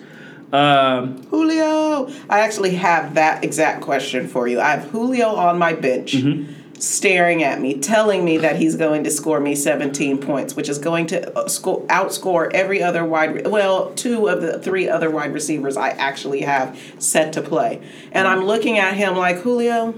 Um, 0.53 1.23
Julio. 1.25 2.09
I 2.29 2.39
actually 2.39 2.75
have 2.75 3.15
that 3.15 3.43
exact 3.43 3.81
question 3.81 4.27
for 4.27 4.47
you. 4.47 4.61
I 4.61 4.71
have 4.71 4.85
Julio 4.85 5.35
on 5.35 5.59
my 5.59 5.73
bench. 5.73 6.13
Mm-hmm. 6.13 6.53
Staring 6.79 7.43
at 7.43 7.59
me, 7.59 7.79
telling 7.79 8.23
me 8.23 8.37
that 8.37 8.57
he's 8.57 8.75
going 8.75 9.03
to 9.03 9.11
score 9.11 9.39
me 9.39 9.55
17 9.55 10.19
points, 10.19 10.55
which 10.55 10.69
is 10.69 10.77
going 10.77 11.07
to 11.07 11.37
uh, 11.37 11.47
score, 11.47 11.81
outscore 11.87 12.51
every 12.53 12.83
other 12.83 13.03
wide, 13.03 13.33
re- 13.33 13.41
well, 13.43 13.91
two 13.93 14.27
of 14.27 14.41
the 14.41 14.59
three 14.59 14.87
other 14.87 15.09
wide 15.09 15.33
receivers 15.33 15.75
I 15.75 15.89
actually 15.89 16.41
have 16.41 16.79
set 16.99 17.33
to 17.33 17.41
play. 17.41 17.81
And 18.11 18.27
I'm 18.27 18.45
looking 18.45 18.77
at 18.77 18.95
him 18.95 19.15
like, 19.15 19.37
Julio, 19.37 19.95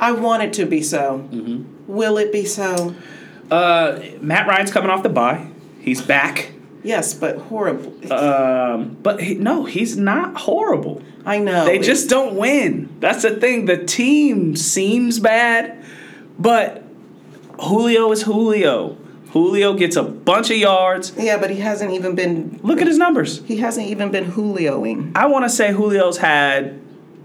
I 0.00 0.12
want 0.12 0.42
it 0.42 0.52
to 0.54 0.66
be 0.66 0.82
so. 0.82 1.28
Mm-hmm. 1.30 1.92
Will 1.92 2.16
it 2.18 2.32
be 2.32 2.44
so? 2.44 2.94
uh, 3.50 4.00
Matt 4.20 4.46
Ryan's 4.46 4.70
coming 4.70 4.90
off 4.90 5.02
the 5.02 5.08
bye. 5.08 5.48
He's 5.80 6.02
back. 6.02 6.52
Yes, 6.82 7.12
but 7.12 7.36
horrible. 7.38 8.12
Um, 8.12 8.96
but 9.02 9.20
he, 9.20 9.34
no, 9.34 9.64
he's 9.64 9.96
not 9.96 10.36
horrible. 10.36 11.02
I 11.26 11.38
know. 11.38 11.64
They 11.66 11.78
just 11.78 12.08
don't 12.08 12.36
win. 12.36 12.94
That's 13.00 13.22
the 13.22 13.36
thing. 13.36 13.66
The 13.66 13.84
team 13.84 14.54
seems 14.56 15.18
bad, 15.18 15.84
but 16.38 16.84
Julio 17.60 18.12
is 18.12 18.22
Julio. 18.22 18.96
Julio 19.30 19.74
gets 19.74 19.96
a 19.96 20.02
bunch 20.02 20.50
of 20.50 20.56
yards. 20.56 21.12
Yeah, 21.16 21.38
but 21.38 21.50
he 21.50 21.60
hasn't 21.60 21.90
even 21.92 22.14
been. 22.14 22.60
Look 22.62 22.80
at 22.80 22.86
his 22.86 22.96
numbers. 22.98 23.44
He 23.44 23.58
hasn't 23.58 23.86
even 23.88 24.10
been 24.10 24.24
Julioing. 24.32 25.12
I 25.14 25.26
want 25.26 25.44
to 25.44 25.50
say 25.50 25.70
Julio's 25.70 26.16
had 26.18 26.80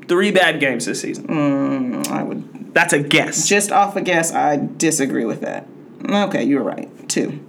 three 0.07 0.31
bad 0.31 0.59
games 0.59 0.85
this 0.85 0.99
season. 1.01 1.27
Mm, 1.27 2.07
I 2.09 2.23
would 2.23 2.73
That's 2.73 2.91
a 2.93 2.99
guess. 2.99 3.47
just 3.47 3.71
off 3.71 3.95
a 3.95 4.01
guess. 4.01 4.33
I 4.33 4.57
disagree 4.77 5.25
with 5.25 5.41
that. 5.41 5.65
Okay, 6.09 6.43
you're 6.43 6.63
right. 6.63 6.89
Two. 7.07 7.39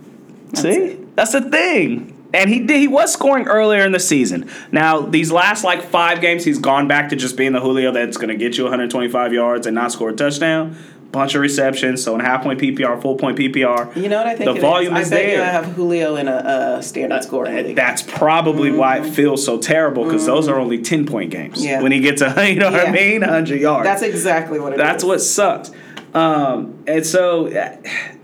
See, 0.55 1.00
that's 1.16 1.33
the 1.33 1.40
thing. 1.40 2.12
And 2.33 2.50
he 2.50 2.61
did. 2.61 2.79
He 2.79 2.88
was 2.88 3.12
scoring 3.12 3.46
earlier 3.46 3.85
in 3.85 3.92
the 3.92 4.00
season. 4.00 4.48
Now 4.70 5.00
these 5.00 5.33
last 5.33 5.64
like 5.64 5.83
five 5.83 6.20
games, 6.20 6.44
he's 6.44 6.59
gone 6.59 6.87
back 6.88 7.09
to 7.11 7.16
just 7.16 7.37
being 7.37 7.53
the 7.53 7.61
Julio 7.61 7.90
that's 7.92 8.16
going 8.16 8.29
to 8.29 8.37
get 8.37 8.57
you 8.57 8.64
125 8.64 9.33
yards 9.33 9.66
and 9.66 9.74
not 9.74 9.90
score 9.92 10.11
a 10.11 10.12
touchdown. 10.14 10.77
Bunch 11.14 11.37
of 11.37 11.40
receptions. 11.42 12.03
So 12.03 12.16
in 12.16 12.20
half 12.20 12.42
point 12.42 12.61
PPR, 12.61 13.00
full 13.00 13.14
point 13.14 13.38
PPR. 13.38 13.94
You 13.94 14.09
know 14.09 14.16
what 14.18 14.27
I 14.27 14.35
think? 14.35 14.53
The 14.53 14.61
volume 14.61 14.94
I 14.94 15.03
is 15.03 15.11
bet 15.11 15.24
you 15.24 15.37
there. 15.37 15.42
I 15.42 15.50
have 15.50 15.66
Julio 15.66 16.16
in 16.16 16.27
a, 16.27 16.77
a 16.79 16.83
standard 16.83 17.22
scoring 17.22 17.55
league. 17.55 17.77
That's 17.77 18.03
probably 18.03 18.72
why 18.72 18.98
it 18.98 19.11
feels 19.14 19.44
so 19.46 19.59
terrible 19.59 20.03
because 20.05 20.27
those 20.27 20.48
are 20.48 20.59
only 20.59 20.83
10 20.83 21.07
point 21.07 21.31
games. 21.31 21.59
Mm-hmm. 21.59 21.66
Yeah. 21.68 21.83
When 21.83 21.92
he 21.92 22.00
gets 22.00 22.20
a, 22.20 22.50
you 22.53 22.59
know 22.59 22.68
what 22.72 22.81
I 22.81 22.85
Yeah. 22.87 22.90
mean, 22.90 23.20
100 23.20 23.61
yards. 23.61 23.85
That's 23.85 24.03
exactly 24.03 24.59
what 24.59 24.72
it 24.72 24.77
is. 24.77 24.79
That's 24.83 25.05
what 25.05 25.20
sucks. 25.20 25.70
Um, 26.14 26.83
and 26.88 27.07
so 27.07 27.46
uh, 27.46 27.77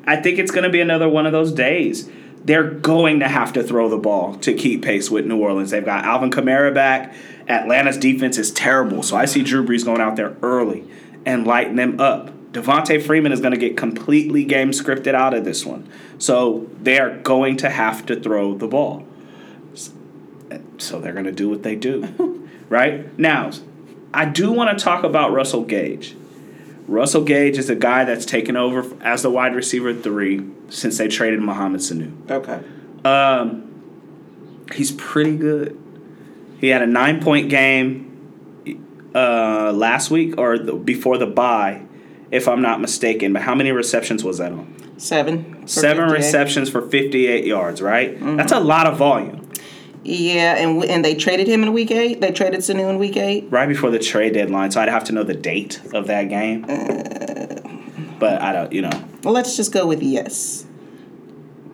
I 0.05 0.17
think 0.17 0.41
it's 0.41 0.51
going 0.51 0.65
to 0.65 0.71
be 0.71 0.81
another 0.81 1.09
one 1.09 1.27
of 1.27 1.33
those 1.33 1.53
days. 1.53 2.11
They're 2.45 2.69
going 2.69 3.21
to 3.21 3.29
have 3.29 3.53
to 3.53 3.63
throw 3.63 3.89
the 3.89 3.99
ball 3.99 4.35
to 4.39 4.53
keep 4.53 4.83
pace 4.83 5.13
with 5.13 5.27
New 5.27 5.39
Orleans. 5.39 5.71
They've 5.71 5.85
got 5.85 6.05
Alvin 6.05 6.33
Kamara 6.33 6.75
back. 6.75 7.15
Atlanta's 7.49 7.99
defense 7.99 8.37
is 8.37 8.51
terrible. 8.51 9.05
So 9.05 9.17
I 9.17 9.27
see 9.27 9.45
Drew 9.45 9.65
Brees 9.65 9.85
going 9.85 10.01
out 10.01 10.17
there 10.17 10.37
early 10.43 10.85
and 11.25 11.47
lighting 11.47 11.77
them 11.77 12.01
up. 12.01 12.33
Devonta 12.53 13.01
Freeman 13.01 13.33
is 13.33 13.41
going 13.41 13.53
to 13.53 13.59
get 13.59 13.77
completely 13.77 14.45
game 14.45 14.71
scripted 14.71 15.15
out 15.15 15.35
of 15.35 15.45
this 15.45 15.65
one. 15.65 15.89
So 16.19 16.69
they 16.83 16.99
are 16.99 17.17
going 17.19 17.57
to 17.59 17.71
have 17.71 18.05
to 18.07 18.19
throw 18.19 18.55
the 18.55 18.67
ball. 18.67 19.07
So 20.79 21.01
they're 21.01 21.13
going 21.13 21.27
to 21.27 21.33
do 21.33 21.49
what 21.49 21.63
they 21.63 21.77
do. 21.77 22.49
right? 22.69 23.17
Now, 23.19 23.51
I 24.13 24.25
do 24.25 24.51
want 24.51 24.77
to 24.77 24.85
talk 24.85 25.05
about 25.05 25.33
Russell 25.33 25.65
Gage. 25.65 26.17
Russell 26.89 27.23
Gage 27.23 27.57
is 27.57 27.71
a 27.71 27.77
guy 27.77 28.05
that's 28.05 28.27
taken 28.27 28.57
over 28.57 28.85
as 29.01 29.23
the 29.23 29.31
wide 29.31 29.55
receiver 29.55 29.95
three 29.95 30.45
since 30.69 30.99
they 30.99 31.07
traded 31.07 31.41
Mohamed 31.41 31.81
Sanu. 31.81 32.31
okay. 32.31 32.61
Um, 33.05 34.65
he's 34.73 34.91
pretty 34.93 35.37
good. 35.37 35.79
He 36.61 36.69
had 36.69 36.83
a 36.83 36.87
nine 36.87 37.23
point 37.23 37.49
game 37.49 38.11
uh, 39.15 39.73
last 39.73 40.11
week 40.11 40.37
or 40.37 40.59
the, 40.59 40.75
before 40.75 41.17
the 41.17 41.27
bye, 41.27 41.83
if 42.31 42.47
I'm 42.49 42.63
not 42.63 42.81
mistaken. 42.81 43.33
But 43.33 43.43
how 43.43 43.55
many 43.55 43.73
receptions 43.73 44.23
was 44.25 44.39
that 44.39 44.53
on? 44.53 44.75
Seven. 44.99 45.67
Seven 45.67 46.09
58. 46.09 46.13
receptions 46.27 46.71
for 46.71 46.83
58 46.83 47.45
yards, 47.45 47.81
right? 47.81 48.19
That's 48.37 48.53
a 48.53 48.61
lot 48.61 48.87
of 48.87 48.97
volume. 48.99 49.49
Yeah, 50.03 50.57
and 50.57 50.83
and 50.85 51.05
they 51.05 51.15
traded 51.15 51.47
him 51.47 51.63
in 51.63 51.73
week 51.75 51.91
eight. 51.91 52.23
They 52.23 52.31
traded 52.33 52.61
Sanu 52.61 52.89
in 52.89 52.99
week 52.99 53.19
eight. 53.19 53.49
Right 53.51 53.69
before 53.69 53.91
the 53.91 53.99
trade 53.99 54.33
deadline, 54.33 54.71
so 54.71 54.81
I'd 54.81 54.89
have 54.89 55.05
to 55.05 55.13
know 55.13 55.25
the 55.25 55.35
date 55.35 55.79
of 55.93 56.07
that 56.07 56.31
game. 56.31 56.63
But 58.19 58.41
I 58.41 58.53
don't, 58.53 58.73
you 58.73 58.81
know. 58.83 59.05
Well, 59.23 59.35
let's 59.35 59.57
just 59.57 59.73
go 59.73 59.87
with 59.87 60.03
yes. 60.03 60.65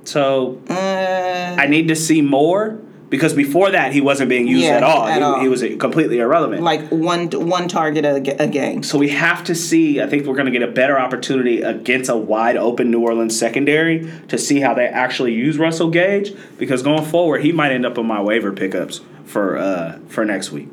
So 0.05 0.61
Uh, 0.69 1.57
I 1.59 1.67
need 1.69 1.87
to 1.89 1.97
see 1.97 2.21
more 2.21 2.81
because 3.09 3.33
before 3.35 3.71
that 3.71 3.93
he 3.93 4.01
wasn't 4.01 4.29
being 4.29 4.49
used 4.49 4.65
Yeah, 4.65 4.77
at 4.79 4.83
all. 4.83 5.07
at 5.07 5.19
he, 5.19 5.23
all. 5.23 5.41
he 5.41 5.49
was 5.49 5.63
completely 5.79 6.19
irrelevant. 6.19 6.63
like 6.63 6.89
one 6.91 7.29
one 7.31 7.69
target 7.69 8.05
a, 8.05 8.43
a 8.43 8.47
game. 8.49 8.83
so 8.83 8.99
we 8.99 9.09
have 9.11 9.45
to 9.45 9.55
see. 9.55 10.01
I 10.01 10.07
think 10.07 10.27
we're 10.27 10.35
going 10.35 10.47
to 10.47 10.53
get 10.53 10.63
a 10.63 10.71
better 10.73 10.99
opportunity 10.99 11.63
against 11.63 12.11
a 12.11 12.17
wide 12.17 12.57
open 12.57 12.91
New 12.91 13.01
Orleans 13.03 13.39
secondary 13.39 14.11
to 14.29 14.37
see 14.39 14.61
how 14.61 14.75
they 14.75 14.87
actually 14.87 15.35
use 15.35 15.59
Russell 15.59 15.91
Gage 15.91 16.33
because 16.59 16.83
going 16.83 17.05
forward 17.05 17.43
he 17.43 17.53
might 17.53 17.73
end 17.73 17.87
up 17.87 17.99
on 17.99 18.07
my 18.07 18.21
waiver 18.21 18.53
pickups 18.53 19.01
for 19.25 19.57
uh, 19.57 19.99
for 20.09 20.25
next 20.25 20.51
week. 20.51 20.69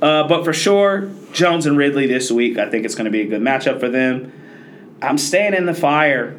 Uh, 0.00 0.26
but 0.28 0.44
for 0.44 0.52
sure, 0.52 1.10
Jones 1.32 1.66
and 1.66 1.76
Ridley 1.76 2.06
this 2.06 2.30
week. 2.30 2.56
I 2.56 2.70
think 2.70 2.84
it's 2.84 2.94
going 2.94 3.06
to 3.06 3.10
be 3.10 3.22
a 3.22 3.26
good 3.26 3.42
matchup 3.42 3.80
for 3.80 3.88
them. 3.88 4.32
I'm 5.02 5.18
staying 5.18 5.54
in 5.54 5.66
the 5.66 5.74
fire. 5.74 6.36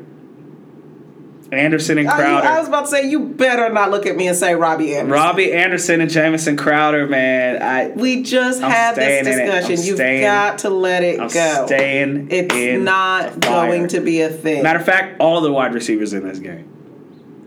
Anderson 1.52 1.98
and 1.98 2.08
Crowder. 2.08 2.48
I 2.48 2.60
was 2.60 2.68
about 2.68 2.82
to 2.82 2.88
say 2.88 3.10
you 3.10 3.22
better 3.30 3.74
not 3.74 3.90
look 3.92 4.06
at 4.06 4.16
me 4.16 4.28
and 4.28 4.38
say 4.38 4.54
Robbie 4.56 4.96
Anderson. 4.96 5.12
Robbie 5.12 5.52
Anderson 5.52 6.02
and 6.02 6.10
Jamison 6.12 6.56
Crowder, 6.58 7.08
man. 7.08 7.62
I 7.62 7.88
We 7.96 8.22
just 8.24 8.62
I'm 8.62 8.70
had 8.72 8.96
this 8.96 9.04
staying 9.04 9.26
in 9.26 9.28
it. 9.28 9.42
I'm 9.54 9.60
discussion. 9.62 9.86
You've 9.86 9.96
staying- 9.98 10.22
got 10.22 10.60
to 10.60 10.70
let 10.70 11.04
it 11.04 11.20
I'm 11.20 11.28
go. 11.30 11.66
staying. 11.66 12.28
It's 12.30 12.84
not 12.84 13.40
going 13.40 13.88
to 13.90 14.00
be 14.00 14.22
a 14.22 14.30
thing. 14.30 14.64
Matter 14.64 14.80
of 14.80 14.86
fact, 14.86 15.20
all 15.20 15.42
the 15.42 15.52
wide 15.52 15.74
receivers 15.74 16.14
in 16.14 16.28
this 16.28 16.40
game: 16.40 16.68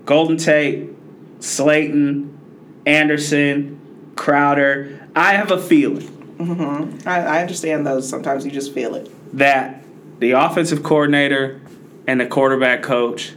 Golden 0.05 0.37
Tate, 0.37 0.91
Slayton, 1.41 2.37
Anderson, 2.87 4.13
Crowder. 4.17 4.99
I 5.15 5.35
have 5.35 5.51
a 5.51 5.61
feeling 5.61 6.09
mm-hmm. 6.39 7.09
I, 7.09 7.21
I 7.39 7.41
understand 7.41 7.87
those. 7.87 8.09
Sometimes 8.09 8.45
you 8.45 8.51
just 8.51 8.73
feel 8.73 8.95
it. 8.95 9.11
that 9.37 9.85
the 10.19 10.33
offensive 10.33 10.83
coordinator 10.83 11.61
and 12.07 12.21
the 12.21 12.27
quarterback 12.27 12.83
coach 12.83 13.35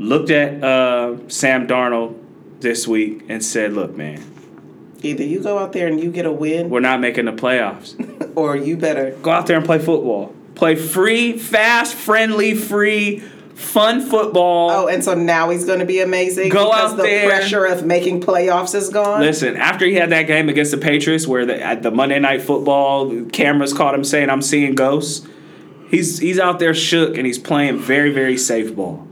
looked 0.00 0.30
at 0.30 0.62
uh, 0.64 1.28
Sam 1.28 1.66
Darnold 1.66 2.16
this 2.60 2.88
week 2.88 3.24
and 3.28 3.44
said, 3.44 3.72
"Look, 3.72 3.96
man, 3.96 4.22
Either 5.02 5.22
you 5.24 5.40
go 5.40 5.58
out 5.58 5.72
there 5.72 5.86
and 5.86 6.02
you 6.02 6.10
get 6.10 6.26
a 6.26 6.32
win, 6.32 6.70
we're 6.70 6.80
not 6.80 7.00
making 7.00 7.26
the 7.26 7.32
playoffs." 7.32 7.94
or 8.36 8.56
you 8.56 8.76
better. 8.76 9.12
Go 9.22 9.30
out 9.30 9.46
there 9.46 9.56
and 9.56 9.64
play 9.64 9.78
football. 9.78 10.34
Play 10.54 10.74
free, 10.76 11.38
fast, 11.38 11.94
friendly, 11.94 12.54
free, 12.54 13.20
fun 13.54 14.02
football. 14.02 14.70
Oh, 14.70 14.88
and 14.88 15.02
so 15.02 15.14
now 15.14 15.48
he's 15.50 15.64
going 15.64 15.78
to 15.78 15.86
be 15.86 16.00
amazing 16.00 16.50
Go 16.50 16.66
because 16.66 16.92
out 16.92 16.96
the 16.96 17.02
there. 17.04 17.28
pressure 17.28 17.64
of 17.64 17.86
making 17.86 18.20
playoffs 18.20 18.74
is 18.74 18.90
gone. 18.90 19.20
Listen, 19.20 19.56
after 19.56 19.86
he 19.86 19.94
had 19.94 20.10
that 20.10 20.24
game 20.24 20.48
against 20.48 20.70
the 20.70 20.76
Patriots, 20.76 21.26
where 21.26 21.46
the, 21.46 21.62
at 21.62 21.82
the 21.82 21.90
Monday 21.90 22.18
Night 22.18 22.42
Football 22.42 23.24
cameras 23.26 23.72
caught 23.72 23.94
him 23.94 24.04
saying, 24.04 24.28
"I'm 24.28 24.42
seeing 24.42 24.74
ghosts," 24.74 25.26
he's 25.88 26.18
he's 26.18 26.38
out 26.38 26.58
there 26.58 26.74
shook 26.74 27.16
and 27.16 27.26
he's 27.26 27.38
playing 27.38 27.78
very 27.78 28.12
very 28.12 28.36
safe 28.36 28.74
ball. 28.74 29.06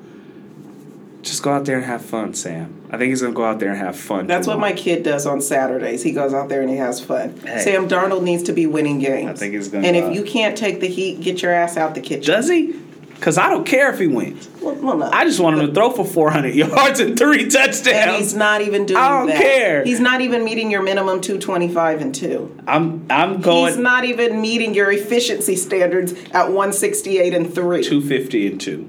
Just 1.29 1.43
go 1.43 1.53
out 1.53 1.65
there 1.65 1.77
and 1.77 1.85
have 1.85 2.03
fun, 2.05 2.35
Sam. 2.35 2.75
I 2.91 2.97
think 2.99 3.11
he's 3.11 3.23
gonna 3.23 3.35
go 3.35 3.45
out 3.45 3.59
there 3.61 3.71
and 3.71 3.79
have 3.79 3.97
fun. 3.97 4.27
That's 4.27 4.47
what 4.47 4.59
my 4.59 4.73
kid 4.73 5.03
does 5.03 5.27
on 5.27 5.41
Saturdays. 5.41 6.03
He 6.03 6.13
goes 6.13 6.35
out 6.35 6.49
there 6.49 6.61
and 6.63 6.71
he 6.71 6.77
has 6.77 7.01
fun. 7.05 7.39
Hey. 7.45 7.61
Sam 7.61 7.89
Darnold 7.89 8.23
needs 8.23 8.43
to 8.45 8.53
be 8.53 8.67
winning 8.67 8.99
games. 8.99 9.29
I 9.31 9.35
think 9.35 9.55
he's 9.55 9.69
gonna 9.69 9.87
And 9.87 9.97
if 9.97 10.05
out. 10.05 10.15
you 10.15 10.23
can't 10.25 10.57
take 10.57 10.81
the 10.81 10.89
heat, 10.89 11.21
get 11.21 11.43
your 11.43 11.53
ass 11.53 11.77
out 11.77 11.95
the 11.95 12.01
kitchen. 12.01 12.25
Does 12.33 12.49
he? 12.49 12.75
Cause 13.21 13.37
I 13.37 13.51
don't 13.51 13.67
care 13.67 13.93
if 13.93 13.99
he 13.99 14.07
wins. 14.07 14.49
well, 14.63 14.77
well, 14.77 14.97
no. 14.97 15.11
I 15.13 15.25
just 15.25 15.41
want 15.41 15.59
him 15.59 15.67
to 15.67 15.75
throw 15.75 15.91
for 15.91 16.05
400 16.05 16.55
yards 16.55 17.01
and 17.01 17.19
three 17.19 17.49
touchdowns. 17.51 17.89
and 17.89 18.11
he's 18.13 18.33
not 18.33 18.61
even 18.63 18.87
doing 18.87 19.01
I 19.01 19.09
don't 19.09 19.27
that. 19.27 19.37
care. 19.43 19.83
He's 19.85 19.99
not 19.99 20.21
even 20.21 20.45
meeting 20.45 20.71
your 20.71 20.83
minimum 20.83 21.21
225 21.21 22.01
and 22.01 22.15
2. 22.15 22.61
I'm 22.69 23.05
I'm 23.11 23.41
going 23.41 23.73
He's 23.73 23.77
not 23.77 24.05
even 24.05 24.41
meeting 24.41 24.73
your 24.73 24.93
efficiency 24.93 25.57
standards 25.57 26.13
at 26.33 26.47
168 26.53 27.35
and 27.35 27.53
3. 27.53 27.83
250 27.83 28.47
and 28.47 28.61
two. 28.61 28.89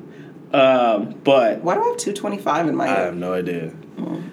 Um, 0.53 1.13
but 1.23 1.59
Why 1.61 1.75
do 1.75 1.81
I 1.81 1.87
have 1.89 1.97
225 1.97 2.67
in 2.67 2.75
my 2.75 2.85
I 2.85 2.87
head? 2.87 3.05
have 3.05 3.15
no 3.15 3.33
idea. 3.33 3.71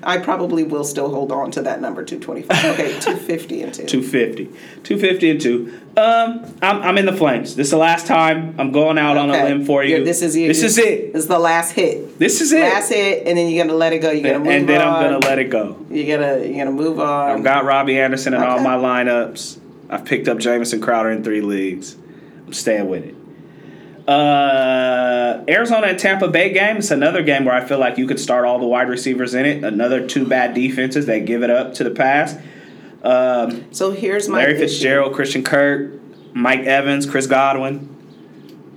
I 0.02 0.18
probably 0.18 0.62
will 0.62 0.84
still 0.84 1.10
hold 1.10 1.32
on 1.32 1.50
to 1.52 1.62
that 1.62 1.80
number 1.80 2.04
225. 2.04 2.64
Okay, 2.76 2.92
250 3.00 3.62
and 3.62 3.74
2. 3.74 3.86
250. 3.86 4.44
250 4.84 5.30
and 5.30 5.40
two. 5.40 5.80
Um, 5.96 6.54
I'm, 6.62 6.82
I'm 6.82 6.98
in 6.98 7.06
the 7.06 7.12
flames. 7.12 7.56
This 7.56 7.66
is 7.68 7.70
the 7.72 7.76
last 7.76 8.06
time 8.06 8.54
I'm 8.58 8.70
going 8.70 8.96
out 8.98 9.16
on 9.16 9.30
a 9.30 9.44
limb 9.44 9.64
for 9.64 9.82
you. 9.82 9.98
Yeah, 9.98 10.04
this 10.04 10.22
is 10.22 10.36
you. 10.36 10.46
This 10.46 10.62
is 10.62 10.78
it. 10.78 11.12
This 11.12 11.22
is 11.24 11.28
the 11.28 11.38
last 11.38 11.72
hit. 11.72 12.18
This 12.18 12.40
is 12.40 12.52
it. 12.52 12.60
Last 12.60 12.90
hit, 12.90 13.26
and 13.26 13.36
then 13.36 13.50
you're 13.50 13.64
gonna 13.64 13.76
let 13.76 13.92
it 13.92 13.98
go. 13.98 14.10
You're 14.12 14.22
gonna 14.22 14.38
move 14.44 14.48
and 14.48 14.68
then 14.68 14.80
on. 14.82 14.94
I'm 14.94 15.02
gonna 15.12 15.26
let 15.26 15.38
it 15.40 15.50
go. 15.50 15.76
You're 15.90 16.16
gonna 16.18 16.44
you're 16.44 16.64
gonna 16.64 16.76
move 16.76 17.00
on. 17.00 17.30
I've 17.38 17.44
got 17.44 17.64
Robbie 17.64 17.98
Anderson 17.98 18.34
in 18.34 18.42
all 18.42 18.60
my 18.60 18.76
lineups. 18.76 19.58
I've 19.90 20.04
picked 20.04 20.28
up 20.28 20.38
Jamison 20.38 20.80
Crowder 20.80 21.10
in 21.10 21.24
three 21.24 21.40
leagues. 21.40 21.96
I'm 22.46 22.52
staying 22.52 22.88
with 22.88 23.04
it. 23.04 23.15
Uh, 24.06 25.44
Arizona 25.48 25.88
and 25.88 25.98
Tampa 25.98 26.28
Bay 26.28 26.52
game. 26.52 26.76
It's 26.76 26.92
another 26.92 27.22
game 27.22 27.44
where 27.44 27.54
I 27.54 27.64
feel 27.64 27.78
like 27.78 27.98
you 27.98 28.06
could 28.06 28.20
start 28.20 28.44
all 28.44 28.58
the 28.58 28.66
wide 28.66 28.88
receivers 28.88 29.34
in 29.34 29.46
it. 29.46 29.64
Another 29.64 30.06
two 30.06 30.26
bad 30.26 30.54
defenses 30.54 31.06
that 31.06 31.24
give 31.24 31.42
it 31.42 31.50
up 31.50 31.74
to 31.74 31.84
the 31.84 31.90
pass. 31.90 32.36
Um, 33.02 33.72
so 33.72 33.90
here's 33.90 34.28
my 34.28 34.38
Larry 34.38 34.52
issue. 34.52 34.60
Fitzgerald, 34.60 35.14
Christian 35.14 35.42
Kirk, 35.42 36.00
Mike 36.34 36.60
Evans, 36.60 37.06
Chris 37.06 37.26
Godwin. 37.26 37.94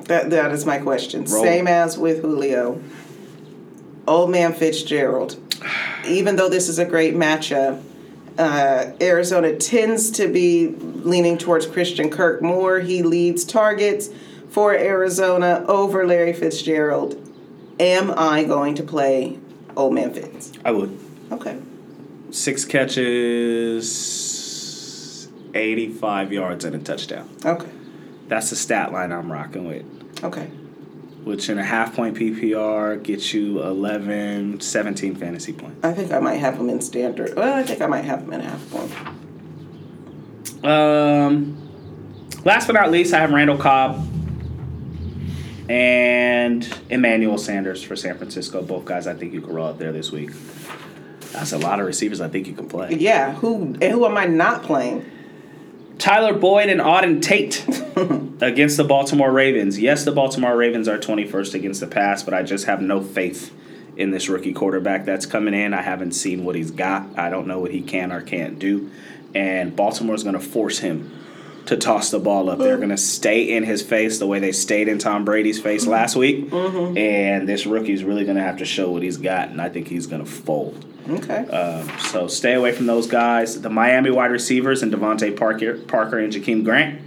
That 0.06 0.32
that 0.32 0.52
is 0.52 0.66
my 0.66 0.80
question. 0.80 1.26
Roll. 1.26 1.44
Same 1.44 1.68
as 1.68 1.98
with 1.98 2.22
Julio. 2.22 2.82
Old 4.08 4.32
man 4.32 4.54
Fitzgerald. 4.54 5.38
Even 6.08 6.36
though 6.38 6.50
this 6.50 6.70
is 6.70 6.80
a 6.80 6.86
great 6.86 7.14
matchup, 7.14 7.84
uh, 8.40 8.92
Arizona 9.00 9.56
tends 9.58 10.10
to 10.12 10.28
be 10.28 10.70
leaning 10.70 11.38
towards 11.38 11.68
Christian 11.68 12.10
Kirk 12.10 12.42
more. 12.42 12.80
He 12.80 13.04
leads 13.04 13.44
targets 13.44 14.10
for 14.50 14.74
Arizona 14.74 15.64
over 15.68 16.06
Larry 16.06 16.34
Fitzgerald. 16.34 17.26
Am 17.80 18.12
I 18.18 18.44
going 18.44 18.76
to 18.76 18.84
play 18.84 19.40
Old 19.76 19.94
Man 19.94 20.14
Fitz? 20.14 20.52
I 20.66 20.72
would. 20.72 21.00
Okay. 21.32 21.58
Six 22.32 22.66
catches, 22.66 23.88
85 25.54 26.34
yards, 26.34 26.66
and 26.66 26.76
a 26.76 26.80
touchdown. 26.80 27.30
Okay. 27.46 27.70
That's 28.28 28.50
the 28.50 28.56
stat 28.56 28.92
line 28.92 29.12
I'm 29.12 29.32
rocking 29.32 29.66
with. 29.66 29.86
Okay. 30.24 30.48
Which 31.24 31.50
in 31.50 31.58
a 31.58 31.64
half 31.64 31.96
point 31.96 32.18
PPR 32.18 33.02
gets 33.02 33.34
you 33.34 33.64
11, 33.64 34.60
17 34.62 35.16
fantasy 35.16 35.54
points. 35.54 35.84
I 35.84 35.94
think 35.94 36.12
I 36.12 36.20
might 36.20 36.36
have 36.36 36.58
him 36.58 36.70
in 36.70 36.82
standard. 36.82 37.36
Well, 37.36 37.54
I 37.54 37.64
think 37.64 37.82
I 37.82 37.88
might 37.88 38.06
have 38.06 38.22
him 38.22 38.34
in 38.34 38.42
half 38.42 38.70
point. 38.70 38.92
Um, 40.64 41.58
last 42.44 42.68
but 42.68 42.74
not 42.74 42.92
least, 42.92 43.14
I 43.14 43.20
have 43.20 43.32
Randall 43.32 43.58
Cobb 43.58 44.06
and 45.70 46.68
Emmanuel 46.90 47.38
Sanders 47.38 47.84
for 47.84 47.96
San 47.96 48.18
Francisco. 48.18 48.62
Both 48.64 48.86
guys 48.86 49.06
I 49.06 49.14
think 49.14 49.34
you 49.34 49.42
can 49.42 49.54
roll 49.54 49.68
out 49.68 49.80
there 49.80 49.92
this 49.92 50.12
week. 50.12 50.32
That's 51.32 51.54
a 51.54 51.60
lot 51.60 51.80
of 51.80 51.86
receivers 51.86 52.22
I 52.22 52.28
think 52.28 52.48
you 52.48 52.54
can 52.54 52.68
play. 52.68 52.96
Yeah. 52.96 53.34
Who 53.36 53.78
and 53.80 53.84
who 53.84 54.06
am 54.06 54.18
I 54.18 54.26
not 54.26 54.64
playing? 54.64 55.10
Tyler 56.00 56.34
Boyd 56.34 56.70
and 56.70 56.80
Auden 56.80 57.22
Tate 57.22 57.64
against 58.42 58.78
the 58.78 58.84
Baltimore 58.84 59.32
Ravens. 59.32 59.78
Yes, 59.78 60.06
the 60.06 60.12
Baltimore 60.12 60.56
Ravens 60.56 60.88
are 60.88 60.98
21st 60.98 61.54
against 61.54 61.82
the 61.82 61.88
pass, 61.88 62.24
but 62.24 62.34
I 62.34 62.42
just 62.42 62.66
have 62.66 62.82
no 62.82 63.02
faith 63.02 63.54
in 63.98 64.12
this 64.12 64.30
rookie 64.30 64.54
quarterback 64.54 65.04
that's 65.04 65.26
coming 65.26 65.54
in. 65.54 65.74
I 65.74 65.82
haven't 65.82 66.14
seen 66.14 66.46
what 66.46 66.56
he's 66.56 66.72
got. 66.72 67.20
I 67.20 67.30
don't 67.30 67.48
know 67.48 67.60
what 67.60 67.72
he 67.72 67.82
can 67.82 68.14
or 68.14 68.22
can't 68.22 68.58
do. 68.58 68.90
And 69.36 69.76
Baltimore's 69.76 70.24
going 70.24 70.36
to 70.36 70.42
force 70.42 70.80
him 70.80 71.19
to 71.70 71.78
toss 71.78 72.10
the 72.10 72.20
ball 72.20 72.50
up. 72.50 72.58
They're 72.58 72.78
going 72.78 72.90
to 72.90 72.98
stay 72.98 73.56
in 73.56 73.64
his 73.64 73.82
face 73.84 74.18
the 74.18 74.26
way 74.26 74.40
they 74.40 74.52
stayed 74.52 74.88
in 74.88 74.98
Tom 74.98 75.24
Brady's 75.24 75.62
face 75.62 75.86
last 75.86 76.16
week. 76.16 76.52
And 76.52 77.48
this 77.48 77.66
rookie's 77.68 78.04
really 78.04 78.26
going 78.26 78.38
to 78.38 78.44
have 78.44 78.58
to 78.58 78.66
show 78.66 78.90
what 78.92 79.04
he's 79.04 79.18
got, 79.18 79.50
and 79.50 79.62
I 79.62 79.70
think 79.70 79.88
he's 79.88 80.08
going 80.08 80.24
to 80.24 80.30
fold. 80.30 80.84
Okay. 81.08 81.46
Um, 81.46 81.90
so 82.00 82.28
stay 82.28 82.54
away 82.54 82.72
from 82.72 82.88
those 82.88 83.06
guys. 83.08 83.62
The 83.62 83.70
Miami 83.70 84.10
wide 84.10 84.32
receivers 84.32 84.82
and 84.84 84.92
DeVante 84.92 85.38
Parker, 85.38 85.78
Parker 85.78 86.18
and 86.20 86.34
Jakeem 86.34 86.64
Grant. 86.64 87.02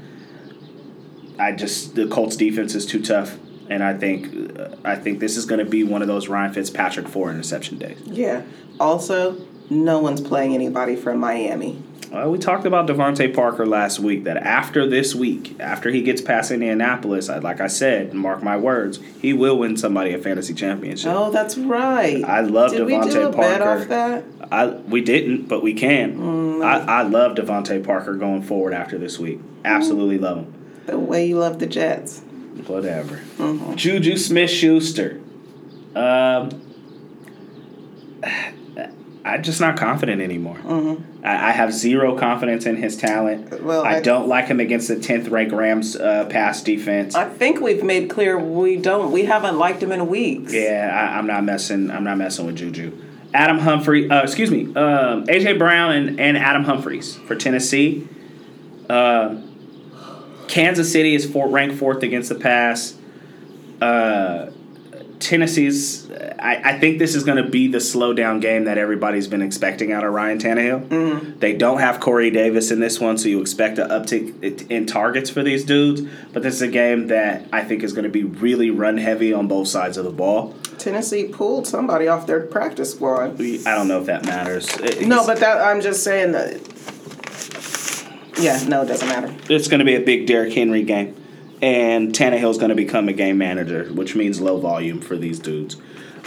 I 1.39 1.53
just 1.53 1.95
the 1.97 2.07
Colts 2.07 2.37
defense 2.37 2.75
is 2.75 2.87
too 2.87 3.03
tough, 3.03 3.37
and 3.69 3.83
I 3.83 3.95
think 3.95 4.59
uh, 4.59 4.77
I 4.85 4.95
think 4.95 5.19
this 5.19 5.37
is 5.37 5.45
going 5.45 5.59
to 5.59 5.69
be 5.69 5.83
one 5.83 6.03
of 6.03 6.09
those 6.09 6.29
Ryan 6.29 6.53
Fitzpatrick 6.53 7.09
four 7.09 7.31
interception 7.31 7.79
days. 7.79 7.99
Yeah. 8.05 8.43
Also, 8.79 9.45
no 9.71 9.99
one's 9.99 10.21
playing 10.21 10.55
anybody 10.55 10.95
from 10.95 11.19
Miami. 11.19 11.83
Well, 12.13 12.31
we 12.31 12.39
talked 12.39 12.67
about 12.67 12.87
DeVante 12.87 13.35
Parker 13.35 13.65
last 13.65 13.99
week. 13.99 14.25
That 14.25 14.37
after 14.37 14.87
this 14.87 15.15
week, 15.15 15.59
after 15.59 15.89
he 15.91 16.03
gets 16.03 16.21
past 16.21 16.51
Indianapolis, 16.51 17.31
I, 17.31 17.39
like 17.39 17.61
I 17.61 17.69
said, 17.69 18.13
mark 18.13 18.43
my 18.43 18.57
words, 18.57 19.01
he 19.21 19.33
will 19.33 19.59
win 19.59 19.79
somebody 19.79 20.13
a 20.13 20.19
fantasy 20.19 20.53
championship. 20.53 21.11
Oh, 21.11 21.31
that's 21.31 21.57
right. 21.57 22.23
I 22.23 22.41
love 22.41 22.73
Did 22.73 22.85
we 22.85 23.01
do 23.01 23.29
a 23.29 23.31
bet 23.31 23.61
Parker. 23.61 23.83
off 23.83 23.89
that? 23.89 24.25
I 24.51 24.67
we 24.67 25.01
didn't, 25.01 25.49
but 25.49 25.63
we 25.63 25.73
can. 25.73 26.19
Mm, 26.19 26.65
I, 26.65 27.01
I 27.01 27.03
love 27.03 27.37
DeVante 27.37 27.83
Parker 27.83 28.15
going 28.15 28.43
forward 28.43 28.75
after 28.75 28.99
this 28.99 29.19
week. 29.19 29.41
Absolutely 29.65 30.19
love 30.19 30.39
him. 30.39 30.55
The 30.87 30.99
way 30.99 31.27
you 31.27 31.39
love 31.39 31.61
the 31.61 31.67
Jets. 31.67 32.21
Whatever. 32.67 33.17
Mm-hmm. 33.39 33.77
Juju 33.77 34.19
Smith 34.19 34.51
Schuster. 34.51 35.19
Um, 35.95 36.51
I'm 39.25 39.43
just 39.43 39.61
not 39.61 39.77
confident 39.77 40.21
anymore. 40.21 40.59
I, 41.23 41.49
I 41.49 41.51
have 41.53 41.73
zero 41.73 42.19
confidence 42.19 42.67
in 42.67 42.77
his 42.77 42.97
talent. 42.97 43.51
Mm-hmm. 43.51 43.65
Well, 43.67 43.85
I, 43.85 43.97
I- 43.97 44.01
don't 44.01 44.27
like 44.27 44.47
him 44.47 44.59
against 44.61 44.89
the 44.89 44.97
10th 44.97 45.31
ranked 45.31 45.53
Rams 45.53 45.95
uh, 45.97 46.27
pass 46.27 46.63
defense. 46.63 47.15
I 47.15 47.29
think 47.29 47.61
we've 47.61 47.85
made 47.85 48.11
clear 48.11 48.39
we 48.39 48.77
don't. 48.77 49.13
We 49.13 49.25
haven't 49.25 49.59
liked 49.59 49.83
him 49.83 49.93
in 49.93 50.09
weeks. 50.09 50.53
Yeah, 50.53 50.91
I, 50.93 51.19
I'm 51.19 51.27
not 51.27 51.45
messing. 51.45 51.91
I'm 51.91 52.05
not 52.05 52.19
messing 52.19 52.47
with 52.47 52.57
Juju. 52.57 52.93
Adam 53.35 53.59
Humphrey, 53.59 54.11
uh, 54.11 54.23
excuse 54.23 54.51
me, 54.51 54.65
um, 54.75 55.25
AJ 55.27 55.59
Brown 55.59 55.93
and, 55.93 56.21
and 56.21 56.37
Adam 56.37 56.65
Humphries 56.65 57.17
for 57.17 57.35
Tennessee. 57.35 58.07
Uh, 58.91 59.41
Kansas 60.49 60.93
City 60.93 61.15
is 61.15 61.31
four, 61.31 61.49
ranked 61.49 61.77
fourth 61.77 62.03
against 62.03 62.29
the 62.29 62.35
pass. 62.35 62.95
Uh, 63.81 64.51
Tennessee's. 65.19 66.11
I, 66.43 66.73
I 66.73 66.79
think 66.79 66.99
this 66.99 67.15
is 67.15 67.23
going 67.25 67.43
to 67.43 67.49
be 67.49 67.69
the 67.69 67.81
slow 67.81 68.13
down 68.13 68.41
game 68.41 68.65
that 68.65 68.77
everybody's 68.77 69.29
been 69.29 69.43
expecting 69.43 69.93
out 69.93 70.03
of 70.05 70.13
Ryan 70.13 70.39
Tannehill. 70.39 70.89
Mm-hmm. 70.89 71.39
They 71.39 71.55
don't 71.57 71.79
have 71.79 72.01
Corey 72.01 72.31
Davis 72.31 72.71
in 72.73 72.81
this 72.81 72.99
one, 72.99 73.17
so 73.17 73.29
you 73.29 73.41
expect 73.41 73.79
an 73.79 73.89
uptick 73.89 74.69
in 74.71 74.87
targets 74.87 75.31
for 75.31 75.43
these 75.43 75.65
dudes. 75.65 76.03
But 76.33 76.43
this 76.43 76.55
is 76.57 76.63
a 76.63 76.69
game 76.69 77.07
that 77.07 77.47
I 77.53 77.63
think 77.63 77.83
is 77.85 77.93
going 77.93 78.05
to 78.05 78.11
be 78.11 78.25
really 78.25 78.71
run 78.71 78.99
heavy 78.99 79.33
on 79.33 79.47
both 79.47 79.69
sides 79.69 79.97
of 79.97 80.05
the 80.05 80.11
ball. 80.11 80.55
Tennessee 80.79 81.25
pulled 81.29 81.67
somebody 81.69 82.09
off 82.09 82.27
their 82.27 82.41
practice 82.41 82.93
squad. 82.93 83.41
I 83.41 83.59
don't 83.77 83.87
know 83.87 84.01
if 84.01 84.07
that 84.07 84.25
matters. 84.25 84.69
It- 84.79 85.07
No, 85.07 85.25
but 85.25 85.39
that 85.39 85.61
I'm 85.61 85.81
just 85.81 86.03
saying 86.03 86.33
that. 86.33 86.61
Yeah, 88.41 88.61
no, 88.67 88.83
it 88.83 88.87
doesn't 88.87 89.09
matter. 89.09 89.33
it's 89.49 89.69
going 89.69 89.79
to 89.79 89.85
be 89.85 89.95
a 89.95 90.01
big 90.01 90.27
Derrick 90.27 90.53
Henry 90.55 90.83
game, 90.83 91.15
and 91.61 92.13
Tannehill's 92.13 92.59
going 92.59 92.71
to 92.71 92.75
become 92.75 93.09
a 93.09 93.13
game 93.13 93.39
manager, 93.39 93.85
which 93.93 94.17
means 94.17 94.41
low 94.41 94.59
volume 94.59 95.01
for 95.01 95.17
these 95.17 95.39
dudes. 95.39 95.77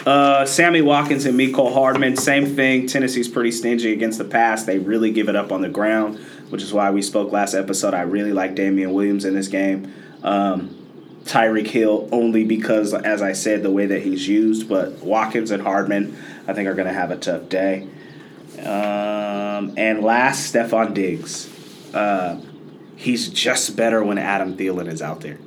Uh, 0.06 0.46
Sammy 0.46 0.82
Watkins 0.82 1.26
and 1.26 1.38
Mecole 1.38 1.74
Hardman, 1.74 2.16
same 2.16 2.46
thing. 2.46 2.86
Tennessee's 2.88 3.28
pretty 3.28 3.52
stingy 3.52 3.92
against 3.92 4.20
the 4.20 4.26
pass. 4.26 4.64
They 4.64 4.78
really 4.78 5.12
give 5.12 5.30
it 5.30 5.36
up 5.36 5.52
on 5.52 5.62
the 5.62 5.70
ground, 5.70 6.20
which 6.50 6.62
is 6.62 6.72
why 6.72 6.92
we 6.92 7.02
spoke 7.02 7.32
last 7.32 7.56
episode. 7.56 7.96
I 7.96 8.02
really 8.02 8.32
like 8.32 8.54
Damien 8.54 8.94
Williams 8.94 9.26
in 9.26 9.34
this 9.34 9.48
game. 9.48 9.92
Um, 10.22 10.76
Tyreek 11.24 11.68
Hill 11.68 12.08
only 12.12 12.44
because, 12.44 12.94
as 12.94 13.24
I 13.24 13.34
said, 13.34 13.64
the 13.64 13.72
way 13.72 13.88
that 13.88 14.04
he's 14.04 14.28
used. 14.28 14.70
But 14.70 15.00
Watkins 15.00 15.50
and 15.50 15.64
Hardman, 15.64 16.16
I 16.48 16.54
think, 16.54 16.70
are 16.70 16.76
going 16.76 16.88
to 16.88 16.94
have 16.94 17.10
a 17.10 17.18
tough 17.18 17.50
day. 17.50 17.88
Um, 18.60 19.74
and 19.76 20.02
last, 20.04 20.54
Stefon 20.54 20.94
Diggs. 20.94 21.50
Uh, 21.96 22.40
he's 22.96 23.30
just 23.30 23.76
better 23.76 24.04
when 24.04 24.20
Adam 24.20 24.56
Thielen 24.56 24.88
is 24.88 25.02
out 25.02 25.22
there. 25.22 25.40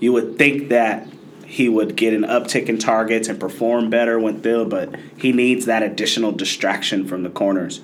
You 0.00 0.12
would 0.12 0.38
think 0.38 0.70
that 0.70 1.06
he 1.52 1.68
would 1.68 1.94
get 1.96 2.14
an 2.14 2.22
uptick 2.22 2.70
in 2.70 2.78
targets 2.78 3.28
and 3.28 3.38
perform 3.38 3.90
better 3.90 4.18
when 4.18 4.40
Thielen, 4.40 4.70
but 4.70 4.96
he 5.18 5.32
needs 5.32 5.66
that 5.66 5.82
additional 5.82 6.32
distraction 6.32 7.06
from 7.06 7.24
the 7.24 7.28
corners 7.28 7.82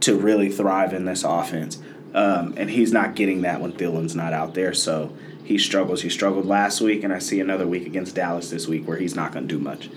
to 0.00 0.18
really 0.18 0.50
thrive 0.50 0.92
in 0.92 1.06
this 1.06 1.24
offense. 1.24 1.78
Um, 2.12 2.52
and 2.58 2.68
he's 2.68 2.92
not 2.92 3.14
getting 3.14 3.40
that 3.40 3.62
when 3.62 3.72
Thielen's 3.72 4.14
not 4.14 4.34
out 4.34 4.52
there, 4.52 4.74
so 4.74 5.16
he 5.42 5.56
struggles. 5.56 6.02
He 6.02 6.10
struggled 6.10 6.44
last 6.44 6.82
week, 6.82 7.04
and 7.04 7.10
I 7.10 7.18
see 7.18 7.40
another 7.40 7.66
week 7.66 7.86
against 7.86 8.14
Dallas 8.14 8.50
this 8.50 8.68
week 8.68 8.86
where 8.86 8.98
he's 8.98 9.14
not 9.14 9.32
going 9.32 9.48
to 9.48 9.54
do 9.56 9.62
much. 9.62 9.88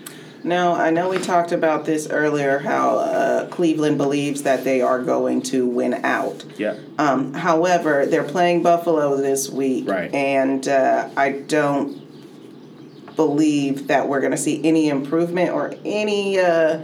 Now, 0.42 0.76
I 0.76 0.90
know 0.90 1.10
we 1.10 1.18
talked 1.18 1.52
about 1.52 1.84
this 1.84 2.08
earlier 2.08 2.60
how 2.60 3.00
uh, 3.00 3.48
Cleveland 3.50 3.98
believes 3.98 4.44
that 4.44 4.64
they 4.64 4.82
are 4.82 5.04
going 5.04 5.42
to 5.42 5.68
win 5.68 5.94
out. 6.06 6.46
Yeah. 6.58 6.78
Um, 6.98 7.34
however, 7.34 8.06
they're 8.06 8.24
playing 8.24 8.64
Buffalo 8.64 9.18
this 9.18 9.50
week. 9.50 9.90
Right. 9.90 10.14
And 10.14 10.66
uh, 10.70 11.10
I 11.18 11.32
don't 11.32 11.99
believe 13.20 13.88
that 13.88 14.08
we're 14.08 14.22
going 14.22 14.32
to 14.32 14.38
see 14.38 14.62
any 14.64 14.88
improvement 14.88 15.50
or 15.52 15.74
any. 15.84 16.40
Uh, 16.40 16.84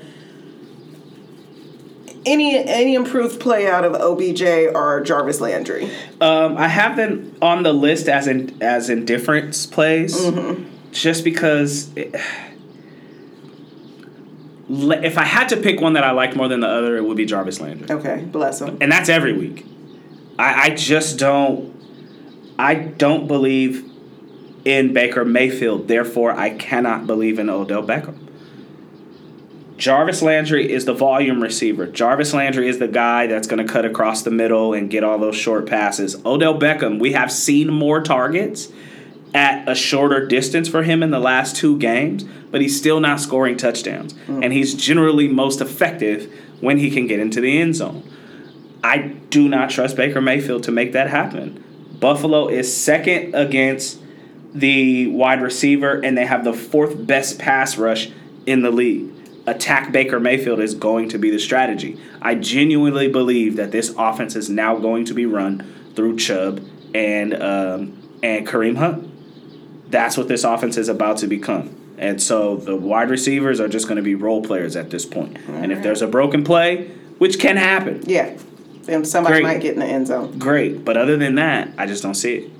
any 2.27 2.57
any 2.57 2.95
improved 2.95 3.39
play 3.39 3.67
out 3.69 3.85
of 3.85 3.93
OBJ 3.93 4.41
or 4.73 5.01
Jarvis 5.01 5.39
Landry? 5.39 5.89
Um, 6.19 6.57
I 6.57 6.67
have 6.67 6.97
them 6.97 7.35
on 7.39 7.61
the 7.63 7.71
list 7.71 8.09
as 8.09 8.27
in 8.27 8.61
as 8.61 8.89
indifference 8.89 9.65
plays, 9.67 10.19
just 10.91 11.23
because. 11.23 11.95
It, 11.95 12.13
if 14.67 15.19
I 15.19 15.23
had 15.23 15.49
to 15.49 15.57
pick 15.57 15.79
one 15.79 15.93
that 15.93 16.03
I 16.03 16.09
liked 16.11 16.35
more 16.35 16.47
than 16.47 16.61
the 16.61 16.67
other, 16.67 16.97
it 16.97 17.03
would 17.05 17.15
be 17.15 17.25
Jarvis 17.25 17.61
Landry, 17.61 17.87
Okay, 17.91 18.25
bless 18.25 18.59
him. 18.59 18.79
and 18.81 18.91
that's 18.91 19.07
every 19.09 19.33
week. 19.33 19.63
I, 20.39 20.63
I 20.63 20.69
just 20.71 21.19
don't. 21.19 21.71
I 22.57 22.73
don't 22.73 23.27
believe 23.27 23.84
in 24.65 24.93
Baker 24.93 25.23
Mayfield. 25.23 25.87
Therefore, 25.87 26.31
I 26.31 26.49
cannot 26.49 27.07
believe 27.07 27.39
in 27.39 27.49
Odell 27.49 27.83
Beckham. 27.83 28.25
Jarvis 29.77 30.21
Landry 30.21 30.71
is 30.71 30.85
the 30.85 30.93
volume 30.93 31.43
receiver. 31.43 31.85
Jarvis 31.85 32.33
Landry 32.33 32.67
is 32.67 32.79
the 32.79 32.87
guy 32.87 33.27
that's 33.27 33.45
going 33.47 33.65
to 33.65 33.71
cut 33.71 33.85
across 33.85 34.23
the 34.23 34.31
middle 34.31 34.73
and 34.73 34.89
get 34.89 35.03
all 35.03 35.17
those 35.19 35.35
short 35.35 35.67
passes. 35.67 36.15
Odell 36.25 36.57
Beckham, 36.57 36.99
we 36.99 37.11
have 37.11 37.31
seen 37.31 37.71
more 37.71 38.01
targets 38.01 38.71
at 39.33 39.67
a 39.67 39.75
shorter 39.75 40.25
distance 40.25 40.69
for 40.69 40.83
him 40.83 41.03
in 41.03 41.11
the 41.11 41.19
last 41.19 41.57
two 41.57 41.77
games, 41.77 42.23
but 42.51 42.61
he's 42.61 42.77
still 42.77 43.01
not 43.01 43.19
scoring 43.19 43.57
touchdowns. 43.57 44.13
Mm. 44.27 44.45
And 44.45 44.53
he's 44.53 44.73
generally 44.73 45.27
most 45.27 45.59
effective 45.59 46.33
when 46.61 46.77
he 46.77 46.89
can 46.89 47.05
get 47.05 47.19
into 47.19 47.41
the 47.41 47.59
end 47.59 47.75
zone. 47.75 48.09
I 48.81 48.99
do 49.29 49.49
not 49.49 49.71
trust 49.71 49.97
Baker 49.97 50.21
Mayfield 50.21 50.63
to 50.63 50.71
make 50.71 50.93
that 50.93 51.09
happen. 51.09 51.61
Buffalo 51.99 52.47
is 52.47 52.75
second 52.75 53.35
against 53.35 53.99
the 54.55 55.07
wide 55.07 55.41
receiver, 55.41 55.99
and 56.03 56.17
they 56.17 56.25
have 56.25 56.43
the 56.43 56.53
fourth 56.53 57.05
best 57.05 57.37
pass 57.37 57.77
rush 57.77 58.09
in 58.45 58.61
the 58.61 58.71
league. 58.71 59.11
Attack 59.47 59.91
Baker 59.91 60.19
Mayfield 60.19 60.59
is 60.59 60.73
going 60.73 61.09
to 61.09 61.19
be 61.19 61.29
the 61.29 61.39
strategy. 61.39 61.99
I 62.21 62.33
genuinely 62.35 63.07
believe 63.09 63.57
that 63.57 63.71
this 63.71 63.93
offense 63.97 64.35
is 64.35 64.49
now 64.49 64.77
going 64.77 65.05
to 65.05 65.13
be 65.13 65.25
run 65.27 65.91
through 65.95 66.17
Chubb 66.17 66.65
and 66.95 67.33
um, 67.35 68.01
and 68.23 68.47
Kareem 68.47 68.77
Hunt. 68.77 69.11
That's 69.91 70.17
what 70.17 70.27
this 70.27 70.43
offense 70.43 70.77
is 70.77 70.89
about 70.89 71.17
to 71.17 71.27
become. 71.27 71.75
And 71.97 72.21
so 72.21 72.57
the 72.57 72.75
wide 72.75 73.09
receivers 73.09 73.59
are 73.59 73.67
just 73.67 73.87
going 73.87 73.97
to 73.97 74.01
be 74.01 74.15
role 74.15 74.41
players 74.41 74.75
at 74.75 74.89
this 74.89 75.05
point. 75.05 75.37
And 75.47 75.71
if 75.71 75.83
there's 75.83 76.01
a 76.01 76.07
broken 76.07 76.43
play, 76.43 76.87
which 77.19 77.39
can 77.39 77.55
happen, 77.55 78.01
Yeah, 78.05 78.35
and 78.87 79.07
somebody 79.07 79.35
Great. 79.35 79.43
might 79.43 79.61
get 79.61 79.75
in 79.75 79.79
the 79.79 79.85
end 79.85 80.07
zone. 80.07 80.37
great. 80.39 80.83
But 80.83 80.97
other 80.97 81.17
than 81.17 81.35
that, 81.35 81.69
I 81.77 81.85
just 81.85 82.01
don't 82.03 82.15
see 82.15 82.35
it. 82.35 82.51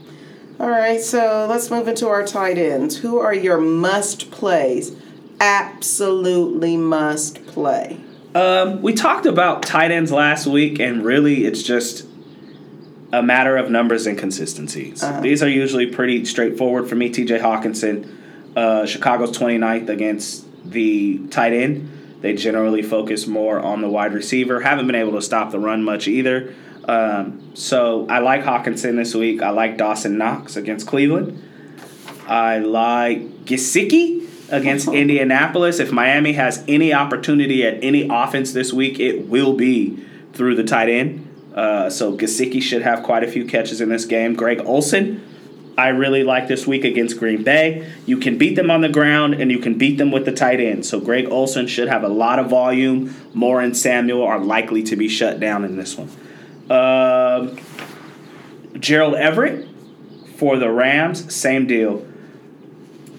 All 0.57 0.69
right, 0.69 1.01
so 1.01 1.45
let's 1.49 1.69
move 1.69 1.87
into 1.87 2.07
our 2.07 2.25
tight 2.25 2.57
ends. 2.57 2.97
Who 2.97 3.19
are 3.19 3.33
your 3.33 3.59
must 3.59 4.31
plays? 4.31 4.95
Absolutely 5.41 6.77
must 6.77 7.45
play. 7.47 7.99
Um, 8.33 8.81
we 8.81 8.93
talked 8.93 9.25
about 9.25 9.63
tight 9.63 9.91
ends 9.91 10.13
last 10.13 10.47
week, 10.47 10.79
and 10.79 11.03
really 11.03 11.43
it's 11.45 11.61
just 11.61 12.07
a 13.11 13.21
matter 13.21 13.57
of 13.57 13.69
numbers 13.69 14.07
and 14.07 14.17
consistencies. 14.17 15.03
These 15.21 15.43
are 15.43 15.49
usually 15.49 15.87
pretty 15.87 16.23
straightforward 16.23 16.87
for 16.87 16.95
me. 16.95 17.09
TJ 17.09 17.41
Hockenson, 17.41 18.09
uh, 18.55 18.85
Chicago's 18.85 19.37
29th 19.37 19.89
against 19.89 20.45
the 20.63 21.19
tight 21.27 21.51
end. 21.53 21.91
They 22.21 22.33
generally 22.33 22.81
focus 22.81 23.27
more 23.27 23.59
on 23.59 23.81
the 23.81 23.89
wide 23.89 24.13
receiver. 24.13 24.61
Haven't 24.61 24.87
been 24.87 24.95
able 24.95 25.13
to 25.13 25.21
stop 25.21 25.51
the 25.51 25.59
run 25.59 25.83
much 25.83 26.07
either. 26.07 26.55
Um, 26.87 27.51
so 27.55 28.07
I 28.07 28.19
like 28.19 28.43
Hockenson 28.43 28.95
this 28.95 29.15
week. 29.15 29.41
I 29.41 29.49
like 29.49 29.77
Dawson 29.77 30.17
Knox 30.17 30.55
against 30.55 30.87
Cleveland. 30.87 31.41
I 32.27 32.59
like 32.59 33.45
Gesicki 33.45 34.27
against 34.49 34.87
Indianapolis. 34.87 35.79
If 35.79 35.91
Miami 35.91 36.33
has 36.33 36.63
any 36.67 36.93
opportunity 36.93 37.65
at 37.65 37.83
any 37.83 38.07
offense 38.09 38.53
this 38.53 38.71
week, 38.71 38.99
it 38.99 39.27
will 39.27 39.53
be 39.53 40.05
through 40.33 40.55
the 40.55 40.63
tight 40.63 40.89
end. 40.89 41.27
Uh, 41.53 41.89
so 41.89 42.15
Gesicki 42.15 42.61
should 42.61 42.81
have 42.81 43.03
quite 43.03 43.23
a 43.23 43.27
few 43.27 43.45
catches 43.45 43.81
in 43.81 43.89
this 43.89 44.05
game. 44.05 44.35
Greg 44.35 44.61
Olsen, 44.65 45.23
I 45.77 45.89
really 45.89 46.23
like 46.23 46.47
this 46.47 46.67
week 46.67 46.83
against 46.83 47.17
Green 47.17 47.43
Bay. 47.43 47.89
You 48.05 48.17
can 48.17 48.37
beat 48.37 48.55
them 48.55 48.69
on 48.69 48.81
the 48.81 48.89
ground 48.89 49.35
and 49.35 49.49
you 49.51 49.59
can 49.59 49.77
beat 49.77 49.97
them 49.97 50.11
with 50.11 50.25
the 50.25 50.31
tight 50.31 50.59
end. 50.59 50.85
So 50.85 50.99
Greg 50.99 51.27
Olsen 51.29 51.67
should 51.67 51.87
have 51.87 52.03
a 52.03 52.09
lot 52.09 52.39
of 52.39 52.49
volume. 52.49 53.15
Moore 53.33 53.61
and 53.61 53.75
Samuel 53.75 54.23
are 54.23 54.39
likely 54.39 54.83
to 54.83 54.95
be 54.95 55.07
shut 55.07 55.39
down 55.39 55.63
in 55.63 55.77
this 55.77 55.97
one. 55.97 56.09
Um, 56.69 57.57
Gerald 58.79 59.15
Everett 59.15 59.67
for 60.35 60.57
the 60.57 60.69
Rams, 60.69 61.33
same 61.33 61.65
deal. 61.67 62.05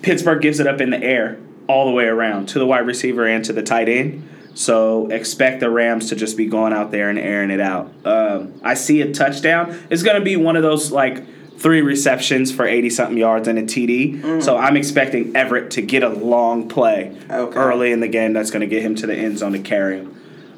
Pittsburgh 0.03 0.43
gives 0.43 0.61
it 0.61 0.67
up 0.67 0.81
in 0.81 0.91
the 0.91 1.03
air 1.03 1.39
all 1.67 1.87
the 1.87 1.93
way 1.93 2.05
around 2.05 2.47
to 2.51 2.59
the 2.59 2.67
wide 2.67 2.87
receiver 2.87 3.27
and 3.27 3.45
to 3.45 3.53
the 3.53 3.63
tight 3.63 3.89
end. 3.89 4.29
So 4.55 5.09
expect 5.09 5.61
the 5.61 5.69
Rams 5.71 6.09
to 6.11 6.17
just 6.17 6.37
be 6.37 6.47
going 6.47 6.73
out 6.73 6.91
there 6.91 7.11
and 7.11 7.19
airing 7.19 7.51
it 7.51 7.61
out. 7.61 7.93
Um, 8.05 8.55
I 8.63 8.75
see 8.75 9.01
a 9.03 9.13
touchdown. 9.13 9.79
It's 9.91 10.03
going 10.03 10.19
to 10.19 10.25
be 10.25 10.37
one 10.37 10.57
of 10.57 10.63
those 10.63 10.91
like 10.93 11.25
three 11.59 11.81
receptions 11.83 12.53
for 12.53 12.67
80 12.67 12.91
something 12.91 13.17
yards 13.19 13.49
and 13.49 13.59
a 13.59 13.63
TD. 13.63 14.43
So 14.43 14.57
I'm 14.57 14.77
expecting 14.77 15.35
Everett 15.35 15.73
to 15.73 15.83
get 15.83 16.03
a 16.03 16.09
long 16.09 16.69
play 16.69 17.17
Okay. 17.31 17.59
early 17.59 17.93
in 17.93 18.01
the 18.01 18.09
game 18.09 18.33
that's 18.35 18.51
going 18.51 18.61
to 18.61 18.67
get 18.67 18.83
him 18.83 18.95
to 18.97 19.07
the 19.07 19.15
end 19.15 19.39
zone 19.39 19.53
to 19.53 19.59
carry 19.59 19.97
him. 19.99 20.15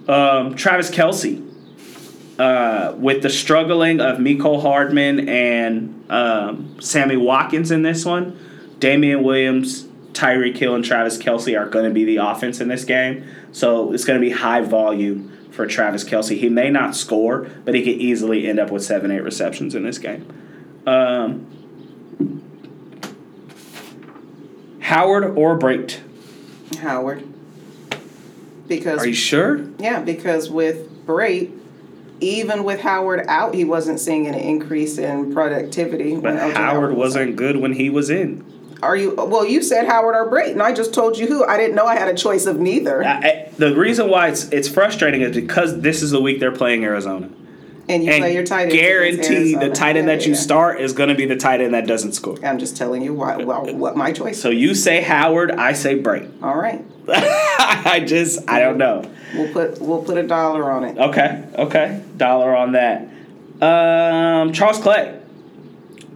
Um, 0.08 0.54
Travis 0.54 0.90
Kelce 0.90 1.44
uh, 2.38 2.94
with 2.96 3.22
the 3.22 3.30
struggling 3.30 4.00
of 4.00 4.18
Mecole 4.18 4.62
Hardman 4.62 5.28
and 5.28 6.04
um, 6.10 6.80
Sammy 6.80 7.16
Watkins 7.16 7.70
in 7.70 7.82
this 7.82 8.04
one, 8.04 8.38
Damien 8.78 9.22
Williams, 9.22 9.84
Tyreek 10.12 10.56
Hill, 10.56 10.74
and 10.74 10.84
Travis 10.84 11.18
Kelce 11.18 11.58
are 11.58 11.68
going 11.68 11.84
to 11.84 11.90
be 11.90 12.04
the 12.04 12.16
offense 12.16 12.60
in 12.60 12.68
this 12.68 12.84
game. 12.84 13.26
So 13.52 13.92
it's 13.92 14.04
going 14.04 14.20
to 14.20 14.24
be 14.24 14.32
high 14.32 14.60
volume 14.60 15.36
for 15.50 15.66
Travis 15.66 16.04
Kelce. 16.04 16.38
He 16.38 16.48
may 16.48 16.70
not 16.70 16.94
score, 16.94 17.48
but 17.64 17.74
he 17.74 17.82
could 17.82 18.00
easily 18.00 18.46
end 18.46 18.60
up 18.60 18.70
with 18.70 18.84
seven, 18.84 19.10
eight 19.10 19.22
receptions 19.22 19.74
in 19.74 19.82
this 19.82 19.98
game. 19.98 20.26
Um, 20.86 21.46
Howard 24.80 25.36
or 25.36 25.58
Brate? 25.58 25.98
Howard. 26.78 27.26
Because 28.68 29.00
Are 29.00 29.08
you 29.08 29.14
sure? 29.14 29.66
yeah, 29.78 30.00
because 30.00 30.50
with 30.50 31.06
Brate, 31.06 31.57
even 32.20 32.64
with 32.64 32.80
Howard 32.80 33.24
out, 33.28 33.54
he 33.54 33.64
wasn't 33.64 34.00
seeing 34.00 34.26
an 34.26 34.34
increase 34.34 34.98
in 34.98 35.32
productivity. 35.32 36.14
But 36.16 36.34
when 36.34 36.54
Howard 36.54 36.90
was 36.90 37.14
wasn't 37.14 37.36
good 37.36 37.56
when 37.56 37.72
he 37.72 37.90
was 37.90 38.10
in. 38.10 38.44
Are 38.82 38.94
you? 38.96 39.14
Well, 39.16 39.44
you 39.44 39.60
said 39.62 39.86
Howard 39.86 40.14
or 40.14 40.30
Brate, 40.30 40.52
and 40.52 40.62
I 40.62 40.72
just 40.72 40.94
told 40.94 41.18
you 41.18 41.26
who. 41.26 41.44
I 41.44 41.56
didn't 41.56 41.74
know 41.74 41.86
I 41.86 41.96
had 41.96 42.08
a 42.08 42.16
choice 42.16 42.46
of 42.46 42.60
neither. 42.60 43.02
I, 43.04 43.10
I- 43.18 43.44
the 43.58 43.74
reason 43.74 44.08
why 44.08 44.28
it's 44.28 44.48
it's 44.50 44.68
frustrating 44.68 45.20
is 45.22 45.34
because 45.34 45.80
this 45.80 46.00
is 46.02 46.12
the 46.12 46.20
week 46.22 46.38
they're 46.38 46.52
playing 46.52 46.84
Arizona. 46.84 47.28
And 47.88 48.04
you 48.04 48.10
And 48.12 48.20
play 48.20 48.34
your 48.34 48.44
tight 48.44 48.64
end. 48.64 48.72
guarantee 48.72 49.54
the 49.54 49.70
tight 49.70 49.96
end 49.96 50.08
Yeah, 50.08 50.16
that 50.16 50.26
you 50.26 50.32
yeah. 50.32 50.38
start 50.38 50.80
is 50.80 50.92
going 50.92 51.08
to 51.08 51.14
be 51.14 51.24
the 51.24 51.36
tight 51.36 51.60
end 51.62 51.72
that 51.74 51.86
doesn't 51.86 52.12
score. 52.12 52.36
I'm 52.44 52.58
just 52.58 52.76
telling 52.76 53.00
you 53.02 53.14
why, 53.14 53.36
well, 53.38 53.64
what 53.74 53.96
my 53.96 54.12
choice. 54.12 54.40
So 54.40 54.50
you 54.50 54.74
say 54.74 55.00
Howard, 55.00 55.50
I 55.52 55.72
say 55.72 55.98
Brate. 56.00 56.30
All 56.42 56.54
right, 56.56 56.84
I 57.08 58.04
just 58.06 58.48
I 58.48 58.60
don't 58.60 58.76
know. 58.78 59.10
we'll 59.34 59.52
put 59.52 59.80
we'll 59.80 60.02
put 60.02 60.18
a 60.18 60.26
dollar 60.26 60.70
on 60.70 60.84
it. 60.84 60.98
Okay, 60.98 61.44
okay, 61.56 62.02
dollar 62.16 62.54
on 62.54 62.72
that. 62.72 63.08
Um, 63.62 64.52
Charles 64.52 64.78
Clay. 64.78 65.18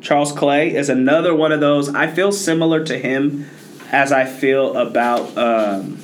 Charles 0.03 0.33
Clay 0.33 0.75
is 0.75 0.89
another 0.89 1.35
one 1.35 1.53
of 1.53 1.61
those. 1.61 1.89
I 1.95 2.07
feel 2.09 2.33
similar 2.33 2.85
to 2.85 2.99
him 2.99 3.49
as 3.91 4.11
I 4.13 4.25
feel 4.27 4.77
about 4.77 5.37
um, 5.39 5.99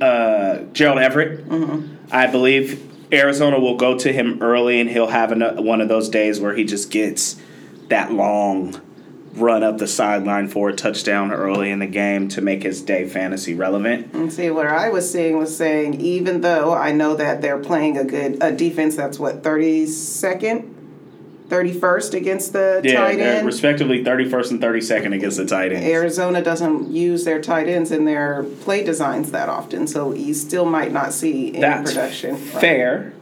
uh, 0.00 0.58
Gerald 0.72 0.98
Everett. 0.98 1.44
I 2.10 2.26
believe 2.26 2.85
Arizona 3.12 3.58
will 3.58 3.76
go 3.76 3.96
to 3.98 4.12
him 4.12 4.42
early, 4.42 4.80
and 4.80 4.90
he'll 4.90 5.08
have 5.08 5.32
an, 5.32 5.64
one 5.64 5.80
of 5.80 5.88
those 5.88 6.08
days 6.08 6.40
where 6.40 6.54
he 6.54 6.64
just 6.64 6.90
gets 6.90 7.36
that 7.88 8.12
long 8.12 8.80
run 9.34 9.62
up 9.62 9.78
the 9.78 9.86
sideline 9.86 10.48
for 10.48 10.70
a 10.70 10.72
touchdown 10.74 11.30
early 11.30 11.70
in 11.70 11.78
the 11.78 11.86
game 11.86 12.26
to 12.28 12.40
make 12.40 12.62
his 12.62 12.80
day 12.80 13.06
fantasy 13.08 13.54
relevant. 13.54 14.12
And 14.14 14.32
see, 14.32 14.50
what 14.50 14.66
I 14.66 14.88
was 14.88 15.10
seeing 15.10 15.36
was 15.36 15.56
saying, 15.56 16.00
even 16.00 16.40
though 16.40 16.72
I 16.72 16.92
know 16.92 17.14
that 17.16 17.42
they're 17.42 17.58
playing 17.58 17.98
a 17.98 18.04
good 18.04 18.42
a 18.42 18.50
defense 18.50 18.96
that's 18.96 19.18
what 19.18 19.42
thirty 19.42 19.86
second, 19.86 20.75
thirty 21.48 21.72
first 21.72 22.14
against 22.14 22.52
the 22.52 22.80
Yeah, 22.84 22.94
tight 23.00 23.18
end. 23.20 23.46
respectively 23.46 24.02
31st 24.04 24.50
and 24.52 24.60
32nd 24.62 25.14
against 25.14 25.36
the 25.36 25.46
tight 25.46 25.72
ends. 25.72 25.86
Arizona 25.86 26.42
doesn't 26.42 26.90
use 26.90 27.24
their 27.24 27.40
tight 27.40 27.68
ends 27.68 27.90
in 27.92 28.04
their 28.04 28.44
play 28.62 28.84
designs 28.84 29.30
that 29.32 29.48
often, 29.48 29.86
so 29.86 30.12
you 30.12 30.34
still 30.34 30.64
might 30.64 30.92
not 30.92 31.12
see 31.12 31.50
any 31.50 31.60
That's 31.60 31.92
production. 31.92 32.36
Fair. 32.36 33.12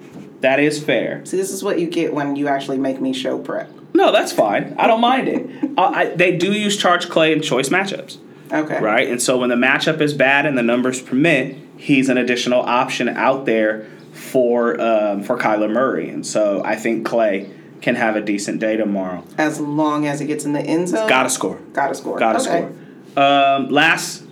That 0.40 0.60
is 0.60 0.82
fair. 0.82 1.24
See, 1.24 1.36
this 1.38 1.50
is 1.50 1.62
what 1.64 1.78
you 1.80 1.86
get 1.86 2.12
when 2.12 2.36
you 2.36 2.48
actually 2.48 2.78
make 2.78 3.00
me 3.00 3.12
show 3.14 3.38
prep. 3.38 3.70
No, 3.94 4.12
that's 4.12 4.32
fine. 4.32 4.74
I 4.78 4.86
don't 4.86 5.00
mind 5.00 5.28
it. 5.28 5.50
Uh, 5.76 5.90
I, 5.92 6.06
they 6.14 6.36
do 6.36 6.52
use 6.52 6.76
Charles 6.76 7.04
Clay 7.04 7.32
in 7.32 7.42
choice 7.42 7.68
matchups. 7.68 8.18
Okay. 8.52 8.78
Right? 8.80 9.08
And 9.08 9.20
so 9.20 9.38
when 9.38 9.48
the 9.48 9.56
matchup 9.56 10.00
is 10.00 10.14
bad 10.14 10.46
and 10.46 10.56
the 10.56 10.62
numbers 10.62 11.02
permit, 11.02 11.56
he's 11.76 12.08
an 12.08 12.16
additional 12.16 12.60
option 12.60 13.08
out 13.08 13.44
there 13.44 13.88
for 14.12 14.80
um, 14.80 15.24
for 15.24 15.36
Kyler 15.36 15.68
Murray. 15.68 16.08
And 16.10 16.24
so 16.24 16.62
I 16.64 16.76
think 16.76 17.04
Clay 17.04 17.50
can 17.80 17.94
have 17.96 18.16
a 18.16 18.20
decent 18.20 18.60
day 18.60 18.76
tomorrow. 18.76 19.24
As 19.36 19.60
long 19.60 20.06
as 20.06 20.20
it 20.20 20.26
gets 20.26 20.44
in 20.44 20.52
the 20.52 20.60
end 20.60 20.88
zone. 20.88 21.08
Gotta 21.08 21.30
score. 21.30 21.58
Gotta 21.72 21.94
score. 21.94 22.18
Gotta 22.18 22.40
okay. 22.40 22.68
score. 23.14 23.24
Um, 23.24 23.68
last, 23.68 24.24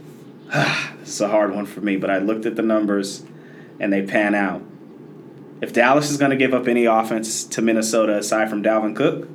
is 1.05 1.21
a 1.21 1.29
hard 1.29 1.55
one 1.55 1.67
for 1.67 1.81
me, 1.81 1.97
but 1.97 2.11
I 2.11 2.19
looked 2.19 2.47
at 2.47 2.57
the 2.57 2.63
numbers 2.63 3.25
and 3.79 3.93
they 3.93 4.03
pan 4.03 4.35
out. 4.35 4.63
If 5.61 5.73
Dallas 5.73 6.11
is 6.11 6.17
going 6.17 6.31
to 6.33 6.37
give 6.37 6.55
up 6.55 6.67
any 6.67 6.87
offense 6.87 7.45
to 7.45 7.63
Minnesota 7.63 8.19
aside 8.19 8.51
from 8.51 8.63
Dalvin 8.63 8.97
Cook, 8.97 9.29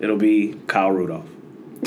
it'll 0.00 0.18
be 0.18 0.54
Kyle 0.66 0.90
Rudolph. 0.90 1.26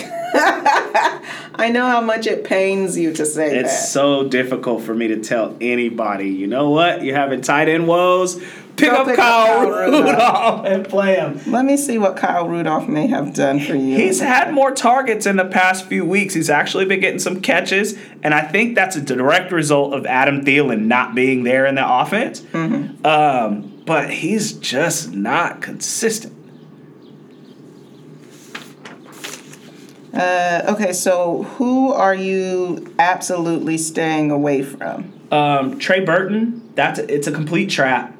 I 1.55 1.69
know 1.71 1.85
how 1.85 2.01
much 2.01 2.25
it 2.25 2.45
pains 2.45 2.97
you 2.97 3.13
to 3.13 3.25
say 3.25 3.57
It's 3.57 3.69
that. 3.69 3.89
so 3.89 4.27
difficult 4.27 4.81
for 4.83 4.95
me 4.95 5.09
to 5.09 5.19
tell 5.19 5.57
anybody, 5.59 6.29
you 6.29 6.47
know 6.47 6.69
what? 6.69 7.03
You're 7.03 7.17
having 7.17 7.41
tight 7.41 7.67
end 7.69 7.87
woes. 7.87 8.41
Pick 8.79 8.89
up 8.89 9.07
pick 9.07 9.19
up 9.19 9.25
Kyle, 9.25 9.45
Kyle 9.45 9.69
Rudolph. 9.69 10.05
Rudolph 10.05 10.65
and 10.65 10.87
play 10.87 11.15
him. 11.15 11.39
Let 11.47 11.65
me 11.65 11.77
see 11.77 11.97
what 11.97 12.17
Kyle 12.17 12.47
Rudolph 12.47 12.87
may 12.87 13.07
have 13.07 13.33
done 13.33 13.59
for 13.59 13.75
you. 13.75 13.97
He's 13.97 14.19
had 14.19 14.53
more 14.53 14.71
targets 14.71 15.25
in 15.25 15.35
the 15.35 15.45
past 15.45 15.85
few 15.85 16.05
weeks. 16.05 16.33
He's 16.33 16.49
actually 16.49 16.85
been 16.85 16.99
getting 16.99 17.19
some 17.19 17.41
catches, 17.41 17.97
and 18.23 18.33
I 18.33 18.41
think 18.41 18.75
that's 18.75 18.95
a 18.95 19.01
direct 19.01 19.51
result 19.51 19.93
of 19.93 20.05
Adam 20.05 20.45
Thielen 20.45 20.85
not 20.85 21.15
being 21.15 21.43
there 21.43 21.65
in 21.65 21.75
the 21.75 21.87
offense. 21.87 22.43
Um, 22.53 23.83
but 23.85 24.09
he's 24.11 24.53
just 24.53 25.13
not 25.13 25.61
consistent. 25.61 26.35
Uh, 30.13 30.63
okay, 30.69 30.91
so 30.91 31.43
who 31.43 31.93
are 31.93 32.15
you 32.15 32.93
absolutely 32.97 33.77
staying 33.77 34.31
away 34.31 34.63
from? 34.63 35.13
Um, 35.31 35.77
Trey 35.79 36.03
Burton, 36.03 36.71
that's 36.75 36.99
it's 36.99 37.27
a 37.27 37.31
complete 37.31 37.69
trap. 37.69 38.15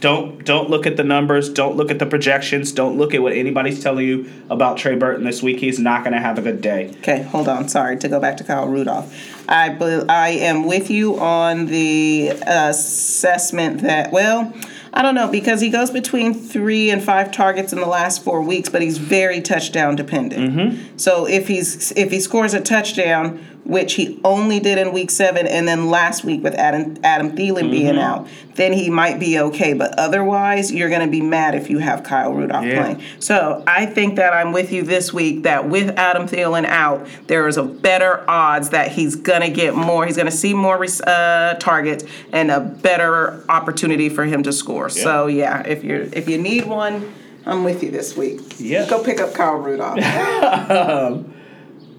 Don't 0.00 0.44
don't 0.44 0.70
look 0.70 0.86
at 0.86 0.96
the 0.96 1.04
numbers. 1.04 1.50
Don't 1.50 1.76
look 1.76 1.90
at 1.90 1.98
the 1.98 2.06
projections. 2.06 2.72
Don't 2.72 2.96
look 2.96 3.14
at 3.14 3.22
what 3.22 3.34
anybody's 3.34 3.82
telling 3.82 4.06
you 4.06 4.30
about 4.48 4.78
Trey 4.78 4.96
Burton 4.96 5.24
this 5.24 5.42
week. 5.42 5.60
He's 5.60 5.78
not 5.78 6.02
going 6.02 6.14
to 6.14 6.20
have 6.20 6.38
a 6.38 6.42
good 6.42 6.62
day. 6.62 6.88
Okay, 6.98 7.22
hold 7.22 7.48
on. 7.48 7.68
Sorry 7.68 7.98
to 7.98 8.08
go 8.08 8.18
back 8.18 8.38
to 8.38 8.44
Kyle 8.44 8.66
Rudolph. 8.66 9.14
I 9.48 9.76
I 10.08 10.30
am 10.30 10.64
with 10.64 10.90
you 10.90 11.18
on 11.20 11.66
the 11.66 12.28
assessment 12.46 13.82
that 13.82 14.10
well, 14.10 14.54
I 14.92 15.02
don't 15.02 15.14
know 15.14 15.28
because 15.28 15.60
he 15.60 15.68
goes 15.68 15.90
between 15.90 16.34
three 16.34 16.90
and 16.90 17.02
five 17.02 17.30
targets 17.30 17.72
in 17.72 17.80
the 17.80 17.86
last 17.86 18.24
four 18.24 18.40
weeks, 18.40 18.68
but 18.68 18.80
he's 18.80 18.98
very 18.98 19.40
touchdown 19.40 19.96
dependent. 19.96 20.54
Mm-hmm. 20.54 20.96
So 20.96 21.26
if 21.26 21.46
he's 21.48 21.92
if 21.92 22.10
he 22.10 22.20
scores 22.20 22.54
a 22.54 22.60
touchdown, 22.60 23.44
which 23.64 23.94
he 23.94 24.20
only 24.24 24.58
did 24.60 24.78
in 24.78 24.92
week 24.92 25.10
seven, 25.10 25.46
and 25.46 25.68
then 25.68 25.90
last 25.90 26.24
week 26.24 26.42
with 26.42 26.54
Adam 26.54 26.96
Adam 27.04 27.36
Thielen 27.36 27.70
being 27.70 27.98
out, 27.98 28.26
then 28.54 28.72
he 28.72 28.90
might 28.90 29.20
be 29.20 29.38
okay. 29.38 29.72
But 29.74 29.98
otherwise, 29.98 30.72
you're 30.72 30.88
going 30.88 31.02
to 31.02 31.10
be 31.10 31.20
mad 31.20 31.54
if 31.54 31.70
you 31.70 31.78
have 31.78 32.02
Kyle 32.02 32.32
Rudolph 32.32 32.64
Yeah. 32.64 32.82
playing. 32.82 33.02
So 33.18 33.62
I 33.66 33.86
think 33.86 34.16
that 34.16 34.32
I'm 34.32 34.52
with 34.52 34.72
you 34.72 34.82
this 34.82 35.12
week 35.12 35.44
that 35.44 35.68
with 35.68 35.90
Adam 35.98 36.26
Thielen 36.26 36.64
out, 36.64 37.06
there 37.26 37.46
is 37.48 37.56
a 37.56 37.62
better 37.62 38.24
odds 38.28 38.70
that 38.70 38.92
he's 38.92 39.16
gonna 39.16 39.50
get 39.50 39.74
more. 39.74 40.06
He's 40.06 40.16
gonna 40.16 40.30
see 40.30 40.54
more 40.54 40.84
uh, 41.06 41.54
targets 41.54 42.04
and 42.32 42.50
a 42.50 42.60
better 42.60 43.44
opportunity 43.48 44.08
for 44.08 44.24
him 44.24 44.42
to 44.42 44.52
score. 44.52 44.88
So 44.88 45.26
yeah, 45.26 45.62
if 45.66 45.84
you're 45.84 46.02
if 46.12 46.28
you 46.28 46.38
need 46.38 46.66
one, 46.66 47.12
I'm 47.46 47.64
with 47.64 47.82
you 47.82 47.90
this 47.90 48.16
week. 48.16 48.40
Yeah. 48.58 48.88
Go 48.88 49.02
pick 49.02 49.20
up 49.20 49.34
Kyle 49.34 49.56
Rudolph. 49.56 49.98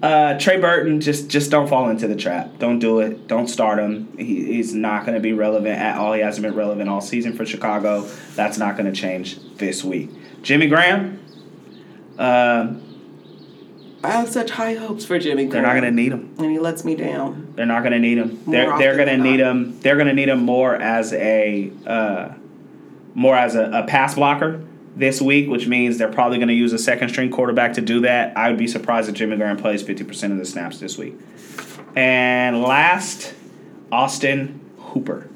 Uh, 0.02 0.36
Trey 0.36 0.60
Burton, 0.60 1.00
just 1.00 1.28
just 1.28 1.50
don't 1.52 1.68
fall 1.68 1.88
into 1.88 2.08
the 2.08 2.16
trap. 2.16 2.58
Don't 2.58 2.80
do 2.80 2.98
it. 2.98 3.28
Don't 3.28 3.46
start 3.46 3.78
him. 3.78 4.12
He, 4.18 4.54
he's 4.54 4.74
not 4.74 5.06
going 5.06 5.14
to 5.14 5.20
be 5.20 5.32
relevant 5.32 5.78
at 5.78 5.96
all. 5.96 6.12
He 6.12 6.20
hasn't 6.20 6.42
been 6.42 6.56
relevant 6.56 6.90
all 6.90 7.00
season 7.00 7.34
for 7.34 7.46
Chicago. 7.46 8.08
That's 8.34 8.58
not 8.58 8.76
going 8.76 8.92
to 8.92 9.00
change 9.00 9.38
this 9.58 9.84
week. 9.84 10.10
Jimmy 10.42 10.66
Graham, 10.66 11.20
uh, 12.18 12.74
I 14.02 14.10
have 14.10 14.28
such 14.28 14.50
high 14.50 14.74
hopes 14.74 15.04
for 15.04 15.20
Jimmy. 15.20 15.44
Graham. 15.46 15.50
they're 15.50 15.62
not 15.62 15.80
going 15.80 15.84
to 15.84 16.02
need 16.02 16.10
him. 16.10 16.34
and 16.36 16.50
he 16.50 16.58
lets 16.58 16.84
me 16.84 16.96
down. 16.96 17.52
They're 17.54 17.64
not 17.66 17.84
going 17.84 17.92
to 17.92 18.00
need 18.00 18.18
him. 18.18 18.42
They're 18.44 18.76
they're 18.78 18.96
going 18.96 19.06
to 19.06 19.18
need 19.18 19.38
him. 19.38 19.78
They're 19.82 19.94
going 19.96 20.08
to 20.08 20.14
need 20.14 20.28
him 20.30 20.40
more 20.42 20.74
as 20.74 21.12
a 21.12 21.70
uh, 21.86 22.30
more 23.14 23.36
as 23.36 23.54
a, 23.54 23.70
a 23.70 23.84
pass 23.84 24.16
blocker 24.16 24.64
this 24.94 25.20
week, 25.20 25.48
which 25.48 25.66
means 25.66 25.98
they're 25.98 26.12
probably 26.12 26.38
going 26.38 26.48
to 26.48 26.54
use 26.54 26.72
a 26.72 26.78
second 26.78 27.08
string 27.08 27.30
quarterback 27.30 27.74
to 27.74 27.80
do 27.80 28.00
that. 28.02 28.36
I 28.36 28.48
would 28.48 28.58
be 28.58 28.66
surprised 28.68 29.08
if 29.08 29.14
Jimmy 29.14 29.36
Graham 29.36 29.56
plays 29.56 29.82
fifty 29.82 30.04
percent 30.04 30.32
of 30.32 30.38
the 30.38 30.44
snaps 30.44 30.78
this 30.78 30.98
week. 30.98 31.14
And 31.94 32.62
last, 32.62 33.34
Austin 33.90 34.60
Hooper. 34.78 35.28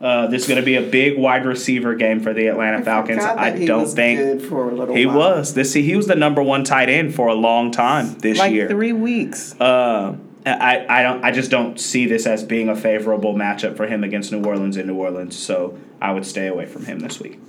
Uh, 0.00 0.28
this 0.28 0.42
is 0.42 0.48
going 0.48 0.60
to 0.60 0.64
be 0.64 0.76
a 0.76 0.82
big 0.82 1.18
wide 1.18 1.44
receiver 1.44 1.94
game 1.96 2.20
for 2.20 2.32
the 2.32 2.46
Atlanta 2.46 2.82
Falcons. 2.84 3.20
forgot 3.20 3.38
I 3.38 3.64
don't 3.64 3.86
think 3.88 4.20
good 4.20 4.42
for 4.42 4.70
a 4.70 4.72
little 4.72 4.94
he 4.94 5.06
while. 5.06 5.16
was. 5.16 5.54
This 5.54 5.72
he 5.72 5.96
was 5.96 6.06
the 6.06 6.14
number 6.14 6.40
one 6.42 6.62
tight 6.62 6.88
end 6.88 7.14
for 7.14 7.26
a 7.26 7.34
long 7.34 7.72
time 7.72 8.16
this 8.18 8.38
like 8.38 8.52
year. 8.52 8.68
three 8.68 8.92
weeks. 8.92 9.60
Uh, 9.60 10.16
I, 10.46 10.86
I 10.88 11.02
don't 11.02 11.24
I 11.24 11.32
just 11.32 11.50
don't 11.50 11.80
see 11.80 12.06
this 12.06 12.26
as 12.26 12.44
being 12.44 12.68
a 12.68 12.76
favorable 12.76 13.34
matchup 13.34 13.76
for 13.76 13.86
him 13.88 14.04
against 14.04 14.30
New 14.30 14.44
Orleans 14.44 14.76
in 14.76 14.86
New 14.86 14.94
Orleans, 14.94 15.36
so 15.36 15.76
I 16.00 16.12
would 16.12 16.24
stay 16.24 16.46
away 16.46 16.66
from 16.66 16.84
him 16.84 17.00
this 17.00 17.18
week. 17.18 17.40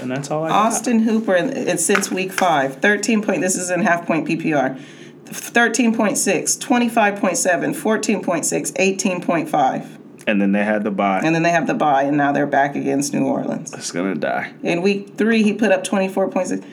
And 0.00 0.10
that's 0.10 0.30
all 0.30 0.44
I 0.44 0.48
got. 0.48 0.66
Austin 0.66 1.00
Hooper, 1.00 1.36
it's 1.36 1.84
since 1.84 2.10
week 2.10 2.32
five. 2.32 2.76
13 2.76 3.22
point, 3.22 3.40
this 3.40 3.56
is 3.56 3.70
in 3.70 3.82
half 3.82 4.06
point 4.06 4.26
PPR. 4.26 4.80
13.6, 5.26 6.58
25.7, 6.58 7.74
14.6, 7.74 8.72
18.5. 8.72 9.86
And 10.26 10.42
then 10.42 10.52
they 10.52 10.64
had 10.64 10.84
the 10.84 10.90
buy. 10.90 11.20
And 11.24 11.34
then 11.34 11.42
they 11.42 11.50
have 11.50 11.66
the 11.66 11.74
buy, 11.74 12.02
and 12.02 12.16
now 12.16 12.32
they're 12.32 12.46
back 12.46 12.74
against 12.74 13.14
New 13.14 13.26
Orleans. 13.26 13.72
it's 13.72 13.92
gonna 13.92 14.14
die. 14.14 14.52
In 14.62 14.82
week 14.82 15.16
three, 15.16 15.42
he 15.42 15.52
put 15.52 15.72
up 15.72 15.84
24.6. 15.84 16.64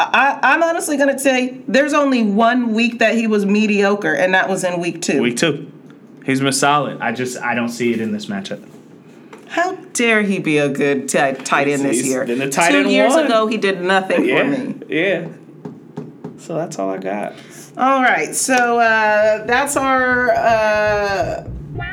I, 0.00 0.38
I'm 0.42 0.62
honestly 0.62 0.96
going 0.96 1.12
to 1.12 1.18
say 1.18 1.60
there's 1.66 1.92
only 1.92 2.22
one 2.22 2.72
week 2.72 3.00
that 3.00 3.16
he 3.16 3.26
was 3.26 3.44
mediocre, 3.44 4.14
and 4.14 4.32
that 4.34 4.48
was 4.48 4.62
in 4.62 4.80
week 4.80 5.02
two. 5.02 5.20
Week 5.20 5.36
two, 5.36 5.70
he's 6.24 6.40
been 6.40 6.52
solid. 6.52 7.00
I 7.00 7.10
just 7.12 7.36
I 7.38 7.54
don't 7.54 7.68
see 7.68 7.92
it 7.92 8.00
in 8.00 8.12
this 8.12 8.26
matchup. 8.26 8.64
How 9.48 9.74
dare 9.92 10.22
he 10.22 10.38
be 10.38 10.58
a 10.58 10.68
good 10.68 11.08
t- 11.08 11.18
tight 11.44 11.68
end 11.68 11.82
this 11.82 12.04
year? 12.06 12.24
been 12.24 12.40
a 12.42 12.50
tight 12.50 12.70
Two 12.72 12.78
end 12.78 12.90
years 12.90 13.14
ago, 13.14 13.46
he 13.46 13.56
did 13.56 13.80
nothing 13.82 14.24
Yeah, 14.24 14.42
for 14.42 14.48
me. 14.48 14.74
yeah. 14.88 15.28
So 16.38 16.54
that's 16.54 16.78
all 16.78 16.90
I 16.90 16.98
got. 16.98 17.34
All 17.76 18.02
right, 18.02 18.34
so 18.34 18.78
uh, 18.78 19.44
that's 19.46 19.76
our. 19.76 20.30
Uh, 20.32 21.48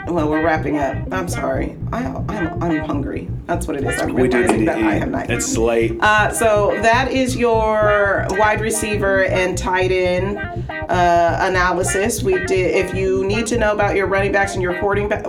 well, 0.07 0.29
we're 0.29 0.43
wrapping 0.43 0.77
up. 0.77 0.97
I'm 1.11 1.27
sorry. 1.27 1.77
I, 1.91 2.03
I'm, 2.05 2.63
I'm 2.63 2.77
hungry. 2.85 3.29
That's 3.45 3.67
what 3.67 3.75
it 3.77 3.83
is. 3.83 3.99
I'm 4.01 4.15
realizing 4.15 4.65
that 4.65 4.77
I 4.77 4.93
have 4.93 5.09
not. 5.11 5.29
It's 5.29 5.55
late. 5.57 5.97
Uh, 6.01 6.31
so 6.31 6.71
that 6.81 7.11
is 7.11 7.35
your 7.35 8.25
wide 8.31 8.61
receiver 8.61 9.25
and 9.25 9.55
tight 9.57 9.91
end 9.91 10.37
uh, 10.69 11.37
analysis. 11.41 12.23
We 12.23 12.33
did. 12.45 12.75
If 12.75 12.95
you 12.95 13.25
need 13.25 13.45
to 13.47 13.57
know 13.57 13.73
about 13.73 13.95
your 13.95 14.07
running 14.07 14.31
backs 14.31 14.53
and 14.53 14.61
your 14.61 14.79
quarterback, 14.79 15.25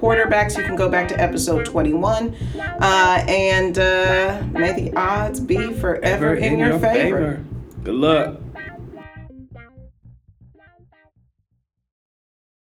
quarterbacks, 0.00 0.56
you 0.56 0.64
can 0.64 0.76
go 0.76 0.88
back 0.88 1.08
to 1.08 1.20
episode 1.20 1.64
21. 1.64 2.34
Uh, 2.58 3.24
and 3.28 3.78
uh, 3.78 4.42
may 4.52 4.72
the 4.72 4.96
odds 4.96 5.40
be 5.40 5.72
forever 5.74 6.34
in, 6.34 6.58
your, 6.58 6.78
favor. 6.78 7.44
Good 7.84 7.94
luck. 7.94 8.40